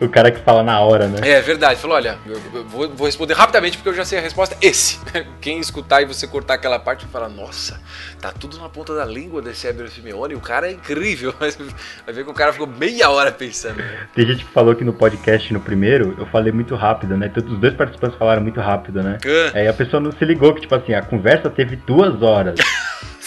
O 0.00 0.08
cara 0.08 0.30
que 0.30 0.40
fala 0.40 0.62
na 0.62 0.78
hora, 0.80 1.08
né? 1.08 1.20
É 1.22 1.40
verdade. 1.40 1.80
Falou, 1.80 1.96
olha, 1.96 2.18
eu 2.26 2.64
vou, 2.64 2.88
vou 2.90 3.06
responder 3.06 3.34
rapidamente 3.34 3.78
porque 3.78 3.88
eu 3.88 3.94
já 3.94 4.04
sei 4.04 4.18
a 4.18 4.22
resposta. 4.22 4.56
Esse. 4.60 4.98
Quem 5.40 5.58
escutar 5.58 6.02
e 6.02 6.04
você 6.04 6.26
cortar 6.26 6.54
aquela 6.54 6.78
parte 6.78 7.06
e 7.06 7.08
falar, 7.08 7.28
nossa, 7.28 7.80
tá 8.20 8.30
tudo 8.30 8.58
na 8.58 8.68
ponta 8.68 8.94
da 8.94 9.04
língua 9.04 9.40
desse 9.40 9.66
Eber 9.66 9.88
Simeone, 9.90 10.34
o 10.34 10.40
cara 10.40 10.68
é 10.68 10.72
incrível. 10.72 11.34
Mas 11.40 11.56
vai 12.04 12.14
ver 12.14 12.24
que 12.24 12.30
o 12.30 12.34
cara 12.34 12.52
ficou 12.52 12.66
meia 12.66 13.08
hora 13.10 13.32
pensando. 13.32 13.82
Tem 14.14 14.26
gente 14.26 14.44
que 14.44 14.50
falou 14.52 14.74
que 14.74 14.84
no 14.84 14.92
podcast, 14.92 15.52
no 15.52 15.60
primeiro, 15.60 16.14
eu 16.18 16.26
falei 16.26 16.52
muito 16.52 16.74
rápido, 16.74 17.16
né? 17.16 17.28
Todos 17.28 17.52
os 17.52 17.58
dois 17.58 17.74
participantes 17.74 18.18
falaram 18.18 18.42
muito 18.42 18.60
rápido, 18.60 19.02
né? 19.02 19.18
É. 19.24 19.60
Aí 19.60 19.68
a 19.68 19.72
pessoa 19.72 20.00
não 20.00 20.12
se 20.12 20.24
ligou 20.24 20.54
que, 20.54 20.60
tipo 20.62 20.74
assim, 20.74 20.94
a 20.94 21.02
conversa 21.02 21.48
teve 21.48 21.76
duas 21.76 22.22
horas. 22.22 22.56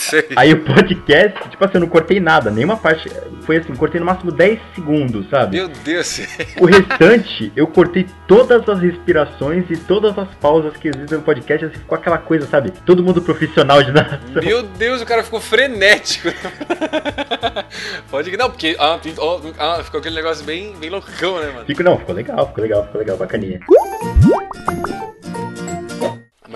Sei. 0.09 0.27
Aí 0.35 0.53
o 0.53 0.63
podcast, 0.63 1.49
tipo 1.49 1.63
assim, 1.63 1.75
eu 1.75 1.81
não 1.81 1.87
cortei 1.87 2.19
nada, 2.19 2.49
nenhuma 2.49 2.77
parte. 2.77 3.09
Foi 3.43 3.57
assim, 3.57 3.75
cortei 3.75 3.99
no 3.99 4.05
máximo 4.05 4.31
10 4.31 4.59
segundos, 4.75 5.29
sabe? 5.29 5.57
Meu 5.57 5.67
Deus. 5.67 6.19
O 6.59 6.65
restante, 6.65 7.51
eu 7.55 7.67
cortei 7.67 8.07
todas 8.27 8.67
as 8.67 8.79
respirações 8.79 9.65
e 9.69 9.77
todas 9.77 10.17
as 10.17 10.27
pausas 10.35 10.75
que 10.77 10.87
existem 10.87 11.17
no 11.17 11.23
podcast, 11.23 11.65
assim, 11.65 11.75
ficou 11.75 11.97
aquela 11.97 12.17
coisa, 12.17 12.47
sabe? 12.47 12.71
Todo 12.85 13.03
mundo 13.03 13.21
profissional 13.21 13.81
de 13.83 13.91
narração. 13.91 14.41
Meu 14.43 14.63
Deus, 14.63 15.01
o 15.01 15.05
cara 15.05 15.23
ficou 15.23 15.39
frenético. 15.39 16.29
Pode 18.09 18.29
que 18.29 18.37
não, 18.37 18.49
porque 18.49 18.75
ah, 18.79 18.99
ah, 19.57 19.83
ficou 19.83 19.99
aquele 19.99 20.15
negócio 20.15 20.43
bem, 20.45 20.75
bem 20.79 20.89
loucão, 20.89 21.39
né, 21.39 21.51
mano? 21.51 21.65
Fico, 21.65 21.83
não, 21.83 21.97
ficou 21.97 22.15
legal, 22.15 22.47
ficou 22.47 22.63
legal, 22.63 22.85
ficou 22.85 22.99
legal, 22.99 23.17
bacaninha. 23.17 23.59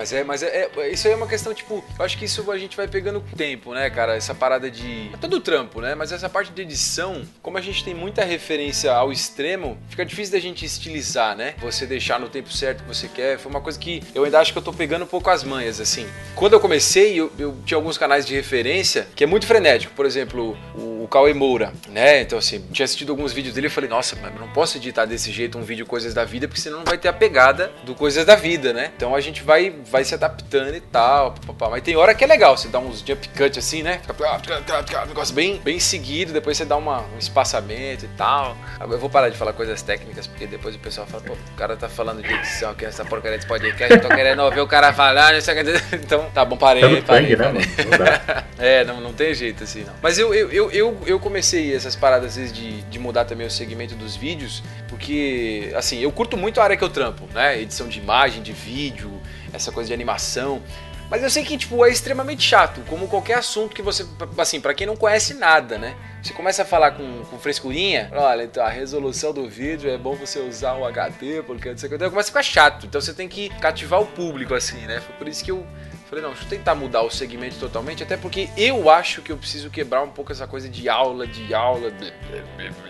Mas 0.04 0.12
é, 0.12 0.22
mas 0.22 0.42
é, 0.42 0.68
é, 0.76 0.90
isso 0.90 1.06
aí 1.06 1.14
é 1.14 1.16
uma 1.16 1.26
questão, 1.26 1.54
tipo, 1.54 1.82
eu 1.98 2.04
acho 2.04 2.18
que 2.18 2.26
isso 2.26 2.50
a 2.50 2.58
gente 2.58 2.76
vai 2.76 2.86
pegando 2.86 3.22
com 3.22 3.34
o 3.34 3.38
tempo, 3.38 3.72
né, 3.72 3.88
cara? 3.88 4.14
Essa 4.14 4.34
parada 4.34 4.70
de. 4.70 5.10
É 5.14 5.16
todo 5.16 5.40
trampo, 5.40 5.80
né? 5.80 5.94
Mas 5.94 6.12
essa 6.12 6.28
parte 6.28 6.52
de 6.52 6.60
edição, 6.60 7.22
como 7.40 7.56
a 7.56 7.60
gente 7.62 7.82
tem 7.82 7.94
muita 7.94 8.22
referência 8.22 8.92
ao 8.92 9.10
extremo, 9.10 9.78
fica 9.88 10.04
difícil 10.04 10.34
da 10.34 10.38
gente 10.38 10.62
estilizar, 10.62 11.34
né? 11.34 11.54
Você 11.58 11.86
deixar 11.86 12.20
no 12.20 12.28
tempo 12.28 12.52
certo 12.52 12.82
que 12.82 12.88
você 12.88 13.08
quer. 13.08 13.38
Foi 13.38 13.48
uma 13.48 13.62
coisa 13.62 13.78
que 13.78 14.02
eu 14.14 14.24
ainda 14.24 14.38
acho 14.38 14.52
que 14.52 14.58
eu 14.58 14.62
tô 14.62 14.74
pegando 14.74 15.04
um 15.04 15.08
pouco 15.08 15.30
as 15.30 15.42
manhas, 15.42 15.80
assim. 15.80 16.06
Quando 16.34 16.52
eu 16.52 16.60
comecei, 16.60 17.18
eu, 17.18 17.32
eu 17.38 17.56
tinha 17.64 17.78
alguns 17.78 17.96
canais 17.96 18.26
de 18.26 18.34
referência 18.34 19.08
que 19.16 19.24
é 19.24 19.26
muito 19.26 19.46
frenético. 19.46 19.94
Por 19.94 20.04
exemplo, 20.04 20.54
o, 20.74 21.04
o 21.04 21.08
Cauê 21.08 21.32
Moura, 21.32 21.72
né? 21.88 22.20
Então, 22.20 22.38
assim, 22.38 22.62
tinha 22.72 22.84
assistido 22.84 23.08
alguns 23.08 23.32
vídeos 23.32 23.54
dele 23.54 23.68
e 23.68 23.70
falei, 23.70 23.88
nossa, 23.88 24.16
mas 24.20 24.38
não 24.38 24.48
posso 24.48 24.76
editar 24.76 25.06
desse 25.06 25.32
jeito 25.32 25.56
um 25.56 25.62
vídeo 25.62 25.86
Coisas 25.86 26.12
da 26.12 26.26
Vida, 26.26 26.46
porque 26.46 26.60
senão 26.60 26.80
não 26.80 26.84
vai 26.84 26.98
ter 26.98 27.08
a 27.08 27.12
pegada 27.12 27.72
do 27.84 27.94
Coisas 27.94 28.26
da 28.26 28.36
Vida, 28.36 28.74
né? 28.74 28.92
Então 28.94 29.14
a 29.14 29.20
gente 29.20 29.42
vai 29.42 29.72
vai 29.94 30.02
se 30.02 30.12
adaptando 30.12 30.74
e 30.74 30.80
tal. 30.80 31.36
Papá. 31.46 31.70
Mas 31.70 31.82
tem 31.82 31.94
hora 31.94 32.12
que 32.16 32.24
é 32.24 32.26
legal, 32.26 32.56
você 32.56 32.66
dá 32.66 32.80
uns 32.80 32.98
jump 32.98 33.28
cut 33.28 33.56
assim, 33.56 33.80
né? 33.80 34.00
Fica 34.02 35.04
um 35.04 35.06
negócio 35.06 35.32
bem, 35.32 35.60
bem 35.60 35.78
seguido, 35.78 36.32
depois 36.32 36.56
você 36.56 36.64
dá 36.64 36.76
uma, 36.76 37.02
um 37.14 37.18
espaçamento 37.18 38.04
e 38.04 38.08
tal. 38.16 38.56
Eu 38.80 38.98
vou 38.98 39.08
parar 39.08 39.28
de 39.28 39.36
falar 39.36 39.52
coisas 39.52 39.82
técnicas, 39.82 40.26
porque 40.26 40.48
depois 40.48 40.74
o 40.74 40.80
pessoal 40.80 41.06
fala, 41.06 41.22
pô, 41.22 41.34
o 41.34 41.56
cara 41.56 41.76
tá 41.76 41.88
falando 41.88 42.22
de 42.22 42.32
edição 42.32 42.72
aqui 42.72 42.84
nessa 42.84 43.04
porcaria 43.04 43.38
desse 43.38 43.46
podcast, 43.46 43.94
eu 43.94 44.00
tô 44.00 44.08
querendo 44.08 44.42
ouvir 44.42 44.60
o 44.60 44.66
cara 44.66 44.92
falando, 44.92 45.38
então 45.94 46.28
tá 46.34 46.44
bom, 46.44 46.56
parei, 46.56 47.00
tá 47.02 47.12
parei, 47.12 47.36
né, 47.36 47.44
parei. 47.44 47.60
Né, 47.60 48.44
é, 48.58 48.84
não, 48.84 49.00
não 49.00 49.12
tem 49.12 49.32
jeito 49.32 49.62
assim, 49.62 49.84
não. 49.84 49.94
Mas 50.02 50.18
eu, 50.18 50.34
eu, 50.34 50.50
eu, 50.50 50.70
eu, 50.72 50.98
eu 51.06 51.20
comecei 51.20 51.72
essas 51.72 51.94
paradas 51.94 52.30
às 52.30 52.36
vezes 52.36 52.52
de, 52.52 52.82
de 52.82 52.98
mudar 52.98 53.26
também 53.26 53.46
o 53.46 53.50
segmento 53.50 53.94
dos 53.94 54.16
vídeos, 54.16 54.60
porque, 54.88 55.72
assim, 55.76 56.00
eu 56.00 56.10
curto 56.10 56.36
muito 56.36 56.60
a 56.60 56.64
área 56.64 56.76
que 56.76 56.82
eu 56.82 56.88
trampo, 56.88 57.28
né? 57.32 57.60
Edição 57.60 57.86
de 57.86 58.00
imagem, 58.00 58.42
de 58.42 58.52
vídeo, 58.52 59.20
essa 59.54 59.72
coisa 59.72 59.88
de 59.88 59.94
animação. 59.94 60.62
Mas 61.10 61.22
eu 61.22 61.30
sei 61.30 61.44
que, 61.44 61.56
tipo, 61.56 61.84
é 61.84 61.90
extremamente 61.90 62.42
chato, 62.42 62.80
como 62.88 63.06
qualquer 63.06 63.38
assunto 63.38 63.74
que 63.74 63.82
você. 63.82 64.06
Assim, 64.38 64.60
para 64.60 64.74
quem 64.74 64.86
não 64.86 64.96
conhece 64.96 65.34
nada, 65.34 65.78
né? 65.78 65.94
Você 66.22 66.32
começa 66.32 66.62
a 66.62 66.64
falar 66.64 66.92
com, 66.92 67.22
com 67.24 67.38
frescurinha, 67.38 68.10
olha, 68.14 68.44
então 68.44 68.64
a 68.64 68.70
resolução 68.70 69.32
do 69.32 69.46
vídeo 69.46 69.90
é 69.90 69.98
bom 69.98 70.14
você 70.14 70.38
usar 70.38 70.74
um 70.74 70.84
HD, 70.84 71.42
porque 71.42 71.70
não 71.70 71.76
sei 71.76 71.90
o. 71.90 71.94
Então 71.94 72.08
começa 72.08 72.28
a 72.28 72.32
ficar 72.32 72.42
chato. 72.42 72.86
Então 72.86 73.00
você 73.00 73.12
tem 73.12 73.28
que 73.28 73.50
cativar 73.60 74.00
o 74.00 74.06
público, 74.06 74.54
assim, 74.54 74.80
né? 74.86 75.00
Foi 75.00 75.14
por 75.16 75.28
isso 75.28 75.44
que 75.44 75.50
eu 75.50 75.66
Falei, 76.14 76.22
não, 76.22 76.30
deixa 76.30 76.44
eu 76.44 76.48
tentar 76.48 76.76
mudar 76.76 77.02
o 77.02 77.10
segmento 77.10 77.56
totalmente, 77.58 78.04
até 78.04 78.16
porque 78.16 78.48
eu 78.56 78.88
acho 78.88 79.20
que 79.20 79.32
eu 79.32 79.36
preciso 79.36 79.68
quebrar 79.68 80.00
um 80.04 80.10
pouco 80.10 80.30
essa 80.30 80.46
coisa 80.46 80.68
de 80.68 80.88
aula, 80.88 81.26
de 81.26 81.52
aula. 81.52 81.92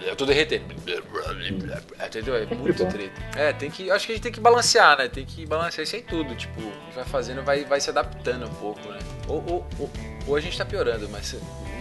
Eu 0.06 0.14
tô 0.14 0.26
derretendo. 0.26 0.74
Entendeu? 2.06 2.36
É 2.36 2.44
muito 2.54 2.84
treta. 2.84 3.22
É, 3.34 3.54
tem 3.54 3.70
que. 3.70 3.90
Acho 3.90 4.04
que 4.04 4.12
a 4.12 4.14
gente 4.16 4.24
tem 4.24 4.32
que 4.32 4.40
balancear, 4.40 4.98
né? 4.98 5.08
Tem 5.08 5.24
que 5.24 5.46
balancear 5.46 5.84
isso 5.84 5.96
aí 5.96 6.02
tudo. 6.02 6.34
Tipo, 6.34 6.60
a 6.60 6.84
gente 6.84 6.94
vai 6.96 7.04
fazendo, 7.04 7.42
vai, 7.42 7.64
vai 7.64 7.80
se 7.80 7.88
adaptando 7.88 8.44
um 8.44 8.54
pouco, 8.56 8.86
né? 8.90 8.98
Ou, 9.26 9.42
ou, 9.48 9.66
ou, 9.78 9.90
ou 10.26 10.36
a 10.36 10.40
gente 10.40 10.58
tá 10.58 10.66
piorando, 10.66 11.08
mas 11.08 11.34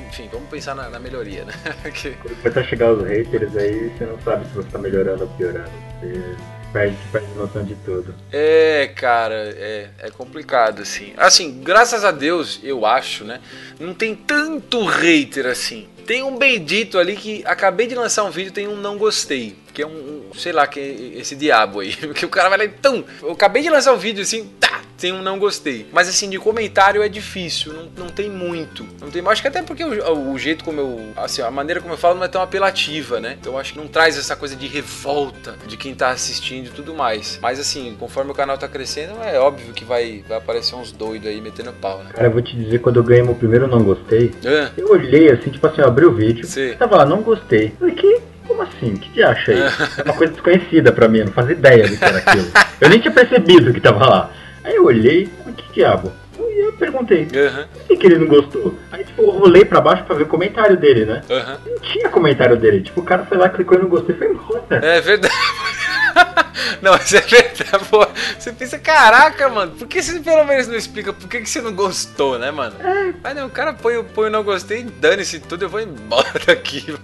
enfim, 0.07 0.29
vamos 0.31 0.47
pensar 0.47 0.73
na, 0.75 0.89
na 0.89 0.99
melhoria, 0.99 1.43
né? 1.43 1.53
que... 1.93 2.11
Quando 2.11 2.37
começar 2.37 2.61
a 2.61 2.63
chegar 2.63 2.93
os 2.93 3.05
haters 3.05 3.57
aí, 3.57 3.89
você 3.89 4.05
não 4.05 4.21
sabe 4.21 4.47
se 4.47 4.53
você 4.53 4.69
tá 4.69 4.77
melhorando 4.77 5.23
ou 5.23 5.29
piorando. 5.31 5.71
Você 5.99 6.37
perde, 6.73 6.97
perde 7.11 7.31
noção 7.35 7.63
de 7.63 7.75
tudo. 7.75 8.13
É, 8.31 8.91
cara, 8.95 9.35
é, 9.55 9.89
é 9.99 10.09
complicado, 10.09 10.81
assim. 10.81 11.13
Assim, 11.15 11.61
graças 11.61 12.03
a 12.03 12.11
Deus, 12.11 12.59
eu 12.63 12.85
acho, 12.85 13.23
né? 13.23 13.39
Não 13.79 13.93
tem 13.93 14.15
tanto 14.15 14.83
hater 14.83 15.45
assim. 15.45 15.87
Tem 16.05 16.21
um 16.21 16.37
bendito 16.37 16.99
ali 16.99 17.15
que 17.15 17.43
acabei 17.45 17.87
de 17.87 17.95
lançar 17.95 18.23
um 18.23 18.29
vídeo, 18.29 18.51
tem 18.51 18.67
um 18.67 18.75
não 18.75 18.97
gostei. 18.97 19.55
Que 19.73 19.83
é 19.83 19.87
um, 19.87 20.29
um 20.29 20.33
sei 20.33 20.51
lá, 20.51 20.67
que 20.67 20.79
é 20.79 21.19
esse 21.19 21.35
diabo 21.35 21.79
aí. 21.79 21.95
Que 22.13 22.25
o 22.25 22.29
cara 22.29 22.49
vai 22.49 22.57
lá, 22.57 22.65
então, 22.65 23.05
eu 23.21 23.31
acabei 23.31 23.61
de 23.61 23.69
lançar 23.69 23.93
um 23.93 23.97
vídeo 23.97 24.21
assim, 24.21 24.45
tá, 24.59 24.72
tem 24.97 25.11
um 25.11 25.21
não 25.21 25.39
gostei. 25.39 25.87
Mas 25.91 26.07
assim, 26.07 26.29
de 26.29 26.37
comentário 26.37 27.01
é 27.01 27.09
difícil, 27.09 27.73
não, 27.73 28.05
não 28.05 28.07
tem 28.07 28.29
muito. 28.29 28.85
Não 29.01 29.09
tem, 29.09 29.25
acho 29.27 29.41
que 29.41 29.47
até 29.47 29.61
porque 29.61 29.83
o, 29.83 30.31
o, 30.31 30.37
jeito 30.37 30.63
como 30.63 30.79
eu. 30.79 31.13
Assim, 31.15 31.41
a 31.41 31.51
maneira 31.51 31.81
como 31.81 31.93
eu 31.93 31.97
falo 31.97 32.15
não 32.15 32.23
é 32.23 32.27
tão 32.27 32.41
apelativa, 32.41 33.19
né? 33.19 33.37
Então 33.39 33.57
acho 33.57 33.73
que 33.73 33.79
não 33.79 33.87
traz 33.87 34.17
essa 34.17 34.35
coisa 34.35 34.55
de 34.55 34.67
revolta 34.67 35.55
de 35.67 35.77
quem 35.77 35.93
tá 35.93 36.09
assistindo 36.09 36.67
e 36.67 36.69
tudo 36.69 36.93
mais. 36.93 37.39
Mas 37.41 37.59
assim, 37.59 37.95
conforme 37.99 38.31
o 38.31 38.33
canal 38.33 38.57
tá 38.57 38.67
crescendo, 38.67 39.13
é 39.23 39.39
óbvio 39.39 39.73
que 39.73 39.85
vai, 39.85 40.23
vai 40.27 40.37
aparecer 40.37 40.75
uns 40.75 40.91
doidos 40.91 41.27
aí 41.27 41.41
metendo 41.41 41.73
pau, 41.73 41.99
né? 42.03 42.11
Cara, 42.13 42.27
eu 42.27 42.31
vou 42.31 42.41
te 42.41 42.55
dizer, 42.55 42.79
quando 42.79 42.97
eu 42.97 43.03
ganhei 43.03 43.23
meu 43.23 43.35
primeiro 43.35 43.67
não 43.67 43.83
gostei, 43.83 44.33
é. 44.43 44.69
eu 44.77 44.91
olhei 44.91 45.31
assim, 45.31 45.49
tipo 45.49 45.65
assim, 45.67 45.81
eu 45.81 45.87
abri 45.87 46.05
o 46.05 46.13
vídeo, 46.13 46.45
Sim. 46.45 46.73
tava 46.77 46.97
lá, 46.97 47.05
não 47.05 47.21
gostei. 47.21 47.73
Falei, 47.79 47.95
que 47.95 48.21
como 48.47 48.61
assim? 48.61 48.93
O 48.93 48.99
que, 48.99 49.09
que 49.09 49.23
acha 49.23 49.51
aí? 49.51 49.57
É 49.97 50.03
uma 50.03 50.13
coisa 50.13 50.33
desconhecida 50.33 50.91
pra 50.91 51.07
mim, 51.07 51.19
eu 51.19 51.25
não 51.25 51.33
fazia 51.33 51.53
ideia 51.53 51.87
do 51.87 51.97
que 51.97 52.03
era 52.03 52.17
aquilo. 52.17 52.47
Eu 52.79 52.89
nem 52.89 52.99
tinha 52.99 53.13
percebido 53.13 53.73
que 53.73 53.79
tava 53.79 54.05
lá. 54.05 54.31
Aí 54.63 54.75
eu 54.75 54.85
olhei, 54.85 55.29
que 55.57 55.73
diabo? 55.73 56.11
E 56.39 56.65
eu 56.65 56.73
perguntei, 56.73 57.23
uhum. 57.23 57.67
por 57.73 57.83
que, 57.87 57.97
que 57.97 58.07
ele 58.07 58.17
não 58.17 58.27
gostou? 58.27 58.77
Aí, 58.91 59.03
tipo, 59.03 59.21
eu 59.21 59.31
rolei 59.31 59.65
pra 59.65 59.81
baixo 59.81 60.03
pra 60.03 60.15
ver 60.15 60.23
o 60.23 60.27
comentário 60.27 60.77
dele, 60.77 61.05
né? 61.05 61.21
Uhum. 61.29 61.71
Não 61.71 61.79
tinha 61.79 62.09
comentário 62.09 62.57
dele. 62.57 62.81
Tipo, 62.81 63.01
o 63.01 63.03
cara 63.03 63.25
foi 63.25 63.37
lá, 63.37 63.49
clicou 63.49 63.77
e 63.77 63.81
não 63.81 63.89
gostou 63.89 64.15
e 64.15 64.17
foi 64.17 64.27
embora. 64.27 64.63
É 64.69 65.01
verdade. 65.01 65.33
Não, 66.81 66.95
isso 66.95 67.17
é 67.17 67.21
verdade, 67.21 67.85
pô. 67.89 68.05
Você 68.37 68.51
pensa, 68.51 68.77
caraca, 68.79 69.49
mano, 69.49 69.71
por 69.71 69.87
que 69.87 70.01
você 70.01 70.19
pelo 70.19 70.45
menos 70.45 70.67
não 70.67 70.75
explica 70.75 71.13
por 71.13 71.27
que, 71.27 71.41
que 71.41 71.49
você 71.49 71.61
não 71.61 71.73
gostou, 71.73 72.37
né, 72.37 72.51
mano? 72.51 72.75
É. 72.79 73.13
Mas 73.21 73.35
não, 73.35 73.47
o 73.47 73.49
cara 73.49 73.73
põe, 73.73 74.03
põe 74.03 74.27
o 74.27 74.31
não 74.31 74.43
gostei, 74.43 74.83
dane-se 74.83 75.39
tudo, 75.39 75.65
eu 75.65 75.69
vou 75.69 75.79
embora 75.79 76.33
daqui. 76.45 76.95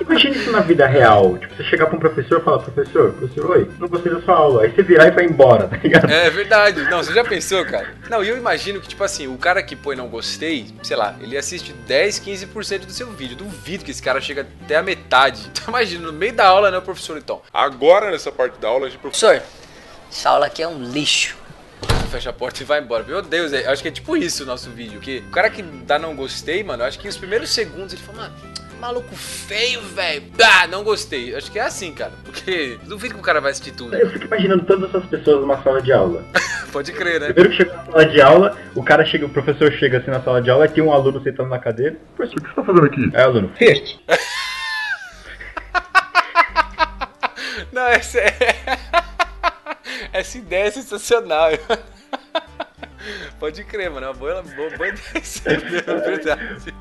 Imagina 0.00 0.36
isso 0.36 0.50
na 0.50 0.60
vida 0.60 0.86
real. 0.86 1.38
Tipo, 1.38 1.54
você 1.54 1.64
chegar 1.64 1.86
pra 1.86 1.96
um 1.96 2.00
professor 2.00 2.40
e 2.40 2.44
falar, 2.44 2.58
professor, 2.60 3.12
professor, 3.12 3.50
oi, 3.50 3.70
não 3.78 3.88
gostei 3.88 4.12
da 4.12 4.20
sua 4.22 4.34
aula. 4.34 4.62
Aí 4.62 4.70
você 4.70 4.82
virar 4.82 5.06
e 5.08 5.10
vai 5.10 5.24
embora, 5.24 5.68
tá 5.68 5.76
ligado? 5.76 6.10
É 6.10 6.30
verdade. 6.30 6.82
Não, 6.90 7.02
você 7.02 7.12
já 7.12 7.24
pensou, 7.24 7.64
cara? 7.64 7.94
Não, 8.08 8.22
e 8.22 8.28
eu 8.28 8.36
imagino 8.36 8.80
que, 8.80 8.88
tipo 8.88 9.02
assim, 9.04 9.26
o 9.26 9.36
cara 9.36 9.62
que 9.62 9.76
põe 9.76 9.96
não 9.96 10.08
gostei, 10.08 10.66
sei 10.82 10.96
lá, 10.96 11.16
ele 11.20 11.36
assiste 11.36 11.72
10, 11.72 12.20
15% 12.20 12.86
do 12.86 12.92
seu 12.92 13.10
vídeo. 13.10 13.36
Duvido 13.36 13.84
que 13.84 13.90
esse 13.90 14.02
cara 14.02 14.20
chega 14.20 14.46
até 14.64 14.76
a 14.76 14.82
metade. 14.82 15.50
Então 15.56 15.72
imagina, 15.72 16.06
no 16.06 16.12
meio 16.12 16.34
da 16.34 16.46
aula, 16.46 16.70
né, 16.70 16.80
professor, 16.80 17.16
então. 17.16 17.40
Agora, 17.52 18.10
nessa 18.10 18.30
parte 18.30 18.58
da 18.60 18.68
aula, 18.68 18.86
a 18.86 18.90
gente... 18.90 18.95
Professor, 19.00 19.42
essa 20.10 20.30
aula 20.30 20.46
aqui 20.46 20.62
é 20.62 20.68
um 20.68 20.82
lixo. 20.82 21.36
Fecha 22.10 22.30
a 22.30 22.32
porta 22.32 22.62
e 22.62 22.64
vai 22.64 22.80
embora. 22.80 23.02
Meu 23.04 23.20
Deus, 23.20 23.52
é, 23.52 23.66
acho 23.66 23.82
que 23.82 23.88
é 23.88 23.90
tipo 23.90 24.16
isso 24.16 24.44
o 24.44 24.46
nosso 24.46 24.70
vídeo. 24.70 25.00
Que 25.00 25.18
o 25.18 25.30
cara 25.30 25.50
que 25.50 25.62
dá 25.62 25.98
não 25.98 26.14
gostei, 26.14 26.62
mano, 26.62 26.84
acho 26.84 26.98
que 26.98 27.08
os 27.08 27.16
primeiros 27.16 27.50
segundos 27.50 27.92
ele 27.92 28.02
fala, 28.02 28.22
mano, 28.22 28.34
maluco 28.80 29.14
feio, 29.16 29.80
velho. 29.80 30.22
Ah, 30.42 30.66
não 30.66 30.84
gostei. 30.84 31.34
Acho 31.34 31.50
que 31.50 31.58
é 31.58 31.62
assim, 31.62 31.92
cara. 31.92 32.12
Porque 32.24 32.78
duvido 32.84 33.14
que 33.14 33.20
o 33.20 33.22
cara 33.22 33.40
vai 33.40 33.50
assistir 33.50 33.72
tudo. 33.72 33.94
Eu 33.94 34.10
fico 34.10 34.26
imaginando 34.26 34.64
todas 34.64 34.88
essas 34.88 35.04
pessoas 35.06 35.40
numa 35.40 35.62
sala 35.62 35.82
de 35.82 35.92
aula. 35.92 36.24
Pode 36.72 36.92
crer, 36.92 37.20
né? 37.20 37.32
Primeiro 37.32 37.50
que 37.50 37.56
chega 37.56 37.74
na 37.74 37.84
sala 37.84 38.06
de 38.06 38.20
aula, 38.20 38.56
o 38.74 38.82
cara 38.82 39.04
chega, 39.04 39.26
o 39.26 39.30
professor 39.30 39.72
chega 39.72 39.98
assim 39.98 40.10
na 40.10 40.22
sala 40.22 40.40
de 40.40 40.50
aula 40.50 40.66
e 40.66 40.68
tem 40.68 40.84
um 40.84 40.92
aluno 40.92 41.22
sentado 41.22 41.48
na 41.48 41.58
cadeira. 41.58 41.96
Professor, 42.16 42.38
o 42.38 42.42
que 42.42 42.48
você 42.48 42.54
tá 42.54 42.64
fazendo 42.64 42.86
aqui? 42.86 43.10
É, 43.14 43.22
aluno. 43.22 43.50
First. 43.56 43.98
não, 47.76 47.88
essa 47.88 48.18
é. 48.18 48.32
Essa 50.10 50.38
ideia 50.38 50.64
é 50.64 50.70
sensacional. 50.70 51.50
Pode 53.38 53.62
crer, 53.64 53.90
mano. 53.90 54.06
É 54.06 54.08
uma 54.08 54.14
boa, 54.14 54.42
boa, 54.42 54.70
boa 54.70 54.88
ideia. 54.88 55.22
É 55.44 55.94
verdade. 55.94 56.74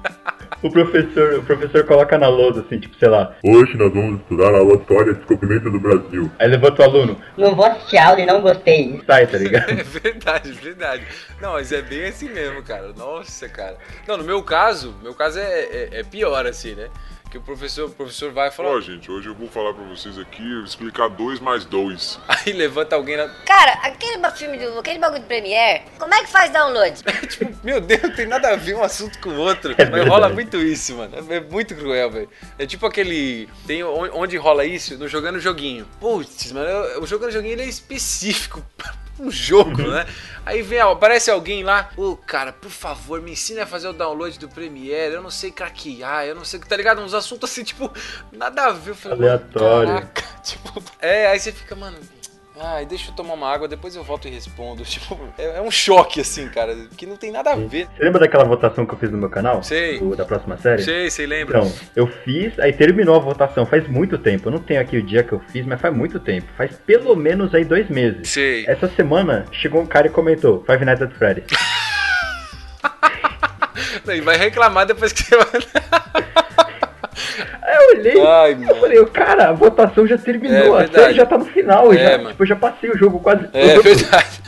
O 0.64 0.72
professor, 0.72 1.40
o 1.40 1.44
professor 1.44 1.86
coloca 1.86 2.18
na 2.18 2.30
lousa, 2.30 2.62
assim, 2.62 2.80
tipo, 2.80 2.98
sei 2.98 3.10
lá. 3.10 3.36
Hoje 3.44 3.76
nós 3.78 3.94
vamos 3.94 4.22
estudar 4.22 4.56
a 4.56 4.64
história 4.64 5.14
de 5.14 5.20
descobrimento 5.20 5.70
do 5.70 5.80
Brasil. 5.80 6.32
Aí 6.40 6.48
levanta 6.48 6.82
o 6.82 6.86
aluno. 6.86 7.22
Não 7.38 7.54
vou 7.56 7.66
assistir 7.66 7.98
aula 7.98 8.22
e 8.22 8.26
não 8.26 8.42
gostei. 8.42 9.02
Sai, 9.06 9.28
tá 9.28 9.38
ligado? 9.38 9.70
É 9.78 9.84
verdade, 9.84 10.52
verdade. 10.54 11.08
Não, 11.42 11.54
mas 11.54 11.72
é 11.74 11.82
bem 11.82 12.06
assim 12.06 12.30
mesmo, 12.30 12.64
cara. 12.64 12.94
Nossa, 12.94 13.50
cara. 13.50 13.78
Não, 14.08 14.18
no 14.18 14.24
meu 14.24 14.42
caso, 14.42 14.96
meu 15.04 15.14
caso 15.14 15.40
é, 15.40 15.60
é, 15.60 15.90
é 16.00 16.04
pior, 16.04 16.46
assim, 16.48 16.74
né? 16.74 16.90
Que 17.36 17.40
o 17.40 17.42
professor, 17.42 17.90
o 17.90 17.92
professor 17.92 18.32
vai 18.32 18.50
falar. 18.50 18.70
Ó, 18.70 18.76
oh, 18.76 18.82
gente, 18.82 19.12
hoje 19.12 19.28
eu 19.28 19.36
vou 19.36 19.50
falar 19.50 19.74
pra 19.74 19.84
vocês 19.84 20.18
aqui, 20.18 20.42
explicar 20.64 21.10
dois 21.10 21.40
mais 21.40 21.66
dois. 21.66 22.18
Aí 22.28 22.54
levanta 22.54 22.96
alguém 22.96 23.18
na. 23.18 23.28
Cara, 23.46 23.74
aquele 23.84 24.26
filme 24.32 24.58
do. 24.58 24.80
aquele 24.80 25.00
bagulho 25.00 25.22
do 25.22 25.28
Premiere, 25.28 25.84
como 26.00 26.14
é 26.14 26.22
que 26.22 26.30
faz 26.30 26.50
download? 26.52 27.04
tipo, 27.28 27.54
meu 27.62 27.82
Deus, 27.82 28.04
não 28.04 28.16
tem 28.16 28.26
nada 28.26 28.54
a 28.54 28.56
ver 28.56 28.76
um 28.76 28.84
assunto 28.84 29.20
com 29.20 29.30
o 29.30 29.38
outro. 29.38 29.76
É 29.78 29.86
mas 29.86 30.08
rola 30.08 30.30
muito 30.30 30.58
isso, 30.58 30.96
mano. 30.96 31.14
É 31.30 31.40
muito 31.42 31.76
cruel, 31.76 32.10
velho. 32.10 32.30
É 32.58 32.66
tipo 32.66 32.86
aquele. 32.86 33.50
Tem 33.68 33.84
onde 33.84 34.38
rola 34.38 34.64
isso? 34.64 34.98
No 34.98 35.10
jogando 35.10 35.40
joguinho. 35.40 35.86
Putz, 36.00 36.54
mano, 36.54 37.02
o 37.02 37.06
jogando 37.06 37.32
joguinho 37.32 37.54
ele 37.54 37.64
é 37.64 37.68
específico 37.68 38.64
um 39.20 39.32
jogo, 39.32 39.82
né? 39.82 40.06
Aí 40.46 40.62
vem, 40.62 40.80
aparece 40.80 41.32
alguém 41.32 41.64
lá, 41.64 41.90
ô 41.98 42.12
oh, 42.12 42.18
cara, 42.18 42.54
por 42.54 42.70
favor, 42.70 43.22
me 43.22 43.32
ensine 43.32 43.60
a 43.60 43.66
fazer 43.66 43.88
o 43.88 43.94
download 43.94 44.38
do 44.38 44.48
Premiere, 44.48 45.16
eu 45.16 45.22
não 45.22 45.32
sei 45.32 45.52
craquear, 45.52 46.26
eu 46.26 46.36
não 46.36 46.46
sei, 46.46 46.60
tá 46.60 46.76
ligado? 46.76 47.02
Uns 47.02 47.14
assuntos 47.14 47.50
assim, 47.50 47.64
tipo, 47.64 47.92
nada 48.32 48.66
a 48.66 48.72
ver. 48.72 48.92
Eu 48.92 48.96
falei, 48.96 49.18
Aleatório. 49.18 49.94
Caraca, 49.94 50.24
tipo, 50.44 50.84
é, 51.00 51.28
aí 51.28 51.40
você 51.40 51.52
fica, 51.52 51.76
mano, 51.76 51.98
Ai, 52.60 52.86
deixa 52.86 53.12
eu 53.12 53.16
tomar 53.16 53.34
uma 53.34 53.52
água, 53.52 53.68
depois 53.68 53.96
eu 53.96 54.04
volto 54.04 54.28
e 54.28 54.32
respondo. 54.32 54.84
Tipo, 54.96 55.20
é, 55.38 55.58
é, 55.58 55.62
um 55.62 55.70
choque, 55.70 56.22
assim, 56.22 56.48
cara, 56.48 56.74
que 56.96 57.06
não 57.06 57.18
tem 57.18 57.32
nada 57.32 57.52
a 57.52 57.56
ver. 57.56 57.88
Você 57.98 58.04
lembra 58.04 58.22
daquela 58.22 58.46
votação 58.46 58.86
que 58.86 58.94
eu 58.94 58.98
fiz 58.98 59.12
no 59.12 59.18
meu 59.18 59.30
canal? 59.30 59.62
Sei. 59.62 60.00
Da 60.16 60.24
próxima 60.24 60.58
série? 60.58 60.84
Sei, 60.84 61.12
sei, 61.12 61.26
lembra. 61.26 61.60
Então, 61.60 61.74
eu 61.96 62.08
fiz, 62.08 62.58
aí 62.60 62.72
terminou 62.72 63.16
a 63.16 63.20
votação 63.20 63.66
faz 63.66 63.86
muito 63.88 64.18
tempo. 64.18 64.48
Eu 64.48 64.54
não 64.54 64.60
tenho 64.60 64.80
aqui 64.80 64.98
o 64.98 65.04
dia 65.04 65.22
que 65.24 65.34
eu 65.34 65.42
fiz, 65.52 65.66
mas 65.66 65.82
faz 65.82 65.94
muito 65.94 66.18
tempo. 66.20 66.48
Faz 66.56 66.74
pelo 66.86 67.16
menos 67.16 67.54
aí 67.54 67.66
dois 67.66 67.90
meses. 67.90 68.30
Sei. 68.30 68.66
Essa 68.68 68.88
semana 68.88 69.46
chegou 69.52 69.82
um 69.82 69.86
cara 69.86 70.08
e 70.08 70.10
comentou: 70.10 70.64
Five 70.66 70.86
Nights 70.86 71.02
at 71.02 71.12
Freddy's. 71.12 71.46
e 74.08 74.22
vai 74.22 74.38
reclamar 74.38 74.86
depois 74.86 75.12
que 75.12 75.24
você 75.24 75.36
Aí 77.66 77.76
eu 77.76 77.98
olhei, 77.98 78.22
Ai, 78.22 78.58
eu 78.70 78.76
falei, 78.76 79.06
cara, 79.08 79.50
a 79.50 79.52
votação 79.52 80.06
já 80.06 80.18
terminou, 80.18 80.80
é, 80.80 80.86
a 80.86 80.88
série 80.88 81.14
já 81.16 81.26
tá 81.26 81.36
no 81.36 81.46
final, 81.46 81.92
é, 81.92 81.98
já, 81.98 82.20
tipo, 82.28 82.44
eu 82.44 82.48
já 82.48 82.56
passei 82.56 82.92
o 82.92 82.98
jogo 82.98 83.20
quase 83.20 83.46
é 83.54 83.76
todo. 83.76 83.88
É 83.88 83.94
verdade. 83.96 84.42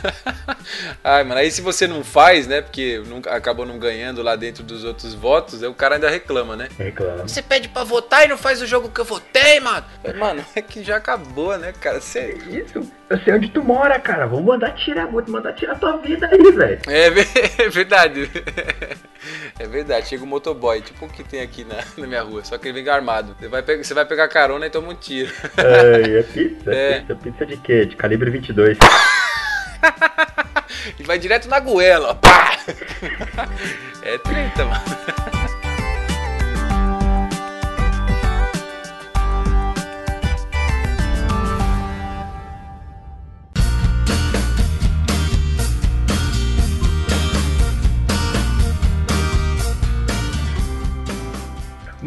Ai, 1.04 1.24
mano, 1.24 1.40
aí 1.40 1.50
se 1.50 1.62
você 1.62 1.88
não 1.88 2.04
faz, 2.04 2.46
né, 2.46 2.62
porque 2.62 3.02
nunca, 3.08 3.32
acabou 3.32 3.66
não 3.66 3.80
ganhando 3.80 4.22
lá 4.22 4.36
dentro 4.36 4.64
dos 4.64 4.84
outros 4.84 5.16
votos, 5.16 5.64
aí 5.64 5.70
o 5.70 5.74
cara 5.74 5.96
ainda 5.96 6.10
reclama, 6.10 6.56
né? 6.56 6.70
Reclama. 6.78 7.28
Você 7.28 7.42
pede 7.42 7.70
pra 7.70 7.84
votar 7.84 8.24
e 8.26 8.28
não 8.28 8.38
faz 8.38 8.62
o 8.62 8.68
jogo 8.68 8.90
que 8.90 9.02
eu 9.02 9.06
votei, 9.06 9.60
mano. 9.60 9.84
Mano, 10.16 10.46
é 10.56 10.62
que 10.62 10.84
já 10.84 10.98
acabou, 10.98 11.58
né, 11.58 11.74
cara? 11.80 12.00
Você... 12.00 12.38
Isso, 12.50 12.92
eu 13.10 13.18
sei 13.20 13.34
onde 13.34 13.50
tu 13.50 13.64
mora, 13.64 13.98
cara, 14.00 14.28
vou 14.28 14.42
mandar 14.42 14.72
tirar, 14.72 15.08
vou 15.08 15.22
te 15.22 15.32
mandar 15.32 15.54
tirar 15.54 15.80
tua 15.80 15.98
vida 15.98 16.30
aí, 16.32 16.52
velho. 16.52 16.80
É, 16.88 17.08
é 17.64 17.70
verdade. 17.70 18.30
É 19.58 19.66
verdade, 19.66 20.10
chega 20.10 20.24
um 20.24 20.28
motoboy, 20.28 20.82
tipo 20.82 21.06
o 21.06 21.10
que 21.10 21.24
tem 21.24 21.42
aqui 21.42 21.64
na, 21.64 21.78
na 21.98 22.08
minha 22.08 22.22
rua, 22.22 22.44
só 22.44 22.58
que 22.58 22.68
ele 22.68 22.82
vem 22.82 22.92
armado. 22.92 23.36
Você 23.40 23.48
vai, 23.48 23.64
pegar, 23.64 23.84
você 23.84 23.94
vai 23.94 24.06
pegar 24.06 24.28
carona 24.28 24.68
e 24.68 24.70
toma 24.70 24.90
um 24.90 24.96
tiro. 24.96 25.32
É, 25.58 26.20
é 26.20 26.24
pizza? 26.34 26.74
É. 26.74 27.00
Pizza, 27.00 27.16
pizza 27.16 27.46
de 27.46 27.58
quê? 27.58 27.86
De 27.86 27.96
calibre 27.96 28.30
22. 28.30 28.78
e 31.00 31.04
vai 31.04 31.18
direto 31.18 31.48
na 31.48 31.60
goela, 31.60 32.12
ó. 32.12 32.18
É 34.04 34.18
treta, 34.18 34.66
mano. 34.66 34.84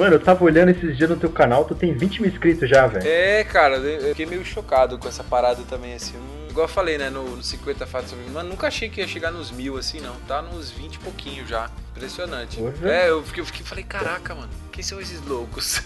Mano, 0.00 0.14
eu 0.14 0.20
tava 0.20 0.42
olhando 0.42 0.70
esses 0.70 0.96
dias 0.96 1.10
no 1.10 1.16
teu 1.16 1.30
canal, 1.30 1.66
tu 1.66 1.74
tem 1.74 1.92
20 1.92 2.22
mil 2.22 2.30
inscritos 2.30 2.66
já, 2.66 2.86
velho. 2.86 3.06
É, 3.06 3.44
cara, 3.44 3.76
eu 3.76 4.08
fiquei 4.08 4.24
meio 4.24 4.42
chocado 4.42 4.96
com 4.96 5.06
essa 5.06 5.22
parada 5.22 5.60
também, 5.68 5.92
assim. 5.92 6.14
Igual 6.50 6.64
eu 6.64 6.72
falei, 6.72 6.98
né, 6.98 7.10
no, 7.10 7.36
no 7.36 7.42
50 7.42 7.86
fatos 7.86 8.10
sobre 8.10 8.24
mano, 8.30 8.50
nunca 8.50 8.66
achei 8.66 8.88
que 8.88 9.00
ia 9.00 9.08
chegar 9.08 9.30
nos 9.30 9.50
mil, 9.50 9.76
assim, 9.76 10.00
não. 10.00 10.14
Tá 10.28 10.42
nos 10.42 10.70
20 10.70 10.94
e 10.94 10.98
pouquinho 10.98 11.46
já. 11.46 11.70
Impressionante. 11.90 12.58
É, 12.84 13.10
eu 13.10 13.22
fiquei, 13.22 13.42
eu 13.42 13.46
fiquei 13.46 13.66
falei, 13.66 13.84
caraca, 13.84 14.34
mano. 14.34 14.48
Quem 14.72 14.82
são 14.82 15.00
esses 15.00 15.20
loucos? 15.26 15.82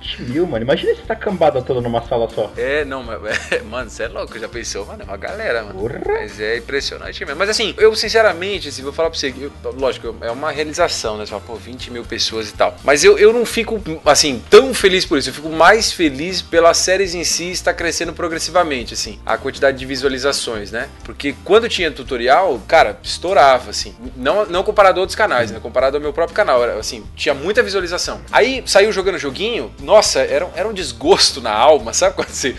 20 0.00 0.22
mil, 0.22 0.46
mano. 0.46 0.64
Imagina 0.64 0.94
se 0.94 1.02
tá 1.02 1.16
cambada 1.16 1.60
toda 1.60 1.80
numa 1.80 2.00
sala 2.06 2.30
só. 2.30 2.50
É, 2.56 2.84
não, 2.84 3.02
mas, 3.02 3.52
é, 3.52 3.60
mano, 3.60 3.90
você 3.90 4.04
é 4.04 4.08
louco. 4.08 4.38
Já 4.38 4.48
pensou, 4.48 4.86
mano? 4.86 5.02
É 5.02 5.04
uma 5.04 5.16
galera, 5.16 5.64
mano. 5.64 5.80
Porra. 5.80 6.00
Mas 6.06 6.40
é 6.40 6.56
impressionante 6.56 7.24
mesmo. 7.24 7.38
Mas 7.38 7.50
assim, 7.50 7.74
eu 7.76 7.94
sinceramente, 7.94 8.68
assim, 8.68 8.82
vou 8.82 8.92
falar 8.92 9.10
pra 9.10 9.18
você, 9.18 9.34
eu, 9.38 9.52
lógico, 9.72 10.14
é 10.20 10.30
uma 10.30 10.50
realização, 10.50 11.18
né? 11.18 11.26
Você 11.26 11.30
fala, 11.30 11.42
pô, 11.42 11.56
20 11.56 11.90
mil 11.90 12.04
pessoas 12.04 12.48
e 12.48 12.54
tal. 12.54 12.74
Mas 12.84 13.04
eu, 13.04 13.18
eu 13.18 13.32
não 13.32 13.44
fico, 13.44 13.82
assim, 14.06 14.42
tão 14.48 14.72
feliz 14.72 15.04
por 15.04 15.18
isso. 15.18 15.28
Eu 15.28 15.34
fico 15.34 15.50
mais 15.50 15.92
feliz 15.92 16.40
pelas 16.40 16.78
séries 16.78 17.14
em 17.14 17.24
si 17.24 17.50
estar 17.50 17.74
crescendo 17.74 18.12
progressivamente, 18.12 18.94
assim. 18.94 19.18
A 19.26 19.36
quantidade 19.36 19.67
quantidade 19.68 19.78
de 19.78 19.86
visualizações, 19.86 20.70
né? 20.70 20.88
Porque 21.04 21.34
quando 21.44 21.68
tinha 21.68 21.90
tutorial, 21.90 22.60
cara, 22.66 22.98
estourava, 23.02 23.70
assim. 23.70 23.94
Não, 24.16 24.46
não 24.46 24.62
comparado 24.62 24.98
a 24.98 25.02
outros 25.02 25.16
canais, 25.16 25.50
né? 25.50 25.60
Comparado 25.60 25.96
ao 25.96 26.00
meu 26.00 26.12
próprio 26.12 26.34
canal, 26.34 26.62
era, 26.62 26.78
assim, 26.78 27.04
tinha 27.14 27.34
muita 27.34 27.62
visualização. 27.62 28.20
Aí 28.32 28.62
saiu 28.66 28.92
jogando 28.92 29.18
joguinho, 29.18 29.72
nossa, 29.80 30.20
era, 30.20 30.48
era 30.54 30.68
um 30.68 30.72
desgosto 30.72 31.40
na 31.40 31.52
alma, 31.52 31.92
sabe 31.94 32.14
quando 32.14 32.28
você. 32.28 32.56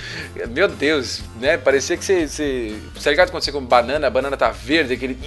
Meu 0.49 0.67
Deus, 0.67 1.21
né? 1.39 1.57
Parecia 1.57 1.97
que 1.97 2.05
você. 2.05 2.27
você 2.27 3.03
tá 3.03 3.09
ligado 3.09 3.31
quando 3.31 3.43
você 3.43 3.51
come 3.51 3.67
banana, 3.67 4.07
a 4.07 4.09
banana 4.09 4.37
tá 4.37 4.49
verde, 4.49 4.93
aquele. 4.93 5.17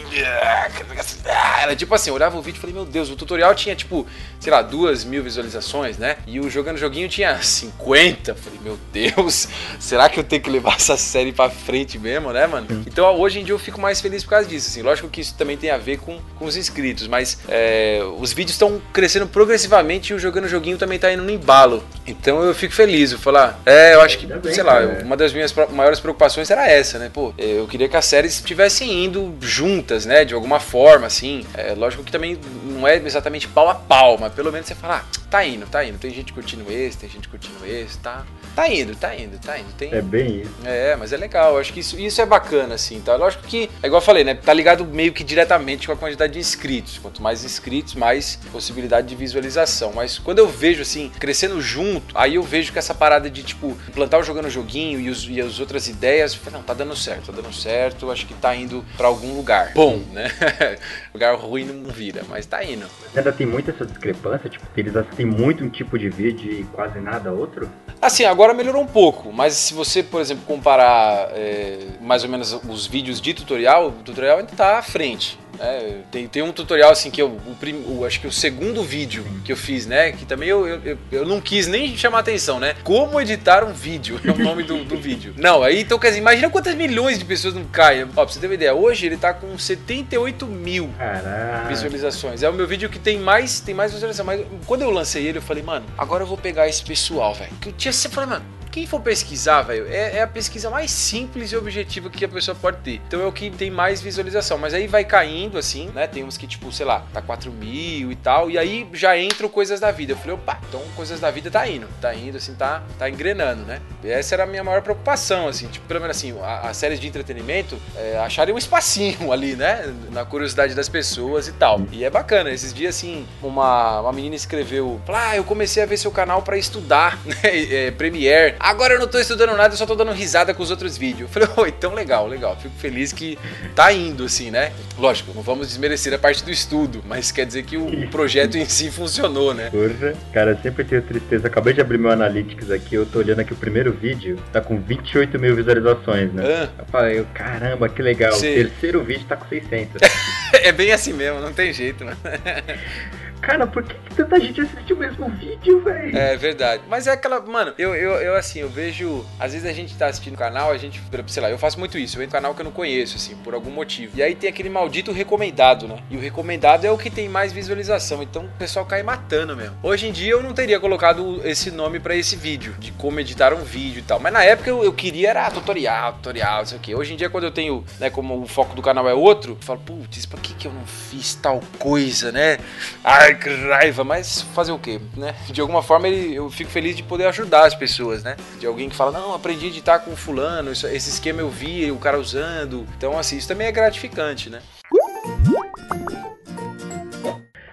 Era 1.61 1.77
tipo 1.77 1.95
assim, 1.95 2.11
eu 2.11 2.15
olhava 2.15 2.37
o 2.37 2.43
vídeo 2.43 2.59
e 2.59 2.61
falei, 2.61 2.75
meu 2.75 2.85
Deus, 2.85 3.11
o 3.11 3.17
tutorial 3.17 3.55
tinha 3.55 3.75
tipo, 3.75 4.07
sei 4.41 4.53
lá, 4.53 4.63
duas 4.63 5.05
mil 5.05 5.23
visualizações, 5.23 5.99
né? 5.99 6.17
E 6.27 6.41
o 6.41 6.51
jogando 6.51 6.77
joguinho 6.77 7.09
tinha 7.09 7.41
50. 7.43 8.35
Falei, 8.35 8.61
meu 8.63 8.79
Deus, 8.93 9.49
será 9.79 10.09
que 10.09 10.19
eu 10.19 10.25
tenho 10.25 10.43
que 10.43 10.51
levar 10.51 10.77
essa 10.77 10.97
série 10.97 11.33
pra 11.33 11.49
frente 11.51 11.72
mesmo, 11.99 12.33
né, 12.33 12.47
mano? 12.47 12.67
Então 12.87 13.19
hoje 13.19 13.41
em 13.41 13.45
dia 13.45 13.55
eu 13.55 13.59
fico 13.59 13.81
mais 13.81 14.01
feliz 14.01 14.23
por 14.25 14.31
causa 14.31 14.49
disso, 14.49 14.69
assim. 14.69 14.83
Lógico 14.83 15.09
que 15.09 15.21
isso 15.21 15.35
também 15.37 15.57
tem 15.57 15.71
a 15.71 15.79
ver 15.79 15.99
com, 15.99 16.19
com 16.39 16.45
os 16.45 16.57
inscritos, 16.57 17.07
mas 17.07 17.39
é, 17.49 18.01
os 18.19 18.33
vídeos 18.33 18.53
estão 18.53 18.81
crescendo 18.93 19.27
progressivamente 19.27 20.13
e 20.13 20.15
o 20.15 20.19
jogando 20.19 20.49
joguinho 20.49 20.79
também 20.79 20.99
tá 20.99 21.13
indo 21.13 21.23
no 21.23 21.31
embalo. 21.31 21.83
Então 22.07 22.43
eu 22.43 22.55
fico 22.55 22.75
feliz, 22.75 23.13
eu 23.13 23.19
falar, 23.19 23.61
é, 23.65 23.95
eu 23.95 24.01
acho 24.01 24.19
que, 24.19 24.29
sei 24.53 24.63
lá, 24.63 24.81
uma 25.05 25.17
das 25.17 25.33
minhas 25.33 25.55
maiores 25.71 26.01
preocupações 26.01 26.51
era 26.51 26.69
essa, 26.69 26.99
né? 26.99 27.11
Pô, 27.13 27.33
eu 27.39 27.67
queria 27.67 27.89
que 27.89 27.97
as 27.97 28.05
séries 28.05 28.35
estivessem 28.35 29.05
indo 29.05 29.35
juntas, 29.41 30.05
né? 30.07 30.25
De 30.25 30.35
alguma 30.35 30.61
forma, 30.61 31.07
assim. 31.07 31.45
É, 31.55 31.75
lógico 31.75 32.03
que 32.03 32.13
também 32.13 32.39
não 32.83 32.89
é 32.89 32.97
exatamente 32.97 33.47
pau 33.47 33.69
a 33.69 33.77
pau, 33.77 34.19
mas 34.19 34.33
pelo 34.33 34.51
menos 34.51 34.67
você 34.67 34.75
fala, 34.75 34.97
ah, 34.97 35.21
tá 35.31 35.45
indo, 35.45 35.67
tá 35.67 35.85
indo. 35.85 35.99
Tem 35.99 36.11
gente 36.11 36.33
curtindo 36.33 36.71
esse, 36.71 36.99
tem 36.99 37.09
gente 37.09 37.29
curtindo 37.29 37.65
esse, 37.65 37.97
tá? 37.99 38.27
Tá 38.55 38.69
indo, 38.69 38.95
tá 38.95 39.17
indo, 39.17 39.39
tá 39.39 39.59
indo. 39.59 39.73
Tem... 39.73 39.95
É 39.95 40.03
bem 40.03 40.43
isso. 40.43 40.51
É, 40.65 40.95
mas 40.97 41.13
é 41.13 41.17
legal. 41.17 41.59
Acho 41.59 41.73
que 41.73 41.81
isso, 41.81 41.99
isso 41.99 42.21
é 42.21 42.27
bacana, 42.27 42.75
assim, 42.75 43.01
tá? 43.01 43.17
Lógico 43.17 43.45
que, 43.45 43.71
é 43.83 43.87
igual 43.87 44.03
eu 44.03 44.05
falei, 44.05 44.25
né? 44.25 44.35
Tá 44.35 44.53
ligado 44.53 44.85
meio 44.85 45.13
que 45.13 45.25
diretamente 45.25 45.87
com 45.87 45.93
a 45.93 45.97
quantidade 45.97 46.35
de 46.35 46.39
inscritos. 46.39 46.99
Quanto 46.99 47.23
mais 47.23 47.45
inscritos, 47.45 47.95
mais 47.95 48.37
possibilidade 48.51 49.09
de 49.09 49.15
visualização. 49.15 49.93
Mas 49.95 50.19
quando 50.19 50.41
eu 50.41 50.49
vejo, 50.49 50.83
assim, 50.83 51.11
crescendo 51.19 51.63
junto, 51.63 52.15
aí 52.19 52.35
eu 52.35 52.43
vejo 52.43 52.73
que 52.73 52.79
essa 52.79 52.95
parada 52.95 53.31
de, 53.31 53.43
tipo, 53.43 53.79
implantar 53.89 54.21
o 54.21 54.25
jogando 54.25 54.51
joguinho 54.51 55.01
e, 55.01 55.09
os, 55.09 55.27
e 55.27 55.41
as 55.41 55.61
outras 55.61 55.89
ideias, 55.89 56.39
não, 56.53 56.63
tá 56.63 56.75
dando 56.75 56.95
certo, 56.95 57.33
tá 57.33 57.41
dando 57.41 57.55
certo. 57.55 58.11
Acho 58.11 58.27
que 58.27 58.35
tá 58.35 58.55
indo 58.55 58.85
para 58.99 59.07
algum 59.07 59.35
lugar. 59.35 59.73
Bom, 59.73 60.03
né? 60.13 60.31
lugar 61.15 61.35
ruim 61.37 61.65
não 61.65 61.91
vira, 61.91 62.23
mas 62.29 62.45
tá 62.45 62.63
indo. 62.63 62.72
Mas 62.77 63.19
ainda 63.19 63.33
tem 63.33 63.47
muita 63.47 63.71
essa 63.71 63.85
discrepância, 63.85 64.49
tipo, 64.49 64.65
eles 64.77 64.97
assistem 64.97 65.27
muito 65.27 65.65
um 65.65 65.69
tipo 65.69 65.99
de 65.99 66.09
vídeo 66.09 66.53
e 66.53 66.65
quase 66.65 66.99
nada 67.01 67.33
outro? 67.33 67.69
Assim, 68.01 68.25
agora 68.25 68.55
melhorou 68.55 68.83
um 68.83 68.87
pouco, 68.87 69.33
mas 69.33 69.55
se 69.55 69.75
você, 69.75 70.03
por 70.03 70.21
exemplo, 70.21 70.45
comparar 70.47 71.31
é, 71.33 71.79
mais 72.01 72.25
ou 72.25 72.31
menos 72.31 72.53
os 72.69 72.87
vídeos 72.87 73.21
de 73.21 73.35
tutorial, 73.35 73.89
o 73.89 73.93
tutorial 73.93 74.39
ainda 74.39 74.53
está 74.53 74.79
à 74.79 74.83
frente. 74.83 75.39
É, 75.59 75.99
tem, 76.11 76.27
tem 76.27 76.43
um 76.43 76.53
tutorial 76.53 76.91
assim 76.91 77.11
que 77.11 77.21
eu 77.21 77.29
o, 77.47 77.55
prim, 77.59 77.85
o, 77.87 78.05
acho 78.05 78.21
que 78.21 78.27
o 78.27 78.33
segundo 78.33 78.83
vídeo 78.83 79.25
que 79.45 79.53
eu 79.53 79.57
fiz, 79.57 79.87
né? 79.87 80.13
Que 80.13 80.25
também 80.25 80.49
eu, 80.49 80.67
eu, 80.67 80.99
eu 81.11 81.27
não 81.27 81.41
quis 81.41 81.67
nem 81.67 81.97
chamar 81.97 82.21
atenção, 82.21 82.59
né? 82.59 82.75
Como 82.83 83.21
editar 83.21 83.65
um 83.65 83.73
vídeo 83.73 84.21
é 84.25 84.31
o 84.31 84.39
nome 84.39 84.63
do, 84.63 84.85
do 84.85 84.97
vídeo. 84.97 85.35
Não, 85.37 85.63
aí 85.63 85.83
então 85.83 85.99
quer 85.99 86.09
dizer, 86.09 86.21
imagina 86.21 86.51
quantas 86.51 86.75
milhões 86.75 87.19
de 87.19 87.25
pessoas 87.25 87.55
não 87.55 87.65
caem. 87.65 88.05
Ó, 88.05 88.07
pra 88.07 88.25
você 88.25 88.41
ter 88.41 88.47
uma 88.47 88.55
ideia, 88.55 88.75
hoje 88.75 89.07
ele 89.07 89.17
tá 89.17 89.33
com 89.33 89.57
78 89.57 90.47
mil 90.47 90.91
Caraca. 90.99 91.69
visualizações. 91.69 92.43
É 92.43 92.49
o 92.49 92.53
meu 92.53 92.67
vídeo 92.67 92.89
que 92.89 92.99
tem 92.99 93.19
mais, 93.19 93.61
tem 93.61 93.75
mais 93.75 93.93
visualização. 93.93 94.27
Mas 94.27 94.45
quando 94.67 94.83
eu 94.83 94.91
lancei 94.91 95.27
ele, 95.27 95.39
eu 95.39 95.43
falei, 95.43 95.63
mano, 95.63 95.87
agora 95.97 96.23
eu 96.23 96.27
vou 96.27 96.37
pegar 96.37 96.69
esse 96.69 96.83
pessoal, 96.83 97.35
velho. 97.35 97.53
Que 97.61 97.69
eu 97.69 97.73
tinha 97.73 97.93
sempre 97.93 98.17
falei, 98.17 98.31
mano 98.31 98.62
quem 98.73 98.87
for 98.87 99.01
pesquisar, 99.01 99.61
velho, 99.63 99.87
é, 99.87 100.17
é, 100.17 100.23
a 100.23 100.27
pesquisa 100.27 100.71
mais 100.71 100.91
simples 100.91 101.53
e 101.53 101.57
objetiva 101.57 102.09
que 102.09 102.25
a 102.25 102.29
pessoa 102.29 102.55
pode 102.55 102.79
ter. 102.79 103.03
Então 103.07 103.21
é 103.21 103.27
o 103.27 103.31
que 103.31 103.51
tem 103.51 103.71
mais 103.71 104.01
visualização. 104.01 104.57
Mas 104.57 104.73
aí 104.73 104.87
vai 104.87 105.05
caindo, 105.05 105.59
assim, 105.59 105.91
né? 105.95 106.07
Tem 106.07 106.25
uns 106.25 106.39
que, 106.39 106.47
tipo, 106.47 106.73
sei 106.73 106.87
lá, 106.87 107.05
tá 107.13 107.21
4 107.21 107.53
mil 107.53 108.11
e 108.11 108.17
tal. 108.17 108.51
E 108.51 108.57
aí 108.57 108.89
já 108.95 109.17
entram 109.19 109.47
coisas 109.51 109.79
da 109.79 109.91
vida. 109.91 110.15
Eu 110.15 110.17
falei, 110.17 110.35
opa, 110.35 110.59
então 110.67 110.81
coisas 110.97 111.21
da 111.21 111.31
vida 111.31 111.51
tá 111.51 111.69
indo. 111.69 111.87
Tá 112.01 112.15
indo, 112.15 112.39
assim, 112.39 112.55
tá, 112.55 112.83
tá 112.99 113.11
engrenando, 113.11 113.63
né? 113.65 113.83
E 114.03 114.09
essa 114.09 114.35
era 114.35 114.45
a 114.45 114.47
minha 114.47 114.65
maior 114.65 114.81
preocupação, 114.81 115.49
assim. 115.49 115.67
Tipo, 115.67 115.87
pelo 115.87 116.01
menos 116.01 116.17
assim, 116.17 116.35
as 116.63 116.75
séries 116.79 116.99
de 116.99 117.07
entretenimento 117.07 117.79
é, 117.95 118.19
acharem 118.19 118.55
um 118.55 118.59
espacinho 118.59 119.31
ali, 119.33 119.55
né? 119.55 119.95
Na 120.11 120.25
curiosidade 120.25 120.75
das 120.75 120.89
pessoas 120.89 121.47
e 121.47 121.53
tal. 121.53 121.83
E 121.93 122.05
é 122.05 122.11
bacana. 122.11 122.51
Esses 122.51 122.73
dias, 122.73 122.97
assim, 122.97 123.27
uma, 123.43 124.01
uma 124.01 124.13
menina 124.13 124.35
escreveu: 124.35 124.99
Ah, 125.09 125.37
eu 125.37 125.45
comecei 125.45 125.83
a 125.83 125.87
ver 125.87 125.99
seu 125.99 126.11
canal 126.11 126.41
para 126.41 126.57
estudar, 126.57 127.19
né? 127.27 127.37
É, 127.45 127.91
Premiere. 127.91 128.62
Agora 128.63 128.95
eu 128.95 129.01
não 129.01 129.09
tô 129.09 129.19
estudando 129.19 129.57
nada, 129.57 129.75
eu 129.75 129.77
só 129.77 129.85
tô 129.85 129.97
dando 129.97 130.13
risada 130.13 130.55
com 130.55 130.63
os 130.63 130.71
outros 130.71 130.97
vídeos. 130.97 131.23
Eu 131.23 131.29
falei, 131.29 131.49
oi, 131.59 131.75
então 131.77 131.95
legal, 131.95 132.29
legal. 132.29 132.57
Fico 132.57 132.75
feliz 132.79 133.13
que 133.13 133.37
tá 133.75 133.93
indo, 133.93 134.25
assim, 134.25 134.53
né? 134.53 134.73
Lógico, 134.97 135.33
não 135.35 135.43
vamos 135.43 135.67
desmerecer 135.67 136.15
a 136.15 136.19
parte 136.19 136.45
do 136.45 136.51
estudo, 136.51 137.03
mas 137.05 137.33
quer 137.33 137.45
dizer 137.45 137.65
que 137.65 137.77
o 137.77 138.09
projeto 138.09 138.57
em 138.57 138.65
si 138.65 138.89
funcionou, 138.89 139.53
né? 139.53 139.69
Porra, 139.71 140.15
cara, 140.33 140.57
sempre 140.63 140.85
tenho 140.85 141.03
tristeza. 141.03 141.49
Acabei 141.49 141.75
de 141.75 141.81
abrir 141.81 141.99
meu 141.99 142.13
Analytics 142.13 142.71
aqui, 142.71 142.95
eu 142.95 143.05
tô 143.05 143.19
olhando 143.19 143.41
aqui 143.41 143.53
o 143.53 143.57
primeiro 143.57 143.93
vídeo, 143.93 144.39
tá 144.53 144.61
com 144.61 144.81
28 144.81 145.41
mil 145.41 145.57
visualizações, 145.57 146.33
né? 146.33 146.45
Ah. 146.47 146.69
Eu 146.79 146.85
falei, 146.87 147.27
caramba, 147.35 147.89
que 147.89 148.01
legal. 148.01 148.33
Sim. 148.35 148.53
O 148.53 148.55
terceiro 148.55 149.03
vídeo 149.03 149.25
tá 149.29 149.37
com 149.37 149.49
600. 149.49 150.01
é 150.55 150.71
bem 150.71 150.93
assim 150.93 151.13
mesmo, 151.13 151.41
não 151.41 151.53
tem 151.53 151.73
jeito, 151.73 152.05
né? 152.05 152.17
Cara, 153.43 153.67
por 153.67 153.83
que, 153.83 153.95
que 153.95 154.15
tanta 154.15 154.41
gente 154.41 154.61
assiste 154.61 154.93
o 154.93 154.97
mesmo 154.97 155.29
vídeo, 155.31 155.83
velho? 155.83 156.17
É 156.17 156.37
verdade. 156.37 156.85
Mas 156.89 157.09
é 157.09 157.11
aquela. 157.11 157.41
Mano, 157.41 157.75
eu, 157.77 157.93
eu, 157.95 158.13
eu 158.13 158.37
assim, 158.37 158.61
eu 158.61 158.69
vejo. 158.69 159.27
Às 159.39 159.53
vezes 159.53 159.69
a 159.69 159.73
gente 159.73 159.97
tá 159.97 160.07
assistindo 160.07 160.35
o 160.35 160.39
canal, 160.39 160.71
a 160.71 160.79
gente. 160.79 161.03
Sei 161.27 161.43
lá, 161.43 161.51
eu 161.51 161.59
faço 161.59 161.79
muito 161.79 161.99
isso. 161.99 162.17
Eu 162.17 162.23
entro 162.23 162.33
no 162.33 162.41
canal 162.41 162.55
que 162.55 162.61
eu 162.61 162.65
não 162.65 162.71
conheço, 162.71 163.17
assim, 163.17 163.35
por 163.37 163.53
algum 163.53 163.71
motivo. 163.71 164.17
E 164.17 164.23
aí 164.23 164.37
tem 164.37 164.49
aquele 164.49 164.71
maldito 164.71 165.11
recomendado, 165.11 165.89
né? 165.89 165.99
E 166.09 166.17
o 166.17 166.21
recomendado 166.21 166.85
é 166.85 166.91
o 166.91 166.97
que 166.97 167.11
tem 167.11 167.29
mais 167.29 167.53
visualização. 167.53 168.23
Então 168.23 168.45
o 168.45 168.59
pessoal 168.59 168.87
cai 168.87 169.03
matando 169.03 169.57
mesmo. 169.57 169.77
Hoje 169.83 170.07
em 170.07 170.13
dia 170.13 170.31
eu 170.31 170.43
não 170.43 170.55
teria 170.55 170.79
colocado 170.79 171.41
esse 171.45 171.73
nome 171.73 171.99
para 171.99 172.15
esse 172.15 172.37
vídeo, 172.37 172.75
de 172.79 172.93
como 172.93 173.19
editar 173.19 173.53
um 173.53 173.65
vídeo 173.65 173.99
e 173.99 174.03
tal. 174.03 174.21
Mas 174.21 174.33
na 174.33 174.45
época 174.45 174.71
eu, 174.71 174.85
eu 174.85 174.93
queria 174.93 175.31
era 175.31 175.51
tutorial, 175.51 176.13
tutorial, 176.15 176.59
não 176.59 176.67
sei 176.67 176.79
o 176.79 176.81
quê. 176.81 176.95
Hoje 176.95 177.15
em 177.15 177.17
dia, 177.17 177.31
quando 177.31 177.45
eu 177.45 177.51
tenho, 177.51 177.85
né, 177.99 178.11
como 178.11 178.41
o 178.41 178.47
foco 178.47 178.77
do 178.77 178.83
canal 178.83 179.09
é 179.09 179.15
outro, 179.15 179.53
eu 179.53 179.65
falo, 179.65 179.81
putz, 179.81 180.27
pra 180.27 180.39
que, 180.39 180.55
que 180.55 180.69
eu 180.69 180.73
não 180.73 180.87
fiz 180.87 181.35
tal 181.35 181.61
coisa, 181.79 182.31
né? 182.31 182.59
Ai, 183.03 183.32
Ai, 183.33 183.39
que 183.39 183.49
raiva, 183.49 184.05
mas 184.05 184.43
fazer 184.43 184.73
o 184.73 184.79
quê, 184.79 185.01
né? 185.17 185.35
De 185.49 185.61
alguma 185.61 185.83
forma 185.83 186.07
ele, 186.07 186.35
eu 186.35 186.51
fico 186.51 186.71
feliz 186.71 186.95
de 186.95 187.03
poder 187.03 187.27
ajudar 187.27 187.65
as 187.65 187.75
pessoas, 187.75 188.23
né? 188.23 188.37
De 188.59 188.67
alguém 188.67 188.91
que 188.91 188.97
fala, 188.97 189.11
não, 189.11 189.35
aprendi 189.35 189.65
a 189.65 189.69
editar 189.69 190.01
com 190.01 190.15
fulano, 190.15 190.71
esse 190.71 190.95
esquema 190.95 191.41
eu 191.41 191.49
vi 191.49 191.91
o 191.91 191.97
cara 191.97 192.19
usando. 192.19 192.87
Então, 192.97 193.19
assim, 193.19 193.39
isso 193.39 193.49
também 193.49 193.67
é 193.67 193.73
gratificante, 193.73 194.51
né? 194.51 194.61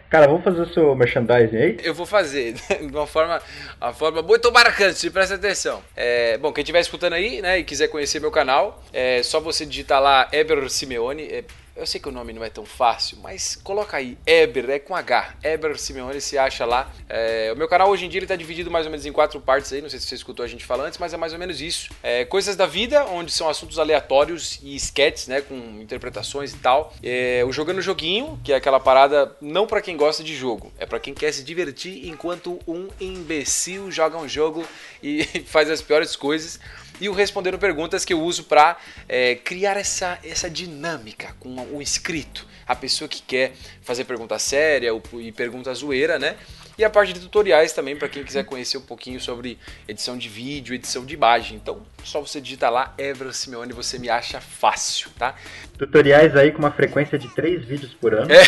Cara, 0.10 0.26
vamos 0.28 0.44
fazer 0.44 0.62
o 0.62 0.74
seu 0.74 0.96
merchandising 0.96 1.58
aí? 1.58 1.78
Eu 1.84 1.94
vou 1.94 2.06
fazer, 2.06 2.54
de 2.80 2.96
uma 2.96 3.06
forma, 3.06 3.42
uma 3.80 3.94
forma 3.94 4.22
muito 4.22 4.52
marcante, 4.52 5.10
presta 5.10 5.36
atenção. 5.36 5.84
É, 5.96 6.38
bom, 6.38 6.54
quem 6.54 6.64
estiver 6.64 6.80
escutando 6.80 7.14
aí, 7.14 7.42
né, 7.42 7.60
e 7.60 7.64
quiser 7.64 7.90
conhecer 7.90 8.20
meu 8.20 8.32
canal, 8.32 8.82
é 8.92 9.22
só 9.22 9.40
você 9.40 9.66
digitar 9.66 10.02
lá 10.02 10.28
Eber 10.32 10.68
Simeone, 10.70 11.24
é 11.24 11.44
eu 11.80 11.88
sei 11.88 12.00
que 12.00 12.10
o 12.10 12.12
nome 12.12 12.34
não 12.34 12.44
é 12.44 12.50
tão 12.50 12.66
fácil, 12.66 13.18
mas 13.24 13.56
coloca 13.56 13.98
aí, 13.98 14.18
Eber, 14.26 14.70
é 14.70 14.80
com 14.80 14.96
H. 14.96 15.36
Eber 15.44 15.80
Simeone 15.80 16.20
se 16.20 16.38
acha 16.38 16.66
lá. 16.66 16.92
É, 17.08 17.52
o 17.54 17.58
meu 17.58 17.68
canal 17.68 17.90
hoje 17.90 18.06
em 18.06 18.10
dia 18.10 18.20
ele 18.20 18.28
tá 18.28 18.36
dividido 18.36 18.70
mais 18.70 18.86
ou 18.86 18.92
menos 18.92 19.06
em 19.06 19.12
quatro 19.12 19.40
partes 19.40 19.72
aí, 19.72 19.82
não 19.82 19.90
sei 19.90 20.00
se 20.00 20.08
você 20.08 20.16
escutou 20.16 20.44
a 20.44 20.48
gente 20.48 20.66
falar 20.66 20.86
antes, 20.86 21.00
mas 21.00 21.14
é 21.14 21.18
mais 21.18 21.34
ou 21.34 21.40
menos 21.40 21.62
isso. 21.62 21.90
É, 22.04 22.26
coisas 22.26 22.56
da 22.56 22.66
vida, 22.66 23.06
onde 23.06 23.32
são 23.32 23.50
assuntos 23.50 23.80
aleatórios 23.80 24.60
e 24.62 24.76
sketches, 24.76 25.28
né, 25.28 25.42
com 25.42 25.56
interpretações 25.82 26.54
e 26.54 26.58
tal. 26.58 26.94
É, 27.02 27.44
o 27.48 27.52
Jogando 27.52 27.82
Joguinho, 27.82 28.40
que 28.44 28.52
é 28.52 28.56
aquela 28.56 28.80
parada 28.80 29.36
não 29.42 29.66
para 29.66 29.82
quem 29.82 29.96
gosta 29.96 30.24
de 30.24 30.36
jogo, 30.36 30.72
é 30.78 30.86
para 30.86 31.00
quem 31.00 31.14
quer 31.14 31.32
se 31.32 31.44
divertir 31.44 32.08
enquanto 32.08 32.60
um 32.68 32.90
imbecil 33.00 33.90
joga 33.90 34.18
um 34.18 34.28
jogo 34.28 34.66
e 35.02 35.24
faz 35.48 35.70
as 35.70 35.82
piores 35.82 36.16
coisas 36.16 36.60
e 37.00 37.10
o 37.10 37.14
Respondendo 37.14 37.58
Perguntas 37.58 38.04
que 38.04 38.14
eu 38.14 38.22
uso 38.22 38.44
para 38.44 38.78
é, 39.08 39.36
criar 39.36 39.78
essa, 39.78 40.20
essa 40.24 40.50
dinâmica 40.50 41.36
com 41.40 41.56
o 41.72 41.82
inscrito, 41.82 42.46
a 42.68 42.76
pessoa 42.76 43.08
que 43.08 43.22
quer 43.22 43.54
fazer 43.82 44.04
pergunta 44.04 44.38
séria 44.38 44.92
e 45.20 45.32
pergunta 45.32 45.74
zoeira, 45.74 46.20
né? 46.20 46.36
E 46.78 46.84
a 46.84 46.90
parte 46.90 47.12
de 47.12 47.20
tutoriais 47.20 47.74
também 47.74 47.96
para 47.98 48.08
quem 48.08 48.24
quiser 48.24 48.46
conhecer 48.46 48.78
um 48.78 48.82
pouquinho 48.82 49.20
sobre 49.20 49.60
edição 49.86 50.18
de 50.18 50.30
vídeo, 50.30 50.74
edição 50.74 51.06
de 51.06 51.14
imagem. 51.14 51.58
Então, 51.58 51.82
só 52.06 52.22
você 52.22 52.40
digitar 52.40 52.72
lá 52.72 52.94
Evra 52.98 53.34
Simeone, 53.34 53.74
você 53.74 54.00
me 54.00 54.10
acha 54.10 54.40
fácil, 54.40 55.10
tá? 55.18 55.36
Tutoriais 55.78 56.38
aí 56.38 56.52
com 56.52 56.60
uma 56.60 56.72
frequência 56.72 57.20
de 57.20 57.28
três 57.36 57.66
vídeos 57.66 57.94
por 57.94 58.14
ano. 58.14 58.32
É. 58.32 58.44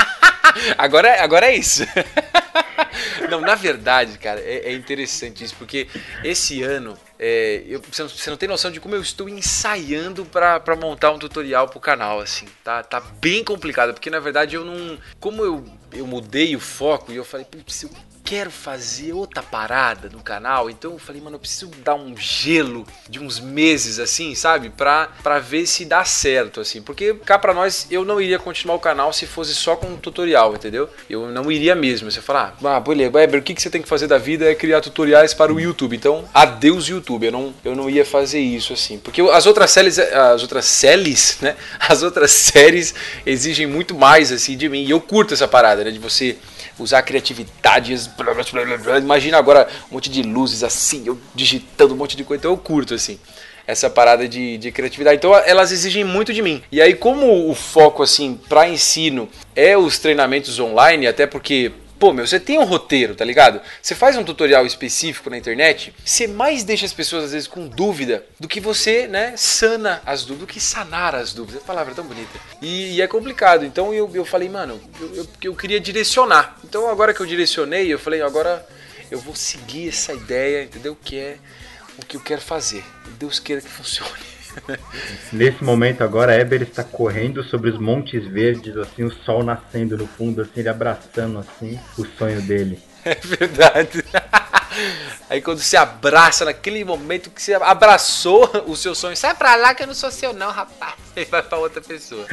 agora, 0.78 1.22
agora 1.22 1.46
é 1.50 1.56
isso. 1.56 1.82
não, 3.28 3.42
na 3.42 3.54
verdade, 3.54 4.16
cara, 4.18 4.40
é, 4.40 4.70
é, 4.70 4.72
interessante 4.72 5.44
isso, 5.44 5.54
porque 5.56 5.86
esse 6.24 6.62
ano, 6.62 6.96
é, 7.22 7.62
eu, 7.66 7.82
você, 7.82 8.30
não, 8.30 8.36
tem 8.38 8.48
noção 8.48 8.70
de 8.70 8.80
como 8.80 8.94
eu 8.94 9.02
estou 9.02 9.28
ensaiando 9.28 10.24
para 10.24 10.74
montar 10.74 11.10
um 11.10 11.18
tutorial 11.18 11.68
pro 11.68 11.78
canal, 11.78 12.18
assim. 12.18 12.46
Tá, 12.64 12.82
tá 12.82 12.98
bem 12.98 13.44
complicado, 13.44 13.92
porque 13.92 14.08
na 14.08 14.18
verdade 14.18 14.56
eu 14.56 14.64
não. 14.64 14.96
Como 15.20 15.44
eu, 15.44 15.62
eu 15.92 16.06
mudei 16.06 16.56
o 16.56 16.60
foco 16.60 17.12
e 17.12 17.16
eu 17.16 17.24
falei, 17.24 17.44
putz, 17.44 17.82
eu 17.82 17.90
quero 18.30 18.48
fazer 18.48 19.12
outra 19.12 19.42
parada 19.42 20.08
no 20.08 20.20
canal. 20.20 20.70
Então 20.70 20.92
eu 20.92 21.00
falei, 21.00 21.20
mano, 21.20 21.34
eu 21.34 21.40
preciso 21.40 21.68
dar 21.84 21.96
um 21.96 22.16
gelo 22.16 22.86
de 23.08 23.18
uns 23.18 23.40
meses 23.40 23.98
assim, 23.98 24.36
sabe? 24.36 24.70
Pra, 24.70 25.08
pra 25.20 25.40
ver 25.40 25.66
se 25.66 25.84
dá 25.84 26.04
certo, 26.04 26.60
assim. 26.60 26.80
Porque 26.80 27.12
cá 27.24 27.40
pra 27.40 27.52
nós, 27.52 27.88
eu 27.90 28.04
não 28.04 28.20
iria 28.20 28.38
continuar 28.38 28.76
o 28.76 28.78
canal 28.78 29.12
se 29.12 29.26
fosse 29.26 29.52
só 29.52 29.74
com 29.74 29.88
um 29.88 29.96
tutorial, 29.96 30.54
entendeu? 30.54 30.88
Eu 31.08 31.26
não 31.26 31.50
iria 31.50 31.74
mesmo. 31.74 32.08
Você 32.08 32.20
falar, 32.20 32.56
ah, 32.62 32.78
beleza, 32.78 33.10
Weber, 33.10 33.40
o 33.40 33.42
que, 33.42 33.52
que 33.52 33.60
você 33.60 33.68
tem 33.68 33.82
que 33.82 33.88
fazer 33.88 34.06
da 34.06 34.16
vida 34.16 34.48
é 34.48 34.54
criar 34.54 34.80
tutoriais 34.80 35.34
para 35.34 35.52
o 35.52 35.58
YouTube. 35.58 35.96
Então, 35.96 36.24
adeus 36.32 36.86
YouTube. 36.86 37.26
Eu 37.26 37.32
não, 37.32 37.54
eu 37.64 37.74
não 37.74 37.90
ia 37.90 38.04
fazer 38.04 38.38
isso, 38.38 38.72
assim. 38.72 38.96
Porque 38.96 39.20
as 39.22 39.44
outras 39.44 39.72
séries, 39.72 39.98
as 39.98 40.42
outras 40.42 40.66
séries, 40.66 41.38
né? 41.40 41.56
As 41.80 42.04
outras 42.04 42.30
séries 42.30 42.94
exigem 43.26 43.66
muito 43.66 43.92
mais, 43.92 44.30
assim, 44.30 44.56
de 44.56 44.68
mim. 44.68 44.84
E 44.84 44.90
eu 44.90 45.00
curto 45.00 45.34
essa 45.34 45.48
parada, 45.48 45.82
né? 45.82 45.90
De 45.90 45.98
você 45.98 46.36
usar 46.80 47.02
criatividade. 47.02 47.94
Imagina 49.00 49.38
agora 49.38 49.68
um 49.90 49.94
monte 49.94 50.10
de 50.10 50.22
luzes 50.22 50.64
assim, 50.64 51.04
eu 51.06 51.18
digitando 51.34 51.94
um 51.94 51.96
monte 51.96 52.16
de 52.16 52.24
coisa. 52.24 52.40
Então 52.40 52.50
eu 52.50 52.58
curto, 52.58 52.94
assim 52.94 53.18
essa 53.66 53.88
parada 53.88 54.26
de, 54.28 54.58
de, 54.58 54.72
criatividade. 54.72 55.16
Então 55.16 55.34
elas 55.34 55.70
exigem 55.70 56.02
muito 56.02 56.32
de 56.32 56.42
mim. 56.42 56.60
E 56.72 56.82
aí, 56.82 56.94
como 56.94 57.48
o 57.48 57.54
foco, 57.54 58.02
assim, 58.02 58.38
para 58.48 58.68
ensino 58.68 59.28
é 59.54 59.76
os 59.76 59.98
treinamentos 59.98 60.58
online, 60.58 61.06
até 61.06 61.26
porque. 61.26 61.72
Pô, 62.00 62.14
meu, 62.14 62.26
você 62.26 62.40
tem 62.40 62.58
um 62.58 62.64
roteiro, 62.64 63.14
tá 63.14 63.26
ligado? 63.26 63.60
Você 63.82 63.94
faz 63.94 64.16
um 64.16 64.24
tutorial 64.24 64.64
específico 64.64 65.28
na 65.28 65.36
internet, 65.36 65.94
você 66.02 66.26
mais 66.26 66.64
deixa 66.64 66.86
as 66.86 66.94
pessoas 66.94 67.24
às 67.24 67.32
vezes 67.32 67.46
com 67.46 67.68
dúvida 67.68 68.24
do 68.40 68.48
que 68.48 68.58
você, 68.58 69.06
né, 69.06 69.34
sana 69.36 70.00
as 70.06 70.22
dúvidas, 70.22 70.48
do 70.48 70.50
que 70.50 70.58
sanar 70.58 71.14
as 71.14 71.34
dúvidas. 71.34 71.62
A 71.62 71.66
palavra 71.66 71.92
é 71.92 71.94
tão 71.94 72.06
bonita. 72.06 72.40
E, 72.62 72.94
e 72.94 73.02
é 73.02 73.06
complicado. 73.06 73.66
Então 73.66 73.92
eu, 73.92 74.10
eu 74.14 74.24
falei, 74.24 74.48
mano, 74.48 74.80
eu, 74.98 75.14
eu, 75.14 75.28
eu 75.42 75.54
queria 75.54 75.78
direcionar. 75.78 76.58
Então 76.64 76.88
agora 76.88 77.12
que 77.12 77.20
eu 77.20 77.26
direcionei, 77.26 77.92
eu 77.92 77.98
falei, 77.98 78.22
agora 78.22 78.66
eu 79.10 79.18
vou 79.18 79.36
seguir 79.36 79.90
essa 79.90 80.14
ideia, 80.14 80.64
entendeu? 80.64 80.96
Que 81.04 81.18
é 81.18 81.36
o 81.98 82.06
que 82.06 82.16
eu 82.16 82.20
quero 82.22 82.40
fazer. 82.40 82.82
Deus 83.18 83.38
queira 83.38 83.60
que 83.60 83.68
funcione. 83.68 84.10
Nesse 85.32 85.62
momento 85.62 86.02
agora, 86.02 86.38
Eber 86.38 86.62
está 86.62 86.84
correndo 86.84 87.42
sobre 87.44 87.70
os 87.70 87.78
montes 87.78 88.26
verdes, 88.26 88.76
assim, 88.76 89.04
o 89.04 89.10
sol 89.10 89.42
nascendo 89.42 89.96
no 89.96 90.06
fundo, 90.06 90.42
assim, 90.42 90.60
ele 90.60 90.68
abraçando 90.68 91.38
assim 91.38 91.78
o 91.98 92.04
sonho 92.04 92.40
dele. 92.42 92.78
É 93.02 93.14
verdade. 93.14 94.04
Aí 95.28 95.40
quando 95.40 95.60
se 95.60 95.76
abraça, 95.76 96.44
naquele 96.44 96.84
momento 96.84 97.30
que 97.30 97.42
você 97.42 97.54
abraçou 97.54 98.64
o 98.66 98.76
seu 98.76 98.94
sonho, 98.94 99.16
sai 99.16 99.34
pra 99.34 99.56
lá 99.56 99.74
que 99.74 99.82
eu 99.82 99.86
não 99.86 99.94
sou 99.94 100.10
seu 100.10 100.32
não, 100.32 100.50
rapaz. 100.50 100.94
E 101.16 101.24
vai 101.24 101.42
pra 101.42 101.58
outra 101.58 101.82
pessoa. 101.82 102.24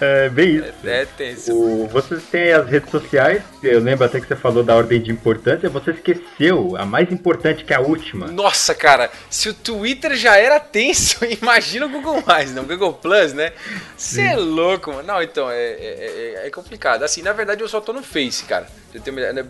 É 0.00 0.28
bem 0.28 0.56
isso. 0.56 0.74
É, 0.84 1.02
é 1.02 1.06
tenso. 1.06 1.54
O, 1.54 1.86
vocês 1.86 2.24
têm 2.24 2.52
as 2.52 2.68
redes 2.68 2.90
sociais, 2.90 3.40
eu 3.62 3.80
lembro 3.80 4.04
até 4.04 4.20
que 4.20 4.26
você 4.26 4.34
falou 4.34 4.64
da 4.64 4.74
ordem 4.74 5.00
de 5.00 5.12
importância, 5.12 5.68
você 5.68 5.92
esqueceu 5.92 6.76
a 6.76 6.84
mais 6.84 7.10
importante 7.12 7.64
que 7.64 7.72
a 7.72 7.80
última. 7.80 8.26
Nossa, 8.26 8.74
cara, 8.74 9.10
se 9.30 9.48
o 9.48 9.54
Twitter 9.54 10.16
já 10.16 10.36
era 10.36 10.58
tenso, 10.58 11.24
imagina 11.40 11.86
o 11.86 11.88
Google 11.88 12.22
Mais, 12.26 12.52
não? 12.52 12.64
O 12.64 12.66
Google 12.66 12.94
Plus, 12.94 13.32
né? 13.32 13.52
Você 13.96 14.22
é 14.22 14.36
louco, 14.36 14.90
mano. 14.92 15.06
Não, 15.06 15.22
então, 15.22 15.48
é, 15.48 15.56
é, 15.56 16.34
é, 16.42 16.46
é 16.48 16.50
complicado. 16.50 17.04
Assim, 17.04 17.22
na 17.22 17.32
verdade 17.32 17.62
eu 17.62 17.68
só 17.68 17.80
tô 17.80 17.92
no 17.92 18.02
Face, 18.02 18.44
cara. 18.44 18.66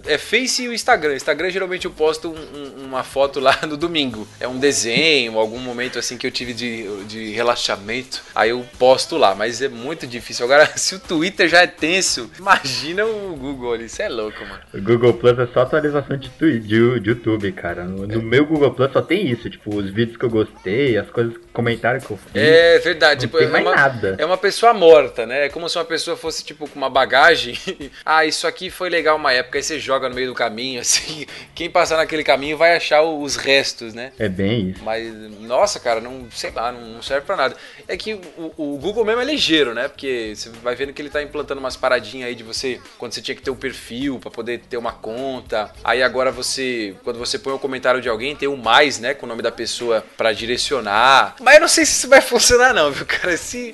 É 0.06 0.18
Face 0.18 0.62
e 0.62 0.68
o 0.68 0.72
Instagram. 0.72 1.14
Instagram 1.14 1.50
geralmente 1.50 1.86
eu 1.86 1.90
posto 1.90 2.25
um, 2.26 2.84
uma 2.84 3.02
foto 3.02 3.40
lá 3.40 3.58
no 3.66 3.76
domingo. 3.76 4.26
É 4.40 4.46
um 4.46 4.58
desenho, 4.58 5.38
algum 5.38 5.58
momento 5.58 5.98
assim 5.98 6.16
que 6.16 6.26
eu 6.26 6.30
tive 6.30 6.52
de, 6.52 7.04
de 7.04 7.30
relaxamento. 7.30 8.22
Aí 8.34 8.50
eu 8.50 8.64
posto 8.78 9.16
lá, 9.16 9.34
mas 9.34 9.62
é 9.62 9.68
muito 9.68 10.06
difícil. 10.06 10.44
Agora, 10.44 10.66
se 10.76 10.94
o 10.94 10.98
Twitter 10.98 11.48
já 11.48 11.62
é 11.62 11.66
tenso, 11.66 12.30
imagina 12.38 13.04
o 13.04 13.36
Google 13.36 13.72
ali. 13.72 13.86
Isso 13.86 14.02
é 14.02 14.08
louco, 14.08 14.40
mano. 14.40 14.60
O 14.74 14.80
Google 14.82 15.14
Plus 15.14 15.38
é 15.38 15.46
só 15.46 15.60
atualização 15.60 16.16
de, 16.16 16.28
de, 16.28 16.60
de 17.00 17.08
YouTube, 17.08 17.50
cara. 17.52 17.84
No, 17.84 18.06
no, 18.06 18.22
meu 18.22 18.44
Google 18.44 18.72
Plus 18.72 18.92
só 18.92 19.00
tem 19.00 19.26
isso, 19.30 19.48
tipo, 19.48 19.74
os 19.74 19.90
vídeos 19.90 20.16
que 20.16 20.24
eu 20.24 20.30
gostei, 20.30 20.96
as 20.96 21.08
coisas, 21.10 21.34
comentários 21.56 22.04
que 22.04 22.10
eu 22.10 22.18
fiz. 22.18 22.30
É 22.34 22.78
verdade, 22.80 23.14
não 23.14 23.20
tipo, 23.20 23.38
tem 23.38 23.46
é 23.46 23.60
uma, 23.62 23.74
nada. 23.74 24.14
É 24.18 24.26
uma 24.26 24.36
pessoa 24.36 24.74
morta, 24.74 25.24
né? 25.24 25.46
É 25.46 25.48
como 25.48 25.66
se 25.70 25.78
uma 25.78 25.86
pessoa 25.86 26.14
fosse, 26.14 26.44
tipo, 26.44 26.68
com 26.68 26.76
uma 26.78 26.90
bagagem. 26.90 27.58
ah, 28.04 28.26
isso 28.26 28.46
aqui 28.46 28.68
foi 28.68 28.90
legal 28.90 29.16
uma 29.16 29.32
época, 29.32 29.58
aí 29.58 29.62
você 29.62 29.80
joga 29.80 30.06
no 30.06 30.14
meio 30.14 30.28
do 30.28 30.34
caminho, 30.34 30.80
assim. 30.82 31.24
Quem 31.54 31.70
passar 31.70 31.96
naquele 31.96 32.22
caminho 32.22 32.58
vai 32.58 32.76
achar 32.76 33.02
os 33.02 33.36
restos, 33.36 33.94
né? 33.94 34.12
É 34.18 34.28
bem 34.28 34.70
isso. 34.70 34.84
Mas, 34.84 35.10
nossa, 35.40 35.80
cara, 35.80 35.98
não 35.98 36.26
sei 36.30 36.50
lá, 36.50 36.70
não 36.70 37.00
serve 37.00 37.24
para 37.24 37.36
nada. 37.36 37.56
É 37.88 37.96
que 37.96 38.12
o, 38.36 38.52
o, 38.56 38.78
Google 38.78 39.06
mesmo 39.06 39.22
é 39.22 39.24
ligeiro, 39.24 39.72
né? 39.72 39.88
Porque 39.88 40.34
você 40.36 40.50
vai 40.62 40.74
vendo 40.74 40.92
que 40.92 41.00
ele 41.00 41.08
tá 41.08 41.22
implantando 41.22 41.58
umas 41.58 41.76
paradinhas 41.76 42.28
aí 42.28 42.34
de 42.34 42.42
você, 42.42 42.78
quando 42.98 43.12
você 43.12 43.22
tinha 43.22 43.34
que 43.34 43.42
ter 43.42 43.50
um 43.50 43.56
perfil 43.56 44.18
para 44.18 44.30
poder 44.30 44.60
ter 44.68 44.76
uma 44.76 44.92
conta. 44.92 45.70
Aí 45.82 46.02
agora 46.02 46.30
você, 46.30 46.94
quando 47.02 47.18
você 47.18 47.38
põe 47.38 47.54
o 47.54 47.56
um 47.56 47.58
comentário 47.58 48.02
de 48.02 48.10
alguém, 48.10 48.36
tem 48.36 48.46
um 48.46 48.56
mais, 48.56 48.98
né, 48.98 49.14
com 49.14 49.24
o 49.24 49.28
nome 49.28 49.40
da 49.40 49.50
pessoa 49.50 50.04
para 50.18 50.32
direcionar. 50.34 51.36
Mas 51.46 51.54
eu 51.54 51.60
não 51.60 51.68
sei 51.68 51.86
se 51.86 51.92
isso 51.92 52.08
vai 52.08 52.20
funcionar 52.20 52.74
não, 52.74 52.90
viu, 52.90 53.06
cara? 53.06 53.36
Se 53.36 53.72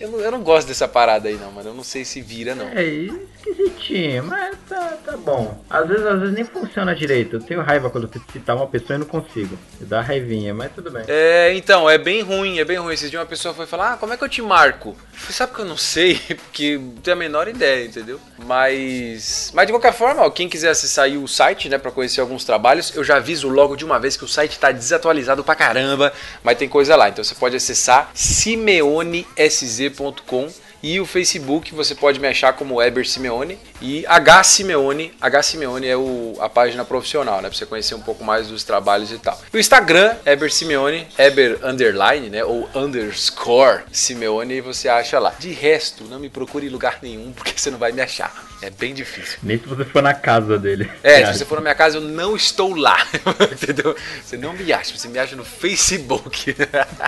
eu 0.00 0.10
não, 0.10 0.18
eu 0.18 0.32
não 0.32 0.42
gosto 0.42 0.66
dessa 0.66 0.88
parada 0.88 1.28
aí 1.28 1.36
não, 1.36 1.52
mano. 1.52 1.68
Eu 1.68 1.74
não 1.74 1.84
sei 1.84 2.04
se 2.04 2.20
vira 2.20 2.52
não. 2.52 2.66
É 2.66 2.82
esquisitinho, 2.84 4.24
mas 4.24 4.56
tá, 4.68 4.98
tá 5.04 5.16
bom. 5.16 5.62
Às 5.68 5.86
vezes, 5.86 6.04
às 6.04 6.18
vezes 6.18 6.34
nem 6.34 6.44
funciona 6.44 6.94
direito. 6.94 7.36
Eu 7.36 7.40
tenho 7.40 7.60
raiva 7.60 7.90
quando 7.90 8.10
eu 8.12 8.22
citar 8.32 8.56
uma 8.56 8.66
pessoa 8.66 8.96
e 8.96 8.98
não 8.98 9.06
consigo. 9.06 9.58
Dá 9.80 10.00
raivinha, 10.00 10.54
mas 10.54 10.72
tudo 10.72 10.90
bem. 10.90 11.04
É, 11.08 11.52
então, 11.54 11.88
é 11.88 11.98
bem 11.98 12.22
ruim, 12.22 12.58
é 12.58 12.64
bem 12.64 12.78
ruim. 12.78 12.94
Esses 12.94 13.10
dias 13.10 13.20
uma 13.20 13.28
pessoa 13.28 13.54
foi 13.54 13.66
falar, 13.66 13.92
ah, 13.92 13.96
como 13.96 14.12
é 14.12 14.16
que 14.16 14.24
eu 14.24 14.28
te 14.28 14.42
marco? 14.42 14.96
Você 15.16 15.32
sabe 15.32 15.54
que 15.54 15.60
eu 15.60 15.64
não 15.64 15.76
sei, 15.76 16.16
porque 16.46 16.78
não 16.78 16.96
tenho 16.96 17.16
a 17.16 17.18
menor 17.18 17.48
ideia, 17.48 17.86
entendeu? 17.86 18.20
Mas. 18.44 19.52
Mas 19.54 19.66
de 19.66 19.72
qualquer 19.72 19.92
forma, 19.92 20.22
ó, 20.22 20.30
quem 20.30 20.48
quiser 20.48 20.70
acessar 20.70 21.08
o 21.08 21.28
site, 21.28 21.68
né, 21.68 21.78
pra 21.78 21.90
conhecer 21.90 22.20
alguns 22.20 22.44
trabalhos, 22.44 22.94
eu 22.94 23.04
já 23.04 23.16
aviso 23.16 23.48
logo 23.48 23.76
de 23.76 23.84
uma 23.84 23.98
vez 23.98 24.16
que 24.16 24.24
o 24.24 24.28
site 24.28 24.58
tá 24.58 24.72
desatualizado 24.72 25.44
pra 25.44 25.54
caramba, 25.54 26.12
mas 26.42 26.58
tem 26.58 26.68
coisa 26.68 26.96
lá. 26.96 27.11
Então 27.12 27.22
você 27.22 27.34
pode 27.34 27.56
acessar 27.56 28.10
simeonesc.com 28.14 30.48
e 30.82 30.98
o 30.98 31.06
Facebook 31.06 31.72
você 31.72 31.94
pode 31.94 32.18
me 32.18 32.26
achar 32.26 32.54
como 32.54 32.82
Eber 32.82 33.06
Simeone 33.06 33.56
e 33.80 34.04
H 34.04 34.42
Simeone. 34.42 35.14
H 35.20 35.42
Simeone 35.44 35.86
é 35.86 35.96
o, 35.96 36.34
a 36.40 36.48
página 36.48 36.84
profissional, 36.84 37.40
né? 37.40 37.48
Pra 37.48 37.56
você 37.56 37.64
conhecer 37.64 37.94
um 37.94 38.00
pouco 38.00 38.24
mais 38.24 38.48
dos 38.48 38.64
trabalhos 38.64 39.12
e 39.12 39.18
tal. 39.18 39.40
O 39.54 39.58
Instagram, 39.58 40.16
Eber 40.26 40.52
Simeone, 40.52 41.06
Eber 41.16 41.64
Underline, 41.64 42.30
né? 42.30 42.44
Ou 42.44 42.68
underscore 42.74 43.82
Simeone, 43.92 44.54
e 44.54 44.60
você 44.60 44.88
acha 44.88 45.20
lá. 45.20 45.32
De 45.38 45.52
resto, 45.52 46.02
não 46.04 46.18
me 46.18 46.28
procure 46.28 46.66
em 46.66 46.70
lugar 46.70 46.98
nenhum, 47.00 47.30
porque 47.32 47.52
você 47.56 47.70
não 47.70 47.78
vai 47.78 47.92
me 47.92 48.02
achar. 48.02 48.51
É 48.62 48.70
bem 48.70 48.94
difícil. 48.94 49.40
Nem 49.42 49.58
se 49.58 49.66
você 49.66 49.84
for 49.84 50.00
na 50.00 50.14
casa 50.14 50.56
dele. 50.56 50.88
É, 51.02 51.26
se 51.26 51.38
você 51.38 51.44
for 51.44 51.56
na 51.56 51.62
minha 51.62 51.74
casa, 51.74 51.96
eu 51.96 52.00
não 52.00 52.36
estou 52.36 52.74
lá. 52.76 52.96
Entendeu? 53.50 53.96
Você 54.24 54.36
não 54.36 54.52
me 54.52 54.72
acha, 54.72 54.96
você 54.96 55.08
me 55.08 55.18
acha 55.18 55.34
no 55.34 55.44
Facebook. 55.44 56.54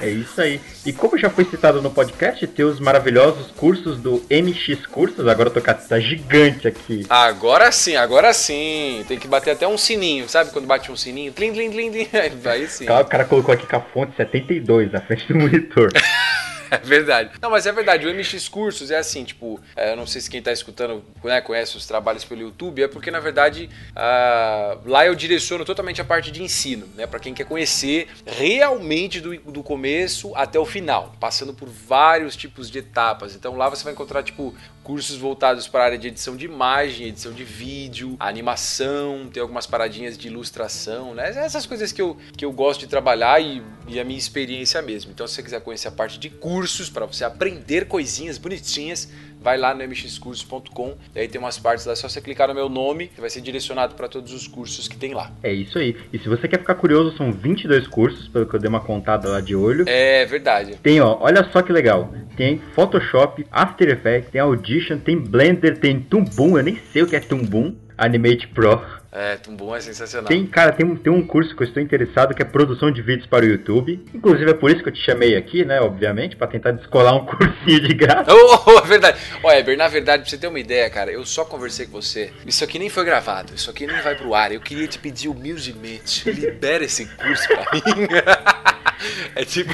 é 0.02 0.09
isso 0.11 0.40
aí. 0.40 0.61
E 0.84 0.92
como 0.92 1.16
já 1.16 1.30
foi 1.30 1.44
citado 1.44 1.80
no 1.80 1.92
podcast, 1.92 2.44
tem 2.48 2.64
os 2.64 2.80
maravilhosos 2.80 3.52
cursos 3.52 3.98
do 3.98 4.24
MX 4.28 4.86
Cursos. 4.86 5.28
Agora 5.28 5.48
eu 5.48 5.52
tô 5.52 5.62
com 5.62 5.70
a 5.70 6.00
gigante 6.00 6.66
aqui. 6.66 7.07
Agora 7.09 7.70
sim, 7.70 7.94
agora 7.94 8.32
sim. 8.32 9.05
Tem 9.07 9.16
que 9.16 9.28
bater 9.28 9.52
até 9.52 9.68
um 9.68 9.78
sininho, 9.78 10.28
sabe? 10.28 10.50
Quando 10.50 10.66
bate 10.66 10.90
um 10.90 10.96
sininho. 10.96 11.32
Tlim, 11.32 11.52
tlim, 11.52 11.70
tlim, 11.70 11.92
tlim. 11.92 12.09
Aí 12.50 12.68
sim. 12.68 12.88
O 12.90 13.05
cara 13.05 13.24
colocou 13.24 13.55
aqui 13.55 13.66
com 13.66 13.76
a 13.76 13.80
fonte 13.80 14.16
72 14.16 14.90
na 14.90 15.00
frente 15.00 15.32
do 15.32 15.38
monitor. 15.38 15.92
É 16.74 16.78
verdade. 16.78 17.30
Não, 17.40 17.50
mas 17.50 17.66
é 17.66 17.72
verdade. 17.72 18.06
O 18.06 18.14
MX 18.14 18.48
Cursos 18.48 18.90
é 18.90 18.96
assim, 18.96 19.24
tipo, 19.24 19.60
é, 19.76 19.92
eu 19.92 19.96
não 19.96 20.06
sei 20.06 20.20
se 20.20 20.30
quem 20.30 20.38
está 20.38 20.52
escutando 20.52 21.04
né, 21.22 21.40
conhece 21.40 21.76
os 21.76 21.86
trabalhos 21.86 22.24
pelo 22.24 22.40
YouTube, 22.40 22.82
é 22.82 22.88
porque, 22.88 23.10
na 23.10 23.20
verdade, 23.20 23.70
uh, 23.90 24.88
lá 24.88 25.06
eu 25.06 25.14
direciono 25.14 25.64
totalmente 25.64 26.00
a 26.00 26.04
parte 26.04 26.30
de 26.30 26.42
ensino, 26.42 26.86
né? 26.94 27.06
Para 27.06 27.20
quem 27.20 27.32
quer 27.34 27.44
conhecer 27.44 28.08
realmente 28.26 29.20
do, 29.20 29.36
do 29.38 29.62
começo 29.62 30.34
até 30.34 30.58
o 30.58 30.64
final, 30.64 31.14
passando 31.20 31.54
por 31.54 31.68
vários 31.68 32.36
tipos 32.36 32.70
de 32.70 32.78
etapas. 32.78 33.34
Então 33.34 33.56
lá 33.56 33.68
você 33.68 33.84
vai 33.84 33.92
encontrar, 33.92 34.22
tipo, 34.22 34.54
cursos 34.85 35.16
voltados 35.16 35.66
para 35.66 35.82
a 35.82 35.87
área 35.87 35.99
de 35.99 36.09
edição 36.09 36.37
de 36.37 36.45
imagem, 36.45 37.09
edição 37.09 37.32
de 37.32 37.43
vídeo, 37.43 38.16
animação, 38.20 39.30
tem 39.32 39.41
algumas 39.41 39.66
paradinhas 39.66 40.16
de 40.16 40.28
ilustração, 40.28 41.14
né? 41.14 41.30
Essas 41.30 41.64
coisas 41.64 41.91
que 41.91 42.03
eu, 42.03 42.18
que 42.37 42.45
eu 42.45 42.53
gosto 42.53 42.80
de 42.80 42.87
trabalhar 42.87 43.41
e, 43.41 43.62
e 43.89 43.99
a 43.99 44.05
minha 44.05 44.18
experiência 44.18 44.80
mesmo. 44.82 45.11
Então, 45.11 45.26
se 45.26 45.35
você 45.35 45.43
quiser 45.43 45.61
conhecer 45.62 45.89
a 45.89 45.91
parte 45.91 46.18
de 46.18 46.28
cursos 46.28 46.91
para 46.91 47.07
você 47.07 47.24
aprender 47.24 47.87
coisinhas 47.87 48.37
bonitinhas, 48.37 49.09
vai 49.45 49.59
lá 49.59 49.74
no 49.74 49.82
mxcursos.com, 49.82 50.95
e 51.14 51.20
aí 51.20 51.28
tem 51.28 51.38
umas 51.38 51.59
partes 51.59 51.84
lá, 51.84 51.92
é 51.92 51.97
só 51.97 52.09
você 52.09 52.18
clicar 52.22 52.49
no 52.49 52.55
meu 52.55 52.70
nome, 52.70 53.09
que 53.09 53.20
vai 53.20 53.28
ser 53.28 53.42
direcionado 53.42 53.95
para 53.95 54.09
todos 54.09 54.32
os 54.32 54.49
cursos 54.49 54.88
que 54.88 54.97
tem 54.97 55.12
lá. 55.12 55.30
É 55.42 55.53
isso 55.53 55.78
aí. 55.78 55.95
E 56.11 56.18
se 56.18 56.26
você 56.30 56.49
quer 56.49 56.59
ficar 56.59 56.74
curioso, 56.76 57.14
são 57.14 57.30
22 57.30 57.86
cursos, 57.86 58.26
pelo 58.26 58.47
que 58.47 58.57
eu 58.57 58.61
dei 58.61 58.70
uma 58.70 58.80
contada 58.80 59.28
lá 59.28 59.42
de 59.42 59.55
olho. 59.55 59.84
É 59.86 60.24
verdade. 60.24 60.76
Tem, 60.82 60.99
ó, 60.99 61.18
olha 61.20 61.47
só 61.53 61.61
que 61.61 61.70
legal. 61.70 62.14
Tem 62.38 62.59
Photoshop, 62.74 63.47
After 63.53 63.88
Effects, 63.90 64.30
tem 64.30 64.40
Audition, 64.40 64.99
tem 64.99 65.18
Blender, 65.18 65.78
tem 65.78 66.01
Tumbum, 66.01 66.57
eu 66.57 66.64
nem 66.64 66.80
sei 66.90 67.03
o 67.03 67.07
que 67.07 67.14
é 67.14 67.20
Tumbum. 67.20 67.76
Animate 67.97 68.49
Pro. 68.49 68.82
É, 69.16 69.38
bom 69.50 69.76
é 69.76 69.80
sensacional. 69.80 70.26
Tem, 70.26 70.44
cara, 70.44 70.72
tem, 70.72 70.84
um, 70.84 70.96
tem 70.96 71.12
um 71.12 71.24
curso 71.24 71.54
que 71.54 71.62
eu 71.62 71.66
estou 71.68 71.80
interessado 71.80 72.34
que 72.34 72.42
é 72.42 72.44
produção 72.44 72.90
de 72.90 73.00
vídeos 73.00 73.28
para 73.28 73.44
o 73.44 73.48
YouTube. 73.48 74.04
Inclusive 74.12 74.50
é 74.50 74.54
por 74.54 74.72
isso 74.72 74.82
que 74.82 74.88
eu 74.88 74.92
te 74.92 75.00
chamei 75.00 75.36
aqui, 75.36 75.64
né? 75.64 75.80
Obviamente, 75.80 76.34
para 76.34 76.48
tentar 76.48 76.72
descolar 76.72 77.14
um 77.14 77.22
cursinho 77.24 77.80
de 77.80 77.94
graça. 77.94 78.34
Oh, 78.34 78.76
é 78.76 78.80
verdade. 78.82 79.20
Olha, 79.44 79.60
Eber, 79.60 79.78
na 79.78 79.86
verdade, 79.86 80.22
pra 80.24 80.30
você 80.30 80.36
ter 80.36 80.48
uma 80.48 80.58
ideia, 80.58 80.90
cara, 80.90 81.12
eu 81.12 81.24
só 81.24 81.44
conversei 81.44 81.86
com 81.86 81.92
você. 81.92 82.32
Isso 82.44 82.64
aqui 82.64 82.76
nem 82.76 82.90
foi 82.90 83.04
gravado, 83.04 83.54
isso 83.54 83.70
aqui 83.70 83.86
nem 83.86 84.02
vai 84.02 84.16
pro 84.16 84.34
ar. 84.34 84.50
Eu 84.50 84.60
queria 84.60 84.88
te 84.88 84.98
pedir 84.98 85.28
humildemente, 85.28 86.28
libera 86.28 86.82
esse 86.82 87.06
curso 87.06 87.46
pra 87.46 87.66
mim. 87.72 88.08
é 89.36 89.44
tipo. 89.44 89.72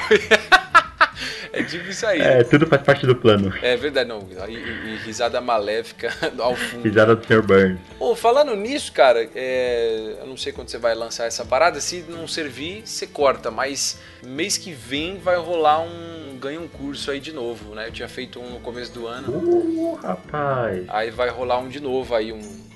É 1.53 1.63
tipo 1.63 1.89
isso 1.89 2.05
aí. 2.05 2.21
É, 2.21 2.43
tudo 2.43 2.65
faz 2.65 2.81
parte 2.81 3.05
do 3.05 3.15
plano. 3.15 3.53
É 3.61 3.75
verdade, 3.75 4.07
não. 4.07 4.25
E, 4.47 4.53
e, 4.53 4.97
risada 5.03 5.41
maléfica 5.41 6.13
ao 6.39 6.55
fundo. 6.55 6.83
Risada 6.83 7.15
do 7.15 7.25
Sr. 7.25 7.41
Burns. 7.41 7.79
Pô, 7.97 8.15
falando 8.15 8.55
nisso, 8.55 8.91
cara, 8.93 9.27
é... 9.35 10.17
eu 10.19 10.27
não 10.27 10.37
sei 10.37 10.53
quando 10.53 10.69
você 10.69 10.77
vai 10.77 10.95
lançar 10.95 11.25
essa 11.25 11.43
parada. 11.43 11.81
Se 11.81 12.05
não 12.07 12.27
servir, 12.27 12.83
você 12.85 13.05
corta. 13.05 13.51
Mas 13.51 13.99
mês 14.23 14.57
que 14.57 14.71
vem 14.71 15.17
vai 15.17 15.35
rolar 15.37 15.81
um. 15.81 16.37
ganha 16.39 16.59
um 16.59 16.67
curso 16.67 17.11
aí 17.11 17.19
de 17.19 17.33
novo, 17.33 17.75
né? 17.75 17.87
Eu 17.87 17.91
tinha 17.91 18.07
feito 18.07 18.39
um 18.39 18.49
no 18.51 18.59
começo 18.59 18.93
do 18.93 19.07
ano. 19.07 19.31
Uh, 19.31 19.95
rapaz. 19.95 20.85
Aí 20.87 21.11
vai 21.11 21.29
rolar 21.29 21.59
um 21.59 21.67
de 21.67 21.79
novo 21.79 22.15
aí, 22.15 22.31
um. 22.31 22.71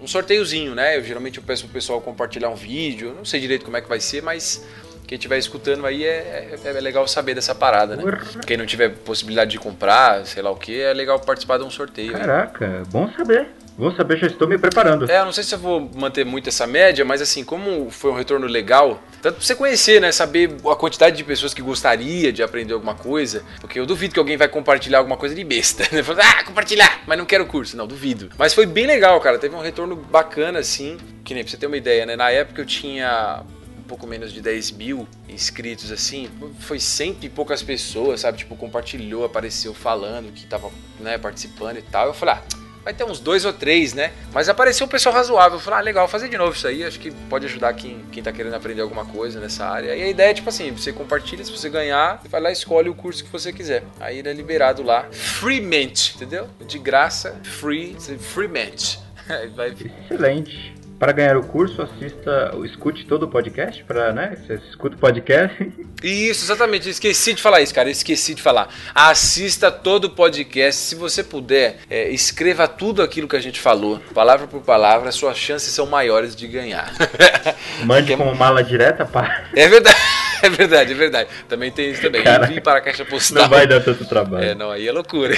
Um 0.00 0.06
sorteiozinho, 0.06 0.76
né? 0.76 0.96
Eu 0.96 1.02
geralmente 1.02 1.38
eu 1.38 1.44
peço 1.44 1.64
pro 1.64 1.72
pessoal 1.72 2.00
compartilhar 2.00 2.50
um 2.50 2.54
vídeo. 2.54 3.14
Não 3.16 3.24
sei 3.24 3.40
direito 3.40 3.64
como 3.64 3.76
é 3.76 3.80
que 3.80 3.88
vai 3.88 3.98
ser, 3.98 4.22
mas 4.22 4.64
quem 5.08 5.16
estiver 5.16 5.38
escutando 5.38 5.86
aí 5.86 6.04
é, 6.04 6.58
é, 6.62 6.68
é, 6.68 6.72
legal 6.82 7.08
saber 7.08 7.34
dessa 7.34 7.54
parada, 7.54 7.96
né? 7.96 8.02
Quem 8.46 8.58
não 8.58 8.66
tiver 8.66 8.90
possibilidade 8.90 9.50
de 9.50 9.58
comprar, 9.58 10.26
sei 10.26 10.42
lá 10.42 10.50
o 10.50 10.56
que, 10.56 10.82
é 10.82 10.92
legal 10.92 11.18
participar 11.18 11.56
de 11.56 11.64
um 11.64 11.70
sorteio. 11.70 12.12
Caraca, 12.12 12.66
aí. 12.66 12.84
bom 12.90 13.10
saber. 13.16 13.48
Bom 13.78 13.90
saber, 13.94 14.18
já 14.18 14.26
estou 14.26 14.46
me 14.46 14.58
preparando. 14.58 15.10
É, 15.10 15.20
eu 15.20 15.24
não 15.24 15.32
sei 15.32 15.44
se 15.44 15.54
eu 15.54 15.58
vou 15.58 15.90
manter 15.94 16.26
muito 16.26 16.50
essa 16.50 16.66
média, 16.66 17.06
mas 17.06 17.22
assim, 17.22 17.42
como 17.42 17.88
foi 17.90 18.10
um 18.10 18.14
retorno 18.14 18.46
legal, 18.46 19.02
tanto 19.22 19.36
pra 19.36 19.44
você 19.44 19.54
conhecer, 19.54 19.98
né? 19.98 20.12
Saber 20.12 20.54
a 20.70 20.76
quantidade 20.76 21.16
de 21.16 21.24
pessoas 21.24 21.54
que 21.54 21.62
gostaria 21.62 22.30
de 22.30 22.42
aprender 22.42 22.74
alguma 22.74 22.94
coisa, 22.94 23.42
porque 23.62 23.80
eu 23.80 23.86
duvido 23.86 24.12
que 24.12 24.20
alguém 24.20 24.36
vai 24.36 24.48
compartilhar 24.48 24.98
alguma 24.98 25.16
coisa 25.16 25.34
de 25.34 25.42
besta, 25.42 25.88
né? 25.90 26.02
Falar, 26.04 26.38
ah, 26.38 26.44
compartilhar, 26.44 27.00
mas 27.06 27.16
não 27.16 27.24
quero 27.24 27.46
curso. 27.46 27.78
Não, 27.78 27.86
duvido. 27.86 28.28
Mas 28.36 28.52
foi 28.52 28.66
bem 28.66 28.86
legal, 28.86 29.18
cara. 29.22 29.38
Teve 29.38 29.56
um 29.56 29.62
retorno 29.62 29.96
bacana, 29.96 30.58
assim. 30.58 30.98
Que 31.24 31.32
nem 31.32 31.42
pra 31.42 31.50
você 31.50 31.56
ter 31.56 31.66
uma 31.66 31.76
ideia, 31.78 32.04
né? 32.04 32.14
Na 32.14 32.30
época 32.30 32.60
eu 32.60 32.66
tinha 32.66 33.42
pouco 33.88 34.06
menos 34.06 34.32
de 34.32 34.40
10 34.40 34.72
mil 34.72 35.08
inscritos, 35.28 35.90
assim, 35.90 36.30
foi 36.60 36.78
cento 36.78 37.24
e 37.24 37.28
poucas 37.28 37.62
pessoas, 37.62 38.20
sabe? 38.20 38.38
Tipo, 38.38 38.54
compartilhou, 38.54 39.24
apareceu 39.24 39.74
falando 39.74 40.32
que 40.32 40.46
tava, 40.46 40.70
né, 41.00 41.18
participando 41.18 41.78
e 41.78 41.82
tal. 41.82 42.08
Eu 42.08 42.14
falei, 42.14 42.34
ah, 42.34 42.42
vai 42.84 42.94
ter 42.94 43.04
uns 43.04 43.18
dois 43.18 43.44
ou 43.44 43.52
três, 43.52 43.92
né? 43.92 44.12
Mas 44.32 44.48
apareceu 44.48 44.86
um 44.86 44.88
pessoal 44.88 45.14
razoável. 45.14 45.58
Eu 45.58 45.62
falei, 45.62 45.80
ah, 45.80 45.82
legal, 45.82 46.08
fazer 46.08 46.28
de 46.28 46.38
novo 46.38 46.52
isso 46.52 46.66
aí. 46.66 46.84
Acho 46.84 46.98
que 46.98 47.10
pode 47.10 47.46
ajudar 47.46 47.72
quem, 47.74 48.04
quem 48.12 48.22
tá 48.22 48.32
querendo 48.32 48.54
aprender 48.54 48.82
alguma 48.82 49.04
coisa 49.04 49.40
nessa 49.40 49.66
área. 49.66 49.96
E 49.96 50.02
a 50.02 50.08
ideia 50.08 50.30
é, 50.30 50.34
tipo 50.34 50.48
assim, 50.48 50.70
você 50.70 50.92
compartilha, 50.92 51.44
se 51.44 51.50
você 51.50 51.68
ganhar, 51.68 52.20
você 52.22 52.28
vai 52.28 52.40
lá 52.40 52.50
e 52.50 52.52
escolhe 52.52 52.88
o 52.88 52.94
curso 52.94 53.24
que 53.24 53.30
você 53.30 53.52
quiser. 53.52 53.84
Aí 53.98 54.18
ele 54.18 54.28
é 54.28 54.32
liberado 54.32 54.82
lá, 54.82 55.06
freemente, 55.10 56.14
entendeu? 56.16 56.48
De 56.66 56.78
graça, 56.78 57.38
free, 57.42 57.96
freemente. 58.18 58.98
Vai... 59.54 59.74
Excelente. 60.10 60.77
Para 60.98 61.12
ganhar 61.12 61.36
o 61.36 61.44
curso, 61.44 61.80
assista, 61.80 62.52
escute 62.64 63.06
todo 63.06 63.22
o 63.22 63.28
podcast, 63.28 63.84
para, 63.84 64.12
né? 64.12 64.36
Você 64.36 64.54
escuta 64.68 64.96
o 64.96 64.98
podcast. 64.98 65.72
Isso, 66.02 66.44
exatamente. 66.44 66.88
Esqueci 66.88 67.34
de 67.34 67.40
falar 67.40 67.60
isso, 67.60 67.72
cara. 67.72 67.88
Esqueci 67.88 68.34
de 68.34 68.42
falar. 68.42 68.68
Assista 68.92 69.70
todo 69.70 70.06
o 70.06 70.10
podcast. 70.10 70.80
Se 70.80 70.96
você 70.96 71.22
puder, 71.22 71.78
é, 71.88 72.10
escreva 72.10 72.66
tudo 72.66 73.00
aquilo 73.00 73.28
que 73.28 73.36
a 73.36 73.40
gente 73.40 73.60
falou, 73.60 74.00
palavra 74.12 74.48
por 74.48 74.60
palavra. 74.60 75.12
Suas 75.12 75.38
chances 75.38 75.72
são 75.72 75.86
maiores 75.86 76.34
de 76.34 76.48
ganhar. 76.48 76.92
Mande 77.84 78.16
como 78.16 78.34
mala 78.34 78.64
direta 78.64 79.06
para. 79.06 79.44
É 79.54 79.68
verdade. 79.68 79.96
É 80.40 80.48
verdade, 80.48 80.92
é 80.92 80.94
verdade. 80.94 81.30
Também 81.48 81.68
tem 81.68 81.90
isso 81.90 82.00
também. 82.00 82.22
Envie 82.22 82.60
para 82.60 82.78
a 82.78 82.80
caixa 82.80 83.04
postal. 83.04 83.42
Não 83.42 83.50
vai 83.50 83.66
dar 83.66 83.80
tanto 83.80 84.04
trabalho. 84.04 84.44
É, 84.44 84.54
não, 84.54 84.70
aí 84.70 84.86
é 84.86 84.92
loucura. 84.92 85.36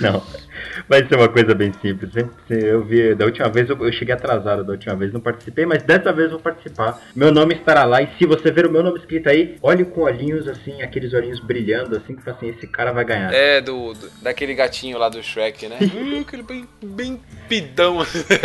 não. 0.00 0.20
Vai 0.88 1.06
ser 1.06 1.16
uma 1.16 1.28
coisa 1.28 1.54
bem 1.54 1.72
simples. 1.80 2.12
Eu 2.48 2.82
vi, 2.84 3.14
da 3.14 3.24
última 3.24 3.48
vez 3.48 3.68
eu, 3.68 3.92
cheguei 3.92 4.14
atrasado, 4.14 4.64
da 4.64 4.72
última 4.72 4.94
vez 4.94 5.12
não 5.12 5.20
participei, 5.20 5.66
mas 5.66 5.82
dessa 5.82 6.12
vez 6.12 6.30
vou 6.30 6.40
participar. 6.40 7.00
Meu 7.14 7.32
nome 7.32 7.54
estará 7.54 7.84
lá 7.84 8.02
e 8.02 8.08
se 8.18 8.26
você 8.26 8.50
ver 8.50 8.66
o 8.66 8.70
meu 8.70 8.82
nome 8.82 8.98
escrito 8.98 9.28
aí, 9.28 9.56
olhe 9.62 9.84
com 9.84 10.02
olhinhos 10.02 10.48
assim, 10.48 10.82
aqueles 10.82 11.12
olhinhos 11.12 11.40
brilhando, 11.40 11.96
assim, 11.96 12.14
que 12.14 12.28
assim, 12.28 12.48
esse 12.48 12.66
cara 12.66 12.92
vai 12.92 13.04
ganhar. 13.04 13.32
É, 13.32 13.60
do, 13.60 13.94
do 13.94 14.10
daquele 14.22 14.54
gatinho 14.54 14.98
lá 14.98 15.08
do 15.08 15.22
Shrek, 15.22 15.68
né? 15.68 15.78
hum, 15.94 16.20
aquele 16.20 16.42
bem, 16.42 16.68
bem 16.82 17.20
pidão, 17.48 17.98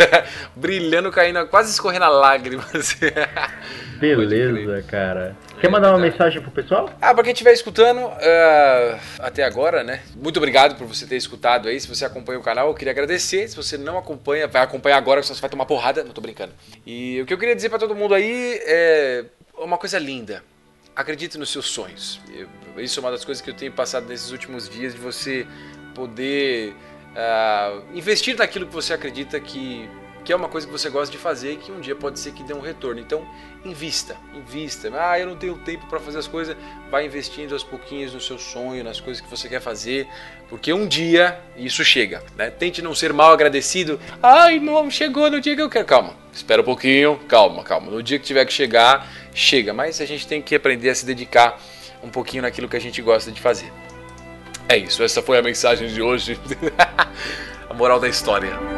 brilhando, 0.56 1.10
caindo, 1.10 1.46
quase 1.46 1.70
escorrendo 1.70 2.04
a 2.04 2.08
lágrima. 2.08 2.64
Beleza, 4.00 4.82
cara. 4.82 5.36
Quer 5.60 5.68
mandar 5.68 5.90
uma 5.90 5.98
mensagem 5.98 6.40
pro 6.40 6.52
pessoal? 6.52 6.88
Ah, 7.00 7.12
pra 7.12 7.24
quem 7.24 7.32
estiver 7.32 7.52
escutando 7.52 7.98
uh, 7.98 9.00
até 9.18 9.42
agora, 9.42 9.82
né? 9.82 10.02
Muito 10.14 10.36
obrigado 10.36 10.76
por 10.76 10.86
você 10.86 11.04
ter 11.04 11.16
escutado 11.16 11.68
aí. 11.68 11.80
Se 11.80 11.88
você 11.88 12.04
acompanha 12.04 12.38
o 12.38 12.42
canal, 12.42 12.68
eu 12.68 12.74
queria 12.74 12.92
agradecer. 12.92 13.48
Se 13.48 13.56
você 13.56 13.76
não 13.76 13.98
acompanha, 13.98 14.46
vai 14.46 14.62
acompanhar 14.62 14.96
agora, 14.98 15.20
senão 15.20 15.34
você 15.34 15.40
vai 15.40 15.50
tomar 15.50 15.66
porrada. 15.66 16.04
Não 16.04 16.12
tô 16.12 16.20
brincando. 16.20 16.52
E 16.86 17.20
o 17.20 17.26
que 17.26 17.34
eu 17.34 17.38
queria 17.38 17.56
dizer 17.56 17.70
para 17.70 17.78
todo 17.78 17.94
mundo 17.96 18.14
aí 18.14 18.60
é 18.64 19.24
uma 19.58 19.76
coisa 19.76 19.98
linda. 19.98 20.44
Acredite 20.94 21.36
nos 21.36 21.50
seus 21.50 21.66
sonhos. 21.66 22.20
Eu, 22.32 22.48
isso 22.80 23.00
é 23.00 23.02
uma 23.02 23.10
das 23.10 23.24
coisas 23.24 23.42
que 23.42 23.50
eu 23.50 23.54
tenho 23.54 23.72
passado 23.72 24.06
nesses 24.06 24.30
últimos 24.30 24.68
dias, 24.68 24.94
de 24.94 25.00
você 25.00 25.44
poder 25.92 26.70
uh, 26.70 27.82
investir 27.94 28.36
naquilo 28.36 28.66
que 28.66 28.72
você 28.72 28.92
acredita 28.92 29.40
que 29.40 29.90
que 30.28 30.32
é 30.34 30.36
uma 30.36 30.50
coisa 30.50 30.66
que 30.66 30.72
você 30.74 30.90
gosta 30.90 31.10
de 31.10 31.16
fazer 31.16 31.52
e 31.52 31.56
que 31.56 31.72
um 31.72 31.80
dia 31.80 31.96
pode 31.96 32.20
ser 32.20 32.32
que 32.32 32.42
dê 32.42 32.52
um 32.52 32.60
retorno. 32.60 33.00
Então, 33.00 33.26
invista, 33.64 34.14
invista. 34.34 34.92
Ah, 34.92 35.18
eu 35.18 35.26
não 35.26 35.36
tenho 35.36 35.56
tempo 35.56 35.86
para 35.86 35.98
fazer 35.98 36.18
as 36.18 36.26
coisas. 36.26 36.54
Vai 36.90 37.06
investindo 37.06 37.54
aos 37.54 37.64
pouquinhos 37.64 38.12
no 38.12 38.20
seu 38.20 38.36
sonho, 38.36 38.84
nas 38.84 39.00
coisas 39.00 39.22
que 39.22 39.30
você 39.30 39.48
quer 39.48 39.62
fazer, 39.62 40.06
porque 40.50 40.70
um 40.70 40.86
dia 40.86 41.40
isso 41.56 41.82
chega. 41.82 42.22
Né? 42.36 42.50
Tente 42.50 42.82
não 42.82 42.94
ser 42.94 43.10
mal 43.10 43.32
agradecido. 43.32 43.98
Ai, 44.22 44.60
não 44.60 44.90
chegou 44.90 45.30
no 45.30 45.40
dia 45.40 45.56
que 45.56 45.62
eu 45.62 45.70
quero. 45.70 45.86
Calma, 45.86 46.14
espera 46.30 46.60
um 46.60 46.64
pouquinho, 46.66 47.18
calma, 47.26 47.64
calma. 47.64 47.90
No 47.90 48.02
dia 48.02 48.18
que 48.18 48.26
tiver 48.26 48.44
que 48.44 48.52
chegar, 48.52 49.10
chega. 49.32 49.72
Mas 49.72 49.98
a 49.98 50.04
gente 50.04 50.28
tem 50.28 50.42
que 50.42 50.54
aprender 50.54 50.90
a 50.90 50.94
se 50.94 51.06
dedicar 51.06 51.58
um 52.02 52.10
pouquinho 52.10 52.42
naquilo 52.42 52.68
que 52.68 52.76
a 52.76 52.80
gente 52.80 53.00
gosta 53.00 53.32
de 53.32 53.40
fazer. 53.40 53.72
É 54.68 54.76
isso, 54.76 55.02
essa 55.02 55.22
foi 55.22 55.38
a 55.38 55.42
mensagem 55.42 55.88
de 55.88 56.02
hoje. 56.02 56.38
a 57.66 57.72
moral 57.72 57.98
da 57.98 58.08
história. 58.08 58.77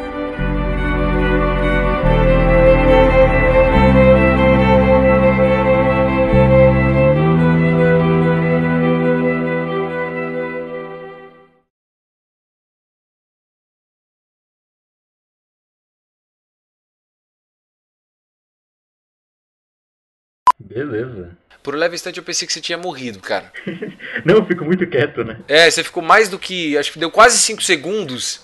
Beleza. 20.91 21.29
Por 21.63 21.75
um 21.75 21.77
leve 21.77 21.95
instante 21.95 22.17
eu 22.17 22.23
pensei 22.23 22.47
que 22.47 22.53
você 22.53 22.61
tinha 22.61 22.77
morrido, 22.77 23.19
cara. 23.19 23.51
Não, 24.25 24.35
eu 24.35 24.45
fico 24.45 24.65
muito 24.65 24.85
quieto, 24.87 25.23
né? 25.23 25.37
É, 25.47 25.69
você 25.69 25.83
ficou 25.83 26.01
mais 26.01 26.27
do 26.27 26.39
que. 26.39 26.77
Acho 26.77 26.91
que 26.91 26.99
deu 26.99 27.11
quase 27.11 27.37
5 27.37 27.61
segundos. 27.61 28.41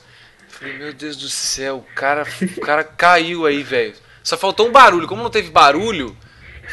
Falei, 0.48 0.78
meu 0.78 0.94
Deus 0.94 1.18
do 1.18 1.28
céu, 1.28 1.78
o 1.78 1.96
cara, 1.96 2.26
o 2.58 2.62
cara 2.62 2.84
caiu 2.98 3.46
aí, 3.46 3.64
velho. 3.64 3.94
Só 4.24 4.38
faltou 4.38 4.68
um 4.68 4.72
barulho. 4.72 5.08
Como 5.08 5.24
não 5.24 5.30
teve 5.30 5.50
barulho, 5.50 6.16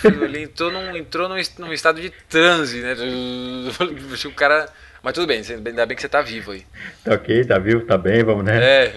ele 0.05 0.43
entrou 0.43 0.70
num, 0.70 0.97
entrou 0.97 1.29
num, 1.29 1.37
num 1.59 1.72
estado 1.72 2.01
de 2.01 2.11
transe, 2.29 2.81
né? 2.81 2.95
O 4.27 4.33
cara. 4.33 4.68
Mas 5.03 5.12
tudo 5.12 5.27
bem, 5.27 5.43
ainda 5.47 5.87
bem 5.87 5.95
que 5.95 6.01
você 6.01 6.09
tá 6.09 6.22
vivo 6.22 6.53
aí. 6.53 6.64
Tá 7.05 7.14
ok, 7.14 7.45
tá 7.45 7.59
vivo, 7.59 7.85
tá 7.85 7.99
bem, 7.99 8.25
vamos 8.25 8.45
né? 8.45 8.64
É. 8.64 8.95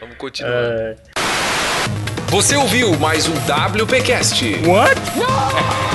vamos 0.00 0.16
continuar. 0.16 0.52
É... 0.52 1.13
Você 2.34 2.56
ouviu 2.56 2.98
mais 2.98 3.28
um 3.28 3.34
WPcast. 3.34 4.60
What? 4.66 5.93